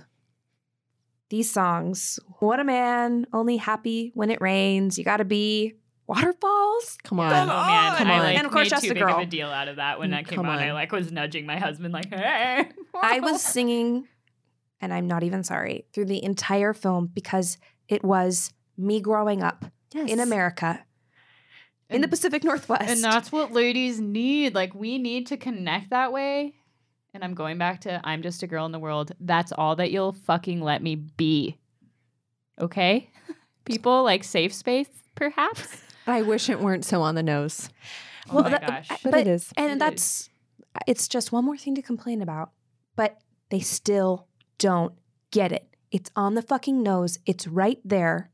these 1.29 1.51
songs 1.51 2.19
what 2.39 2.59
a 2.59 2.63
man 2.63 3.27
only 3.33 3.57
happy 3.57 4.11
when 4.15 4.31
it 4.31 4.41
rains 4.41 4.97
you 4.97 5.03
gotta 5.03 5.25
be 5.25 5.75
waterfalls 6.09 6.97
Come 7.03 7.19
Oh 7.19 7.23
on. 7.23 7.31
man, 7.31 7.95
Come 7.97 8.07
I 8.07 8.13
on. 8.15 8.19
like 8.19 8.37
And 8.37 8.45
of 8.47 8.51
course, 8.51 8.65
made 8.65 8.69
Just 8.71 8.83
too 8.85 8.91
a 8.91 8.93
big 8.95 9.03
of 9.03 9.17
a 9.19 9.25
deal 9.25 9.49
out 9.49 9.67
of 9.67 9.75
that 9.77 9.99
when 9.99 10.09
Mm, 10.09 10.13
that 10.13 10.27
came 10.27 10.37
come 10.37 10.49
on. 10.49 10.59
I 10.59 10.73
like 10.73 10.91
was 10.91 11.11
nudging 11.11 11.45
my 11.45 11.57
husband 11.57 11.93
like, 11.93 12.09
hey. 12.13 12.67
i 13.01 13.19
was 13.21 13.41
singing 13.41 14.07
and 14.81 14.93
i'm 14.93 15.07
not 15.07 15.23
even 15.23 15.43
sorry 15.43 15.85
through 15.93 16.05
the 16.05 16.21
entire 16.23 16.73
film 16.73 17.05
because 17.13 17.57
it 17.87 18.03
was 18.03 18.51
me 18.77 18.99
growing 18.99 19.41
up 19.43 19.65
Yes. 19.93 20.09
in 20.09 20.19
america 20.19 20.83
in 21.89 22.01
the 22.01 22.07
pacific 22.07 22.43
northwest 22.43 22.89
And 22.89 23.03
that's 23.03 23.31
what 23.31 23.51
ladies 23.51 23.99
need. 23.99 24.53
Like 24.53 24.75
we 24.75 24.99
need 24.99 25.25
to 25.27 25.37
connect 25.37 25.89
that 25.89 26.11
way. 26.13 26.53
And 27.15 27.23
I'm 27.23 27.33
going 27.33 27.57
back 27.57 27.81
to 27.81 27.99
I'm 28.03 28.21
just 28.21 28.43
a 28.43 28.47
girl 28.47 28.67
in 28.67 28.71
the 28.71 28.77
world. 28.77 29.11
That's 29.19 29.51
all 29.51 29.75
that 29.77 29.89
you'll 29.89 30.11
fucking 30.13 30.61
let 30.61 30.83
me 30.83 30.93
be. 30.95 31.57
Okay? 32.61 33.09
People 33.65 34.03
like 34.03 34.23
safe 34.23 34.53
space, 34.53 34.87
perhaps. 35.15 35.81
I 36.11 36.21
wish 36.21 36.49
it 36.49 36.59
weren't 36.59 36.85
so 36.85 37.01
on 37.01 37.15
the 37.15 37.23
nose, 37.23 37.69
Oh 38.29 38.35
Well, 38.35 38.43
my 38.45 38.49
that- 38.51 38.67
gosh. 38.67 38.87
but, 39.03 39.11
But- 39.11 39.21
it 39.21 39.27
is. 39.27 39.51
And 39.57 39.71
It 39.71 39.73
is. 39.73 39.79
that's 39.79 40.29
it's 40.87 41.07
just 41.07 41.31
one 41.31 41.45
more 41.45 41.57
thing 41.57 41.73
to 41.75 41.81
complain 41.81 42.21
about, 42.21 42.51
but 42.95 43.17
they 43.49 43.59
still 43.59 44.27
don't 44.59 44.93
get 45.31 45.51
it. 45.51 45.67
It's 45.91 46.11
on 46.15 46.35
the 46.35 46.41
fucking 46.43 46.83
nose. 46.83 47.17
It's 47.25 47.47
right 47.47 47.79
there. 47.83 48.29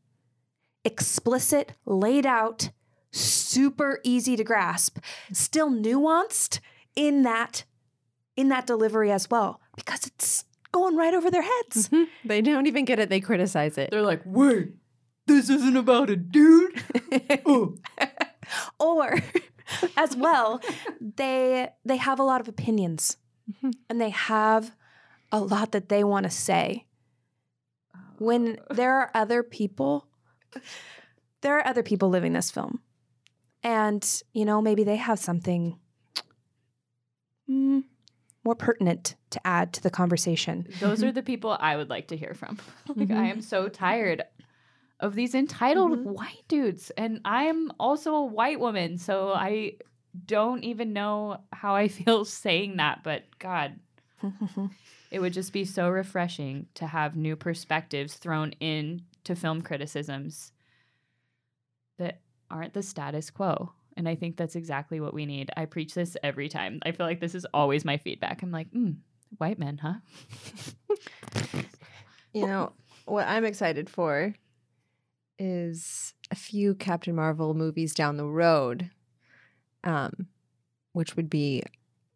Explicit, 0.83 1.71
laid 1.85 2.25
out, 2.25 2.69
super 3.11 3.99
easy 4.03 4.35
to 4.35 4.43
grasp, 4.43 4.99
still 5.31 5.69
nuanced 5.71 6.59
in 6.95 7.23
that 7.23 7.63
in 8.35 8.49
that 8.49 8.67
delivery 8.67 9.11
as 9.11 9.29
well 9.29 9.61
because 9.77 10.05
it's 10.05 10.43
going 10.73 10.95
right 10.97 11.13
over 11.13 11.31
their 11.31 11.41
heads. 11.41 11.87
Mm-hmm. 11.89 12.03
They 12.27 12.41
don't 12.41 12.67
even 12.67 12.83
get 12.85 12.99
it. 12.99 13.09
They 13.09 13.21
criticize 13.21 13.77
it. 13.77 13.89
They're 13.91 14.01
like, 14.01 14.21
wait, 14.25 14.73
this 15.27 15.49
isn't 15.49 15.75
about 15.77 16.09
a 16.09 16.15
dude. 16.15 16.81
oh. 17.45 17.75
or 18.79 19.19
as 19.97 20.15
well, 20.15 20.61
they 20.99 21.69
they 21.83 21.97
have 21.97 22.19
a 22.19 22.23
lot 22.23 22.41
of 22.41 22.47
opinions 22.47 23.17
Mhm. 23.61 23.73
and 23.89 24.01
they 24.01 24.09
have 24.09 24.75
a 25.31 25.39
lot 25.39 25.71
that 25.71 25.89
they 25.89 26.03
want 26.03 26.23
to 26.25 26.29
say. 26.31 26.85
When 28.17 28.57
there 28.71 28.93
are 28.95 29.11
other 29.13 29.43
people, 29.43 30.07
there 31.41 31.57
are 31.59 31.67
other 31.67 31.83
people 31.83 32.09
living 32.09 32.33
this 32.33 32.49
film. 32.49 32.79
And, 33.61 34.03
you 34.33 34.45
know, 34.45 34.61
maybe 34.61 34.83
they 34.83 34.95
have 34.95 35.19
something 35.19 35.77
mm, 37.49 37.83
more 38.43 38.55
pertinent 38.55 39.15
to 39.31 39.45
add 39.45 39.73
to 39.73 39.81
the 39.83 39.89
conversation. 39.89 40.67
Those 40.79 41.03
are 41.03 41.11
the 41.19 41.23
people 41.23 41.55
I 41.59 41.75
would 41.75 41.89
like 41.89 42.07
to 42.09 42.17
hear 42.17 42.33
from. 42.33 42.57
like, 42.95 43.09
Mhm. 43.09 43.17
I 43.17 43.25
am 43.27 43.41
so 43.41 43.67
tired 43.67 44.23
of 44.99 45.15
these 45.15 45.35
entitled 45.35 45.99
Mhm. 45.99 46.03
white 46.13 46.43
dudes. 46.47 46.89
And 46.91 47.21
I 47.25 47.43
am 47.43 47.71
also 47.79 48.15
a 48.15 48.25
white 48.25 48.59
woman. 48.59 48.97
So 48.97 49.33
I 49.33 49.73
don't 50.25 50.63
even 50.63 50.93
know 50.93 51.41
how 51.51 51.75
I 51.75 51.87
feel 51.89 52.23
saying 52.25 52.77
that. 52.77 53.03
But 53.03 53.23
God, 53.39 53.79
it 55.11 55.19
would 55.19 55.33
just 55.33 55.51
be 55.53 55.65
so 55.65 55.89
refreshing 55.89 56.67
to 56.75 56.87
have 56.87 57.15
new 57.15 57.35
perspectives 57.35 58.15
thrown 58.15 58.51
in 58.59 59.01
to 59.25 59.35
film 59.35 59.61
criticisms 59.61 60.51
that 61.97 62.21
aren't 62.49 62.73
the 62.73 62.83
status 62.83 63.29
quo. 63.29 63.71
And 63.97 64.07
I 64.09 64.15
think 64.15 64.35
that's 64.37 64.55
exactly 64.55 64.99
what 64.99 65.13
we 65.13 65.25
need. 65.25 65.49
I 65.55 65.65
preach 65.65 65.93
this 65.93 66.17
every 66.21 66.49
time. 66.49 66.79
I 66.83 66.91
feel 66.91 67.05
like 67.05 67.19
this 67.21 67.33
is 67.35 67.45
always 67.53 67.85
my 67.85 67.97
feedback. 67.97 68.43
I'm 68.43 68.51
like, 68.51 68.69
mm, 68.71 68.97
white 69.37 69.57
men, 69.59 69.77
huh? 69.77 69.95
You 72.33 72.47
know, 72.47 72.73
what 73.05 73.25
I'm 73.27 73.45
excited 73.45 73.89
for 73.89 74.33
is 75.39 76.13
a 76.31 76.35
few 76.35 76.75
Captain 76.75 77.15
Marvel 77.15 77.53
movies 77.53 77.93
down 77.93 78.17
the 78.17 78.25
road, 78.25 78.89
um, 79.83 80.27
which 80.93 81.15
would 81.15 81.29
be 81.29 81.61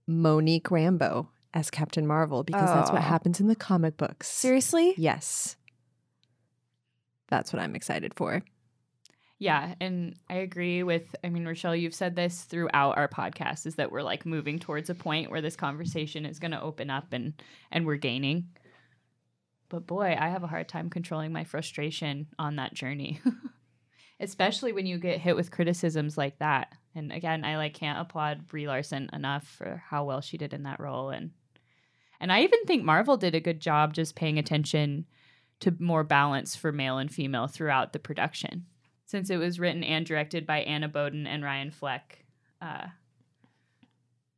Monique 0.07 0.69
Rambeau 0.69 1.27
as 1.53 1.69
Captain 1.69 2.05
Marvel, 2.07 2.43
because 2.43 2.69
that's 2.69 2.91
what 2.91 2.99
Oh. 3.01 3.05
happens 3.05 3.39
in 3.39 3.47
the 3.47 3.55
comic 3.55 3.97
books. 3.97 4.27
Seriously? 4.27 4.93
Yes. 4.97 5.55
That's 7.27 7.53
what 7.53 7.61
I'm 7.61 7.75
excited 7.75 8.13
for. 8.15 8.41
Yeah, 9.41 9.75
and 9.79 10.15
I 10.29 10.35
agree 10.35 10.83
with 10.83 11.15
I 11.23 11.29
mean 11.29 11.45
Rochelle, 11.45 11.75
you've 11.75 11.93
said 11.93 12.15
this 12.15 12.41
throughout 12.43 12.97
our 12.97 13.07
podcast 13.07 13.65
is 13.65 13.75
that 13.75 13.89
we're 13.91 14.01
like 14.03 14.25
moving 14.25 14.59
towards 14.59 14.89
a 14.89 14.95
point 14.95 15.31
where 15.31 15.39
this 15.41 15.55
conversation 15.55 16.25
is 16.25 16.39
going 16.39 16.51
to 16.51 16.61
open 16.61 16.89
up 16.89 17.13
and 17.13 17.33
and 17.71 17.85
we're 17.85 17.95
gaining. 17.95 18.49
But 19.69 19.87
boy, 19.87 20.17
I 20.19 20.29
have 20.29 20.43
a 20.43 20.47
hard 20.47 20.67
time 20.67 20.89
controlling 20.89 21.31
my 21.31 21.43
frustration 21.43 22.27
on 22.37 22.55
that 22.55 22.73
journey. 22.73 23.21
Especially 24.19 24.73
when 24.73 24.85
you 24.85 24.97
get 24.97 25.21
hit 25.21 25.35
with 25.35 25.51
criticisms 25.51 26.17
like 26.17 26.39
that. 26.39 26.73
And 26.93 27.11
again, 27.11 27.45
I 27.45 27.55
like 27.55 27.73
can't 27.73 27.99
applaud 27.99 28.47
Brie 28.47 28.67
Larson 28.67 29.09
enough 29.13 29.47
for 29.47 29.81
how 29.87 30.03
well 30.03 30.19
she 30.19 30.37
did 30.37 30.53
in 30.53 30.63
that 30.63 30.79
role 30.79 31.09
and 31.09 31.31
and 32.19 32.31
I 32.31 32.41
even 32.41 32.65
think 32.65 32.83
Marvel 32.83 33.17
did 33.17 33.33
a 33.33 33.39
good 33.39 33.59
job 33.59 33.93
just 33.93 34.15
paying 34.15 34.37
attention 34.37 35.05
to 35.61 35.75
more 35.79 36.03
balance 36.03 36.55
for 36.55 36.71
male 36.71 36.97
and 36.97 37.09
female 37.09 37.47
throughout 37.47 37.93
the 37.93 37.99
production 37.99 38.65
since 39.05 39.29
it 39.29 39.37
was 39.37 39.59
written 39.59 39.83
and 39.83 40.05
directed 40.05 40.45
by 40.45 40.59
Anna 40.59 40.87
Boden 40.87 41.25
and 41.25 41.43
Ryan 41.43 41.71
Fleck. 41.71 42.25
Uh, 42.61 42.87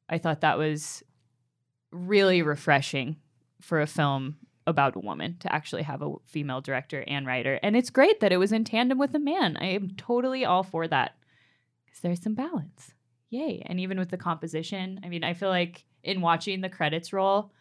I 0.08 0.18
thought 0.18 0.42
that 0.42 0.58
was 0.58 1.04
really 1.92 2.42
refreshing 2.42 3.18
for 3.60 3.82
a 3.82 3.88
film 3.88 4.38
about 4.68 4.95
a 4.95 4.99
woman 4.99 5.38
to 5.39 5.53
actually 5.53 5.84
have 5.84 6.01
a 6.01 6.14
female 6.26 6.62
director 6.62 7.03
and 7.07 7.26
writer. 7.26 7.59
And 7.64 7.76
it's 7.76 7.89
great 7.89 8.20
that 8.20 8.32
it 8.32 8.38
was 8.38 8.51
in 8.51 8.64
tandem 8.64 8.97
with 8.97 9.16
a 9.16 9.20
man. 9.20 9.57
I 9.59 9.68
am 9.68 9.91
totally 9.97 10.45
all 10.45 10.64
for 10.64 10.88
that 10.88 11.16
because 11.86 12.01
there's 12.01 12.22
some 12.22 12.36
balance. 12.36 12.93
Yay. 13.30 13.64
And 13.66 13.80
even 13.80 13.97
with 13.97 14.09
the 14.09 14.18
composition, 14.18 14.99
I 15.03 15.09
mean, 15.09 15.24
I 15.24 15.34
feel 15.34 15.49
like 15.49 15.86
in 16.03 16.22
watching 16.22 16.62
the 16.62 16.70
credits 16.70 17.14
roll, 17.14 17.51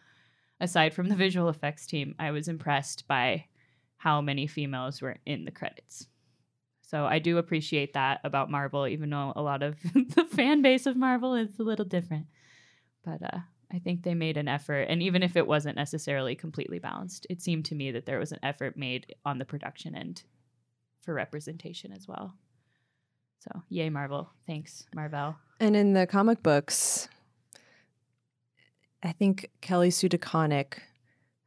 aside 0.59 0.93
from 0.93 1.09
the 1.09 1.15
visual 1.15 1.49
effects 1.49 1.87
team, 1.87 2.15
I 2.19 2.31
was 2.31 2.47
impressed 2.47 3.07
by 3.07 3.45
how 3.97 4.21
many 4.21 4.47
females 4.47 5.01
were 5.01 5.17
in 5.25 5.45
the 5.45 5.51
credits. 5.51 6.07
So 6.81 7.05
I 7.05 7.19
do 7.19 7.37
appreciate 7.37 7.93
that 7.93 8.19
about 8.23 8.51
Marvel, 8.51 8.85
even 8.85 9.09
though 9.09 9.31
a 9.35 9.41
lot 9.41 9.63
of 9.63 9.77
the 9.93 10.25
fan 10.25 10.61
base 10.61 10.85
of 10.85 10.97
Marvel 10.97 11.35
is 11.35 11.57
a 11.57 11.63
little 11.63 11.85
different. 11.85 12.27
But 13.05 13.21
uh, 13.23 13.39
I 13.73 13.79
think 13.79 14.03
they 14.03 14.13
made 14.13 14.37
an 14.37 14.47
effort, 14.47 14.83
and 14.89 15.01
even 15.01 15.23
if 15.23 15.35
it 15.35 15.47
wasn't 15.47 15.77
necessarily 15.77 16.35
completely 16.35 16.79
balanced, 16.79 17.25
it 17.29 17.41
seemed 17.41 17.65
to 17.65 17.75
me 17.75 17.91
that 17.91 18.05
there 18.05 18.19
was 18.19 18.31
an 18.31 18.39
effort 18.43 18.75
made 18.75 19.15
on 19.25 19.37
the 19.37 19.45
production 19.45 19.95
end 19.95 20.23
for 21.01 21.13
representation 21.13 21.93
as 21.93 22.07
well. 22.07 22.35
So 23.39 23.63
yay, 23.69 23.89
Marvel! 23.89 24.29
Thanks, 24.45 24.85
Marvel. 24.93 25.35
And 25.59 25.75
in 25.75 25.93
the 25.93 26.05
comic 26.05 26.43
books, 26.43 27.07
I 29.03 29.11
think 29.13 29.49
Kelly 29.61 29.89
Sue 29.89 30.09
DeConnick, 30.09 30.79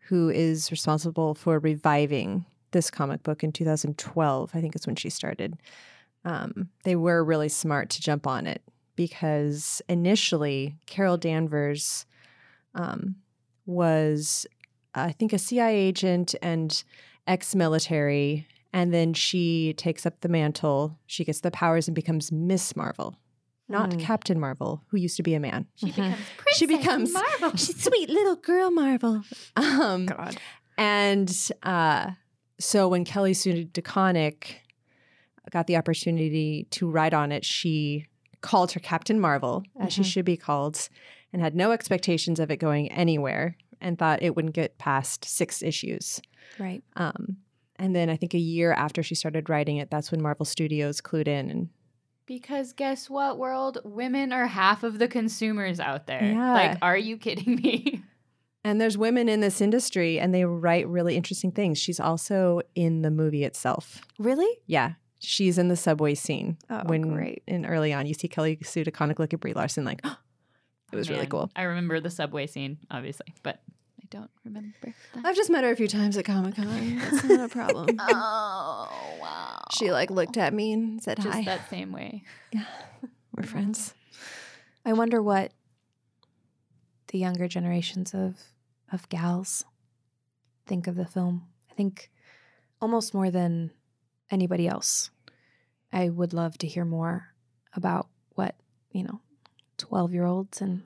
who 0.08 0.30
is 0.30 0.70
responsible 0.70 1.34
for 1.34 1.58
reviving 1.58 2.46
this 2.72 2.90
comic 2.90 3.22
book 3.22 3.44
in 3.44 3.52
2012, 3.52 4.50
I 4.54 4.60
think 4.60 4.74
is 4.74 4.86
when 4.86 4.96
she 4.96 5.10
started. 5.10 5.56
Um, 6.24 6.70
they 6.84 6.96
were 6.96 7.22
really 7.22 7.48
smart 7.48 7.90
to 7.90 8.00
jump 8.00 8.26
on 8.26 8.46
it 8.46 8.62
because 8.96 9.82
initially 9.88 10.76
Carol 10.86 11.16
Danvers 11.16 12.06
um, 12.74 13.16
was, 13.66 14.46
I 14.94 15.12
think, 15.12 15.32
a 15.32 15.38
CIA 15.38 15.74
agent 15.76 16.34
and 16.42 16.82
ex 17.26 17.54
military. 17.54 18.46
And 18.72 18.92
then 18.92 19.14
she 19.14 19.72
takes 19.74 20.04
up 20.04 20.20
the 20.20 20.28
mantle. 20.28 20.98
She 21.06 21.24
gets 21.24 21.40
the 21.40 21.50
powers 21.50 21.86
and 21.86 21.94
becomes 21.94 22.32
Miss 22.32 22.74
Marvel, 22.74 23.16
not 23.68 23.90
Mm. 23.90 24.00
Captain 24.00 24.40
Marvel, 24.40 24.82
who 24.88 24.96
used 24.96 25.16
to 25.16 25.22
be 25.22 25.34
a 25.34 25.40
man. 25.40 25.66
She 25.76 25.86
becomes 25.86 26.16
She 26.54 26.66
Princess 26.66 26.84
becomes- 26.84 27.12
Marvel. 27.12 27.50
She's 27.56 27.82
sweet 27.82 28.08
little 28.10 28.36
girl 28.36 28.70
Marvel. 28.70 29.22
Um, 29.56 30.06
God. 30.06 30.36
and 30.76 31.50
uh, 31.62 32.10
so 32.58 32.88
when 32.88 33.04
Kelly 33.04 33.32
Sue 33.34 33.64
DeConnick 33.66 34.56
got 35.50 35.66
the 35.68 35.76
opportunity 35.76 36.66
to 36.70 36.90
write 36.90 37.14
on 37.14 37.30
it, 37.30 37.44
she 37.44 38.06
called 38.40 38.72
her 38.72 38.80
Captain 38.80 39.20
Marvel, 39.20 39.62
as 39.80 39.92
she 39.92 40.00
Mhm. 40.02 40.04
should 40.06 40.24
be 40.24 40.36
called, 40.36 40.88
and 41.34 41.42
had 41.42 41.54
no 41.54 41.72
expectations 41.72 42.40
of 42.40 42.50
it 42.50 42.56
going 42.56 42.90
anywhere 42.90 43.58
and 43.80 43.98
thought 43.98 44.22
it 44.22 44.34
wouldn't 44.34 44.54
get 44.54 44.78
past 44.78 45.26
six 45.26 45.60
issues. 45.62 46.22
Right. 46.58 46.82
Um, 46.96 47.36
and 47.76 47.94
then 47.94 48.08
I 48.08 48.16
think 48.16 48.32
a 48.32 48.38
year 48.38 48.72
after 48.72 49.02
she 49.02 49.14
started 49.14 49.50
writing 49.50 49.76
it, 49.76 49.90
that's 49.90 50.10
when 50.10 50.22
Marvel 50.22 50.46
Studios 50.46 51.00
clued 51.02 51.26
in 51.28 51.50
and 51.50 51.68
Because 52.24 52.72
guess 52.72 53.10
what, 53.10 53.36
world? 53.36 53.78
Women 53.84 54.32
are 54.32 54.46
half 54.46 54.84
of 54.84 54.98
the 54.98 55.08
consumers 55.08 55.80
out 55.80 56.06
there. 56.06 56.24
Yeah. 56.24 56.52
Like, 56.54 56.78
are 56.80 56.96
you 56.96 57.18
kidding 57.18 57.56
me? 57.56 58.02
And 58.66 58.80
there's 58.80 58.96
women 58.96 59.28
in 59.28 59.40
this 59.40 59.60
industry 59.60 60.18
and 60.18 60.34
they 60.34 60.46
write 60.46 60.88
really 60.88 61.16
interesting 61.16 61.52
things. 61.52 61.76
She's 61.76 62.00
also 62.00 62.62
in 62.74 63.02
the 63.02 63.10
movie 63.10 63.44
itself. 63.44 64.00
Really? 64.18 64.48
Yeah. 64.66 64.92
She's 65.18 65.58
in 65.58 65.68
the 65.68 65.76
subway 65.76 66.14
scene 66.14 66.56
Oh, 66.70 66.80
when 66.86 67.02
great. 67.02 67.42
in 67.46 67.66
early 67.66 67.92
on 67.92 68.06
you 68.06 68.14
see 68.14 68.26
Kelly 68.26 68.58
Sue 68.62 68.82
DeConnick 68.82 69.18
look 69.18 69.34
at 69.34 69.40
Brie 69.40 69.52
Larson 69.52 69.84
like 69.84 70.00
it 70.94 70.98
was 70.98 71.10
really 71.10 71.26
cool. 71.26 71.50
I 71.56 71.62
remember 71.62 72.00
the 72.00 72.10
subway 72.10 72.46
scene, 72.46 72.78
obviously, 72.90 73.34
but 73.42 73.60
I 74.00 74.06
don't 74.10 74.30
remember. 74.44 74.72
that. 74.82 75.24
I've 75.24 75.36
just 75.36 75.50
met 75.50 75.64
her 75.64 75.70
a 75.70 75.76
few 75.76 75.88
times 75.88 76.16
at 76.16 76.24
Comic 76.24 76.56
Con. 76.56 76.98
That's 76.98 77.24
not 77.24 77.40
a 77.40 77.48
problem. 77.48 77.96
oh 78.00 78.88
wow! 79.20 79.64
she 79.72 79.90
like 79.90 80.10
looked 80.10 80.36
at 80.36 80.54
me 80.54 80.72
and 80.72 81.02
said 81.02 81.18
just 81.18 81.28
hi. 81.28 81.44
that 81.44 81.68
same 81.68 81.92
way. 81.92 82.22
Yeah, 82.52 82.64
We're 83.36 83.44
friends. 83.44 83.94
I 84.84 84.92
wonder 84.92 85.22
what 85.22 85.52
the 87.08 87.18
younger 87.18 87.48
generations 87.48 88.14
of 88.14 88.36
of 88.92 89.08
gals 89.08 89.64
think 90.66 90.86
of 90.86 90.94
the 90.94 91.06
film. 91.06 91.46
I 91.70 91.74
think 91.74 92.10
almost 92.80 93.14
more 93.14 93.30
than 93.30 93.70
anybody 94.30 94.68
else. 94.68 95.10
I 95.92 96.08
would 96.08 96.32
love 96.32 96.58
to 96.58 96.66
hear 96.66 96.84
more 96.84 97.28
about 97.74 98.08
what, 98.34 98.56
you 98.90 99.04
know, 99.04 99.20
12-year-olds 99.84 100.60
and 100.60 100.82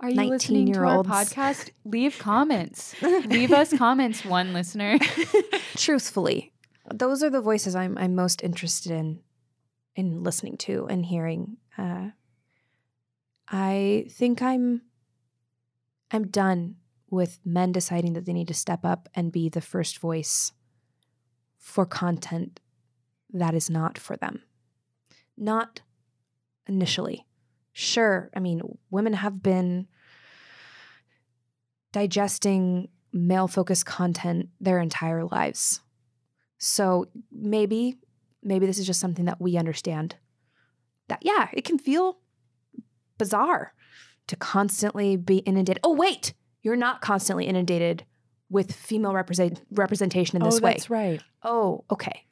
Are 0.00 0.10
you 0.10 0.22
listening 0.22 0.72
to 0.72 0.80
our 0.80 1.02
19-year-olds. 1.04 1.08
podcast? 1.08 1.70
Leave 1.84 2.18
comments. 2.30 2.94
Leave 3.02 3.52
us 3.52 3.76
comments, 3.76 4.24
one 4.24 4.52
listener. 4.52 4.98
truthfully, 5.76 6.52
those 6.92 7.22
are 7.22 7.30
the 7.30 7.40
voices 7.40 7.74
I'm 7.74 7.96
I'm 7.98 8.14
most 8.14 8.42
interested 8.42 8.92
in 8.92 9.20
in 9.94 10.22
listening 10.22 10.56
to 10.58 10.86
and 10.88 11.04
hearing. 11.06 11.56
Uh, 11.78 12.10
I 13.48 14.06
think 14.10 14.42
I'm 14.42 14.82
I'm 16.10 16.26
done 16.28 16.76
with 17.10 17.40
men 17.44 17.72
deciding 17.72 18.12
that 18.14 18.24
they 18.24 18.32
need 18.32 18.48
to 18.48 18.54
step 18.54 18.84
up 18.84 19.08
and 19.14 19.32
be 19.32 19.48
the 19.48 19.60
first 19.60 19.98
voice 19.98 20.52
for 21.58 21.84
content 21.86 22.60
that 23.32 23.54
is 23.54 23.68
not 23.70 23.98
for 23.98 24.16
them. 24.16 24.42
Not 25.36 25.80
initially. 26.66 27.26
Sure, 27.72 28.30
I 28.34 28.40
mean, 28.40 28.62
women 28.90 29.12
have 29.12 29.42
been 29.42 29.86
digesting 31.92 32.88
male 33.12 33.48
focused 33.48 33.86
content 33.86 34.48
their 34.60 34.78
entire 34.80 35.24
lives. 35.24 35.80
So 36.58 37.06
maybe, 37.32 37.96
maybe 38.42 38.66
this 38.66 38.78
is 38.78 38.86
just 38.86 39.00
something 39.00 39.24
that 39.24 39.40
we 39.40 39.56
understand. 39.56 40.16
That, 41.08 41.20
yeah, 41.22 41.48
it 41.52 41.64
can 41.64 41.78
feel 41.78 42.18
bizarre 43.18 43.74
to 44.28 44.36
constantly 44.36 45.16
be 45.16 45.38
inundated. 45.38 45.80
Oh, 45.82 45.94
wait, 45.94 46.34
you're 46.62 46.76
not 46.76 47.00
constantly 47.00 47.46
inundated 47.46 48.04
with 48.48 48.72
female 48.72 49.14
represent- 49.14 49.62
representation 49.72 50.36
in 50.36 50.42
this 50.42 50.58
oh, 50.58 50.64
way. 50.64 50.72
that's 50.72 50.90
right. 50.90 51.20
Oh, 51.42 51.84
okay. 51.90 52.26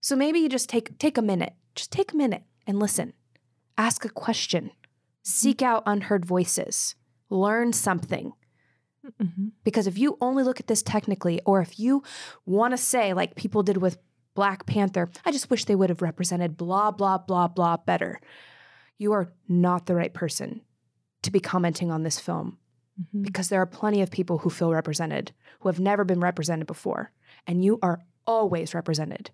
So 0.00 0.16
maybe 0.16 0.38
you 0.38 0.48
just 0.48 0.68
take 0.68 0.98
take 0.98 1.18
a 1.18 1.22
minute. 1.22 1.54
Just 1.74 1.90
take 1.90 2.12
a 2.12 2.16
minute 2.16 2.42
and 2.66 2.78
listen. 2.78 3.12
Ask 3.76 4.04
a 4.04 4.08
question. 4.08 4.70
Seek 5.24 5.62
out 5.62 5.82
unheard 5.86 6.24
voices. 6.24 6.94
Learn 7.30 7.72
something. 7.72 8.32
Mm-hmm. 9.20 9.48
Because 9.64 9.86
if 9.86 9.98
you 9.98 10.16
only 10.20 10.44
look 10.44 10.60
at 10.60 10.66
this 10.68 10.82
technically, 10.82 11.40
or 11.44 11.60
if 11.60 11.78
you 11.78 12.02
want 12.46 12.72
to 12.72 12.78
say, 12.78 13.12
like 13.12 13.34
people 13.34 13.62
did 13.62 13.78
with 13.78 13.98
Black 14.34 14.66
Panther, 14.66 15.10
I 15.24 15.32
just 15.32 15.50
wish 15.50 15.64
they 15.64 15.74
would 15.74 15.90
have 15.90 16.02
represented 16.02 16.56
blah, 16.56 16.90
blah, 16.90 17.18
blah, 17.18 17.48
blah 17.48 17.76
better, 17.78 18.20
you 18.98 19.12
are 19.12 19.32
not 19.48 19.86
the 19.86 19.94
right 19.94 20.14
person 20.14 20.60
to 21.22 21.30
be 21.32 21.40
commenting 21.40 21.90
on 21.90 22.02
this 22.04 22.20
film 22.20 22.58
Mm-hmm. 23.00 23.22
because 23.22 23.48
there 23.48 23.60
are 23.60 23.66
plenty 23.66 24.02
of 24.02 24.10
people 24.12 24.38
who 24.38 24.50
feel 24.50 24.72
represented, 24.72 25.32
who 25.58 25.68
have 25.68 25.80
never 25.80 26.04
been 26.04 26.20
represented 26.20 26.68
before, 26.68 27.10
and 27.44 27.64
you 27.64 27.80
are 27.82 28.04
always 28.24 28.72
represented. 28.72 29.32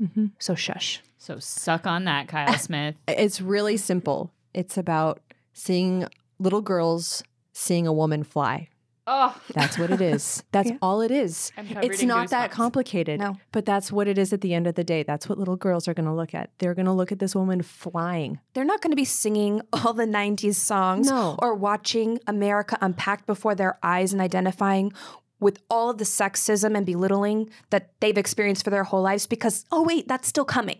Mm-hmm. 0.00 0.28
So 0.38 0.54
shush. 0.54 1.02
So 1.18 1.38
suck 1.38 1.86
on 1.86 2.04
that, 2.06 2.28
Kyle 2.28 2.56
Smith. 2.58 2.94
It's 3.06 3.42
really 3.42 3.76
simple. 3.76 4.32
It's 4.54 4.78
about 4.78 5.20
seeing 5.54 6.06
little 6.38 6.60
girls 6.60 7.22
seeing 7.52 7.86
a 7.86 7.92
woman 7.92 8.22
fly. 8.24 8.68
Oh, 9.06 9.38
That's 9.54 9.76
what 9.78 9.90
it 9.90 10.00
is. 10.00 10.42
That's 10.52 10.70
Yeah. 10.70 10.78
all 10.80 11.02
it 11.02 11.10
is. 11.10 11.52
It's 11.58 12.00
in 12.00 12.08
not 12.08 12.30
that 12.30 12.50
goosebumps. 12.50 12.54
complicated. 12.54 13.20
No. 13.20 13.36
But 13.52 13.66
that's 13.66 13.92
what 13.92 14.08
it 14.08 14.16
is 14.16 14.32
at 14.32 14.40
the 14.40 14.54
end 14.54 14.66
of 14.66 14.76
the 14.76 14.82
day. 14.84 15.02
That's 15.02 15.28
what 15.28 15.36
little 15.38 15.56
girls 15.56 15.86
are 15.88 15.92
going 15.92 16.06
to 16.06 16.14
look 16.14 16.34
at. 16.34 16.50
They're 16.58 16.72
going 16.72 16.86
to 16.86 16.92
look 16.92 17.12
at 17.12 17.18
this 17.18 17.34
woman 17.34 17.60
flying. 17.60 18.40
They're 18.54 18.64
not 18.64 18.80
going 18.80 18.92
to 18.92 18.96
be 18.96 19.04
singing 19.04 19.60
all 19.74 19.92
the 19.92 20.06
90s 20.06 20.54
songs 20.54 21.10
No. 21.10 21.36
or 21.40 21.54
watching 21.54 22.18
America 22.26 22.78
unpacked 22.80 23.26
before 23.26 23.54
their 23.54 23.78
eyes 23.82 24.14
and 24.14 24.22
identifying 24.22 24.90
with 25.38 25.60
all 25.68 25.90
of 25.90 25.98
the 25.98 26.04
sexism 26.04 26.74
and 26.74 26.86
belittling 26.86 27.50
that 27.68 27.90
they've 28.00 28.16
experienced 28.16 28.64
for 28.64 28.70
their 28.70 28.84
whole 28.84 29.02
lives 29.02 29.26
because, 29.26 29.66
oh, 29.70 29.82
wait, 29.82 30.08
that's 30.08 30.26
still 30.28 30.46
coming. 30.46 30.78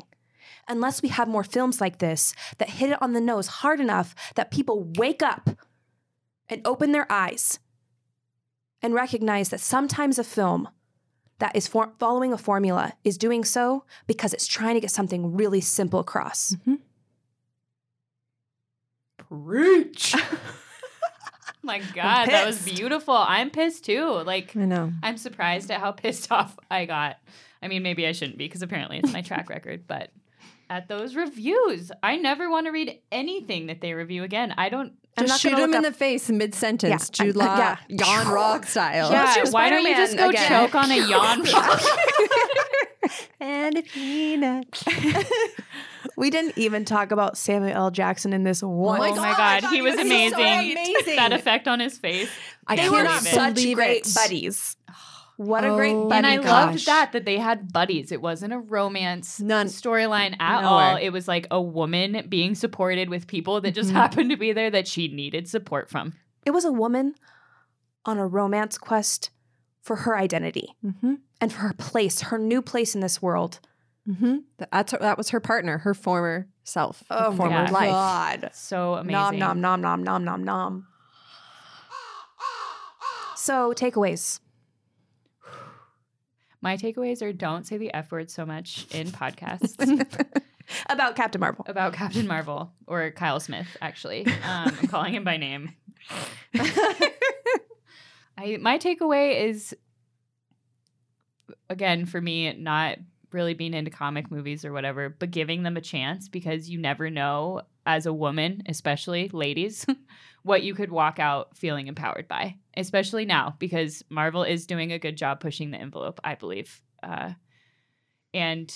Unless 0.68 1.02
we 1.02 1.08
have 1.08 1.28
more 1.28 1.44
films 1.44 1.80
like 1.80 1.98
this 1.98 2.34
that 2.58 2.70
hit 2.70 2.90
it 2.90 3.02
on 3.02 3.12
the 3.12 3.20
nose 3.20 3.46
hard 3.46 3.80
enough 3.80 4.14
that 4.34 4.50
people 4.50 4.90
wake 4.96 5.22
up 5.22 5.50
and 6.48 6.62
open 6.64 6.92
their 6.92 7.10
eyes 7.10 7.58
and 8.82 8.94
recognize 8.94 9.48
that 9.48 9.60
sometimes 9.60 10.18
a 10.18 10.24
film 10.24 10.68
that 11.38 11.56
is 11.56 11.66
for- 11.66 11.92
following 11.98 12.32
a 12.32 12.38
formula 12.38 12.94
is 13.02 13.18
doing 13.18 13.44
so 13.44 13.84
because 14.06 14.32
it's 14.32 14.46
trying 14.46 14.74
to 14.74 14.80
get 14.80 14.90
something 14.90 15.36
really 15.36 15.60
simple 15.60 16.00
across. 16.00 16.54
Mm-hmm. 16.54 16.74
Preach. 19.18 20.14
my 21.64 21.80
God, 21.94 22.26
that 22.26 22.46
was 22.46 22.62
beautiful. 22.62 23.14
I'm 23.14 23.50
pissed 23.50 23.84
too. 23.84 24.06
Like, 24.06 24.54
I 24.56 24.66
know. 24.66 24.92
I'm 25.02 25.16
surprised 25.16 25.70
at 25.70 25.80
how 25.80 25.92
pissed 25.92 26.30
off 26.32 26.58
I 26.70 26.84
got. 26.84 27.18
I 27.62 27.68
mean, 27.68 27.82
maybe 27.82 28.06
I 28.06 28.12
shouldn't 28.12 28.38
be 28.38 28.46
because 28.46 28.62
apparently 28.62 28.98
it's 28.98 29.12
my 29.12 29.22
track 29.22 29.48
record, 29.48 29.86
but 29.86 30.10
at 30.70 30.88
those 30.88 31.14
reviews, 31.16 31.90
I 32.02 32.16
never 32.16 32.50
want 32.50 32.66
to 32.66 32.72
read 32.72 32.98
anything 33.12 33.66
that 33.66 33.80
they 33.80 33.92
review 33.94 34.24
again. 34.24 34.54
I 34.56 34.68
don't. 34.68 34.92
I'm 35.16 35.26
Just 35.26 35.28
not 35.34 35.40
shoot 35.40 35.50
gonna 35.56 35.64
him 35.64 35.70
in 35.74 35.76
up- 35.76 35.92
the 35.92 35.92
face 35.92 36.28
mid 36.28 36.54
sentence, 36.56 37.10
Yeah, 37.18 37.24
Jude 37.26 37.36
Law, 37.36 37.56
yeah. 37.56 37.76
Yon-Rogg 37.88 38.66
style. 38.66 39.12
Yeah, 39.12 39.44
do 39.44 39.50
why 39.52 39.70
don't 39.70 39.84
you 39.84 39.94
just 39.94 40.16
go 40.16 40.28
again. 40.30 40.48
choke 40.48 40.74
on 40.74 40.90
a 40.90 40.96
Yon-Rogg? 41.08 41.86
and 43.40 43.78
a 43.78 43.82
peanut. 43.82 44.82
We 46.16 46.30
didn't 46.30 46.56
even 46.58 46.84
talk 46.84 47.10
about 47.10 47.36
Samuel 47.36 47.72
L. 47.76 47.90
Jackson 47.90 48.32
in 48.32 48.44
this 48.44 48.62
oh 48.62 48.68
one. 48.68 49.00
oh 49.00 49.16
my 49.16 49.32
god, 49.32 49.64
he 49.64 49.82
was 49.82 49.94
he 49.94 50.00
was 50.00 50.06
amazing. 50.06 50.38
so 50.38 50.44
amazing. 50.44 51.16
That 51.16 51.32
effect 51.32 51.66
on 51.66 51.80
his 51.80 51.98
face. 51.98 52.30
I 52.68 52.76
They 52.76 52.82
Can't 52.82 52.92
were 52.92 52.98
cannot 52.98 53.18
believe 53.22 53.34
such 53.34 53.54
believe 53.56 53.76
great 53.76 54.06
it. 54.06 54.14
buddies. 54.14 54.76
What 55.36 55.64
a 55.64 55.70
great 55.70 55.94
Oh 55.94 56.08
buddy 56.08 56.18
and 56.18 56.26
I 56.26 56.36
my 56.36 56.42
cop. 56.44 56.66
loved 56.70 56.86
that 56.86 57.12
that 57.12 57.24
they 57.24 57.38
had 57.38 57.72
buddies. 57.72 58.12
It 58.12 58.22
wasn't 58.22 58.52
a 58.52 58.58
romance 58.58 59.40
None. 59.40 59.66
storyline 59.66 60.36
at 60.40 60.60
Nowhere. 60.62 60.70
all. 60.92 60.96
It 60.96 61.10
was 61.10 61.26
like 61.26 61.46
a 61.50 61.60
woman 61.60 62.26
being 62.28 62.54
supported 62.54 63.08
with 63.10 63.26
people 63.26 63.60
that 63.62 63.72
just 63.74 63.90
Mhm. 63.90 63.94
happened 63.94 64.30
to 64.30 64.36
be 64.36 64.52
there 64.52 64.70
that 64.70 64.86
she 64.86 65.08
needed 65.08 65.48
support 65.48 65.90
from. 65.90 66.12
It 66.46 66.52
was 66.52 66.64
a 66.64 66.70
woman 66.72 67.14
on 68.04 68.18
a 68.18 68.26
romance 68.26 68.78
quest 68.78 69.30
for 69.80 69.96
her 69.96 70.16
identity 70.16 70.74
Mm-hmm. 70.84 71.14
and 71.40 71.52
for 71.52 71.60
her 71.62 71.74
place, 71.74 72.20
her 72.22 72.38
new 72.38 72.62
place 72.62 72.94
in 72.94 73.00
this 73.00 73.20
world. 73.20 73.58
Mm-hmm. 74.08 74.36
That's 74.70 74.92
her, 74.92 74.98
that 74.98 75.16
was 75.18 75.30
her 75.30 75.40
partner, 75.40 75.78
her 75.78 75.94
former 75.94 76.46
self, 76.62 77.02
her 77.10 77.32
former 77.32 77.64
God. 77.64 77.70
life. 77.72 77.90
God. 77.90 78.50
So 78.52 78.94
amazing. 78.94 79.38
Nom 79.38 79.38
nom 79.38 79.60
nom 79.60 79.80
nom 79.80 80.02
nom 80.04 80.24
nom 80.24 80.44
nom. 80.44 80.86
So 83.36 83.72
takeaways. 83.74 84.40
My 86.64 86.78
takeaways 86.78 87.20
are 87.20 87.30
don't 87.34 87.66
say 87.66 87.76
the 87.76 87.92
F 87.92 88.10
word 88.10 88.30
so 88.30 88.46
much 88.46 88.86
in 88.90 89.08
podcasts 89.08 89.76
About 90.88 91.14
Captain 91.14 91.38
Marvel. 91.38 91.66
about 91.68 91.92
Captain 91.92 92.26
Marvel 92.26 92.72
or 92.86 93.10
Kyle 93.10 93.38
Smith, 93.38 93.66
actually. 93.82 94.26
Um, 94.44 94.74
I'm 94.80 94.88
calling 94.88 95.14
him 95.14 95.24
by 95.24 95.36
name. 95.36 95.72
I 98.38 98.56
my 98.60 98.78
takeaway 98.78 99.44
is 99.44 99.76
again 101.68 102.06
for 102.06 102.18
me 102.18 102.54
not 102.54 102.96
really 103.30 103.52
being 103.52 103.74
into 103.74 103.90
comic 103.90 104.30
movies 104.30 104.64
or 104.64 104.72
whatever, 104.72 105.10
but 105.10 105.30
giving 105.30 105.64
them 105.64 105.76
a 105.76 105.82
chance 105.82 106.30
because 106.30 106.70
you 106.70 106.78
never 106.78 107.10
know 107.10 107.60
as 107.84 108.06
a 108.06 108.12
woman, 108.12 108.62
especially 108.66 109.28
ladies, 109.34 109.84
what 110.44 110.62
you 110.62 110.74
could 110.74 110.90
walk 110.90 111.18
out 111.18 111.54
feeling 111.56 111.88
empowered 111.88 112.26
by, 112.26 112.56
especially 112.76 113.24
now 113.24 113.54
because 113.58 114.02
Marvel 114.08 114.42
is 114.42 114.66
doing 114.66 114.92
a 114.92 114.98
good 114.98 115.16
job 115.16 115.40
pushing 115.40 115.70
the 115.70 115.78
envelope, 115.78 116.20
I 116.24 116.34
believe. 116.34 116.80
Uh, 117.02 117.32
and 118.32 118.72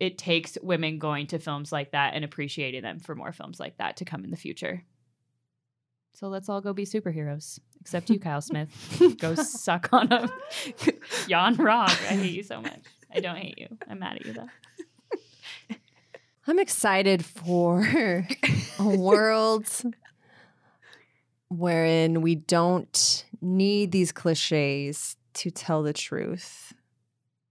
it 0.00 0.18
takes 0.18 0.56
women 0.62 0.98
going 0.98 1.26
to 1.28 1.38
films 1.38 1.72
like 1.72 1.92
that 1.92 2.14
and 2.14 2.24
appreciating 2.24 2.82
them 2.82 3.00
for 3.00 3.14
more 3.14 3.32
films 3.32 3.58
like 3.58 3.78
that 3.78 3.96
to 3.96 4.04
come 4.04 4.24
in 4.24 4.30
the 4.30 4.36
future. 4.36 4.84
So 6.14 6.28
let's 6.28 6.48
all 6.48 6.60
go 6.60 6.72
be 6.72 6.84
superheroes, 6.84 7.60
except 7.80 8.10
you, 8.10 8.18
Kyle 8.18 8.40
Smith. 8.40 8.70
Go 9.20 9.34
suck 9.36 9.92
on 9.92 10.12
a 10.12 10.28
Yon-Rogg. 11.26 11.88
I 11.88 12.16
hate 12.16 12.34
you 12.34 12.42
so 12.42 12.60
much. 12.60 12.80
I 13.14 13.20
don't 13.20 13.36
hate 13.36 13.58
you. 13.58 13.68
I'm 13.88 14.00
mad 14.00 14.16
at 14.16 14.26
you 14.26 14.32
though. 14.32 15.76
I'm 16.46 16.58
excited 16.58 17.24
for 17.24 17.86
a 18.78 18.88
world 18.88 19.70
wherein 21.48 22.20
we 22.20 22.34
don't 22.34 23.24
need 23.40 23.92
these 23.92 24.12
cliches 24.12 25.16
to 25.34 25.50
tell 25.50 25.82
the 25.82 25.92
truth. 25.92 26.72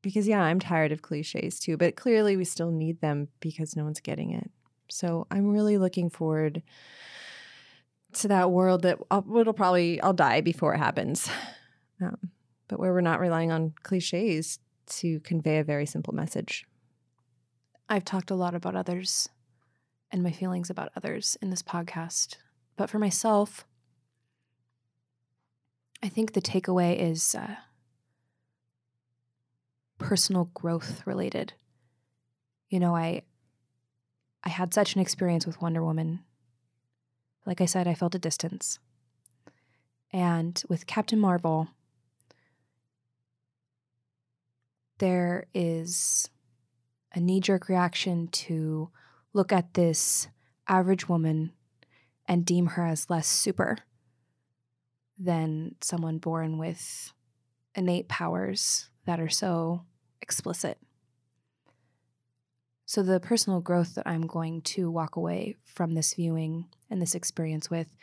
Because, 0.02 0.28
yeah, 0.28 0.42
I'm 0.42 0.60
tired 0.60 0.92
of 0.92 1.02
cliches 1.02 1.60
too, 1.60 1.76
but 1.76 1.96
clearly 1.96 2.38
we 2.38 2.46
still 2.46 2.72
need 2.72 3.02
them 3.02 3.28
because 3.40 3.76
no 3.76 3.84
one's 3.84 4.00
getting 4.00 4.32
it. 4.32 4.50
So 4.90 5.28
I'm 5.32 5.52
really 5.52 5.78
looking 5.78 6.10
forward 6.10 6.62
to 8.14 8.28
that 8.30 8.52
world 8.52 8.84
that 8.84 9.00
I'll, 9.12 9.26
it'll 9.38 9.54
probably, 9.54 10.00
I'll 10.02 10.14
die 10.14 10.42
before 10.42 10.74
it 10.74 10.78
happens. 10.78 11.30
Um, 12.02 12.32
but 12.68 12.80
where 12.80 12.94
we're 12.94 13.02
not 13.02 13.20
relying 13.20 13.52
on 13.52 13.74
cliches 13.84 14.60
to 14.88 15.20
convey 15.22 15.58
a 15.58 15.64
very 15.64 15.86
simple 15.86 16.14
message. 16.14 16.66
I've 17.90 18.06
talked 18.06 18.32
a 18.32 18.36
lot 18.36 18.54
about 18.54 18.76
others 18.76 19.30
and 20.12 20.24
my 20.24 20.32
feelings 20.32 20.70
about 20.70 20.92
others 20.96 21.38
in 21.42 21.50
this 21.50 21.64
podcast. 21.64 22.38
But 22.78 22.90
for 22.90 23.00
myself, 23.00 23.66
I 26.02 26.10
think 26.10 26.34
the 26.34 26.42
takeaway 26.42 26.98
is 27.00 27.34
uh, 27.36 27.56
personal 29.98 30.46
growth 30.54 31.06
related. 31.06 31.54
You 32.70 32.80
know, 32.80 32.96
I 32.96 33.24
I 34.44 34.50
had 34.50 34.74
such 34.74 34.96
an 34.96 35.02
experience 35.02 35.46
with 35.46 35.62
Wonder 35.62 35.84
Woman. 35.84 36.20
Like 37.46 37.62
I 37.62 37.66
said, 37.66 37.88
I 37.88 37.96
felt 37.96 38.16
a 38.16 38.20
distance. 38.20 38.80
And 40.14 40.62
with 40.70 40.88
Captain 40.88 41.20
Marvel, 41.20 41.68
there 45.00 45.48
is 45.54 46.30
a 47.14 47.20
knee 47.20 47.42
jerk 47.42 47.68
reaction 47.68 48.28
to 48.28 48.90
look 49.34 49.52
at 49.52 49.74
this 49.74 50.28
average 50.68 51.10
woman 51.10 51.52
and 52.28 52.46
deem 52.46 52.68
her 52.68 52.86
as 52.86 53.10
less 53.10 53.28
super. 53.28 53.80
Than 55.18 55.76
someone 55.82 56.18
born 56.18 56.58
with 56.58 57.12
innate 57.76 58.08
powers 58.08 58.90
that 59.06 59.20
are 59.20 59.30
so 59.30 59.84
explicit. 60.22 60.78
So, 62.86 63.04
the 63.04 63.20
personal 63.20 63.60
growth 63.60 63.96
that 63.96 64.08
I'm 64.08 64.28
going 64.28 64.62
to 64.62 64.90
walk 64.90 65.18
away 65.18 65.56
from 65.66 65.94
this 65.94 66.14
viewing 66.14 66.68
and 66.90 67.02
this 67.02 67.16
experience 67.16 67.70
with 67.70 67.94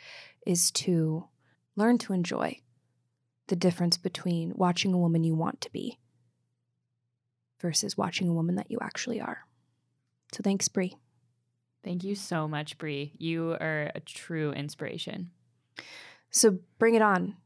is 0.45 0.69
to 0.71 1.27
learn 1.75 1.97
to 1.99 2.13
enjoy 2.13 2.61
the 3.47 3.55
difference 3.55 3.97
between 3.97 4.53
watching 4.55 4.93
a 4.93 4.97
woman 4.97 5.23
you 5.23 5.33
want 5.33 5.61
to 5.61 5.71
be 5.71 5.99
versus 7.59 7.97
watching 7.97 8.29
a 8.29 8.33
woman 8.33 8.55
that 8.55 8.69
you 8.69 8.77
actually 8.79 9.19
are. 9.19 9.39
So, 10.33 10.41
thanks, 10.43 10.67
Brie. 10.67 10.95
Thank 11.83 12.03
you 12.03 12.15
so 12.15 12.47
much, 12.47 12.77
Brie. 12.77 13.13
You 13.17 13.57
are 13.59 13.91
a 13.95 13.99
true 13.99 14.51
inspiration. 14.51 15.31
So, 16.35 16.59
bring 16.79 16.95
it 16.95 17.01
on. 17.01 17.37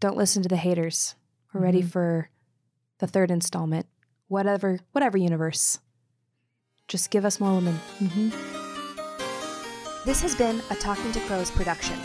Don't 0.00 0.16
listen 0.16 0.42
to 0.42 0.48
the 0.48 0.56
haters. 0.56 1.14
We're 1.52 1.60
ready 1.60 1.82
Mhm. 1.82 1.90
for 1.90 2.30
the 3.00 3.06
third 3.06 3.30
installment. 3.30 3.86
Whatever, 4.28 4.78
whatever 4.92 5.18
universe. 5.18 5.78
Just 6.88 7.10
give 7.10 7.26
us 7.26 7.38
more 7.38 7.54
women. 7.54 7.78
Mm-hmm. 7.98 8.30
This 10.06 10.22
has 10.22 10.34
been 10.34 10.62
a 10.70 10.74
Talking 10.76 11.12
to 11.12 11.20
Crows 11.26 11.50
production. 11.50 11.98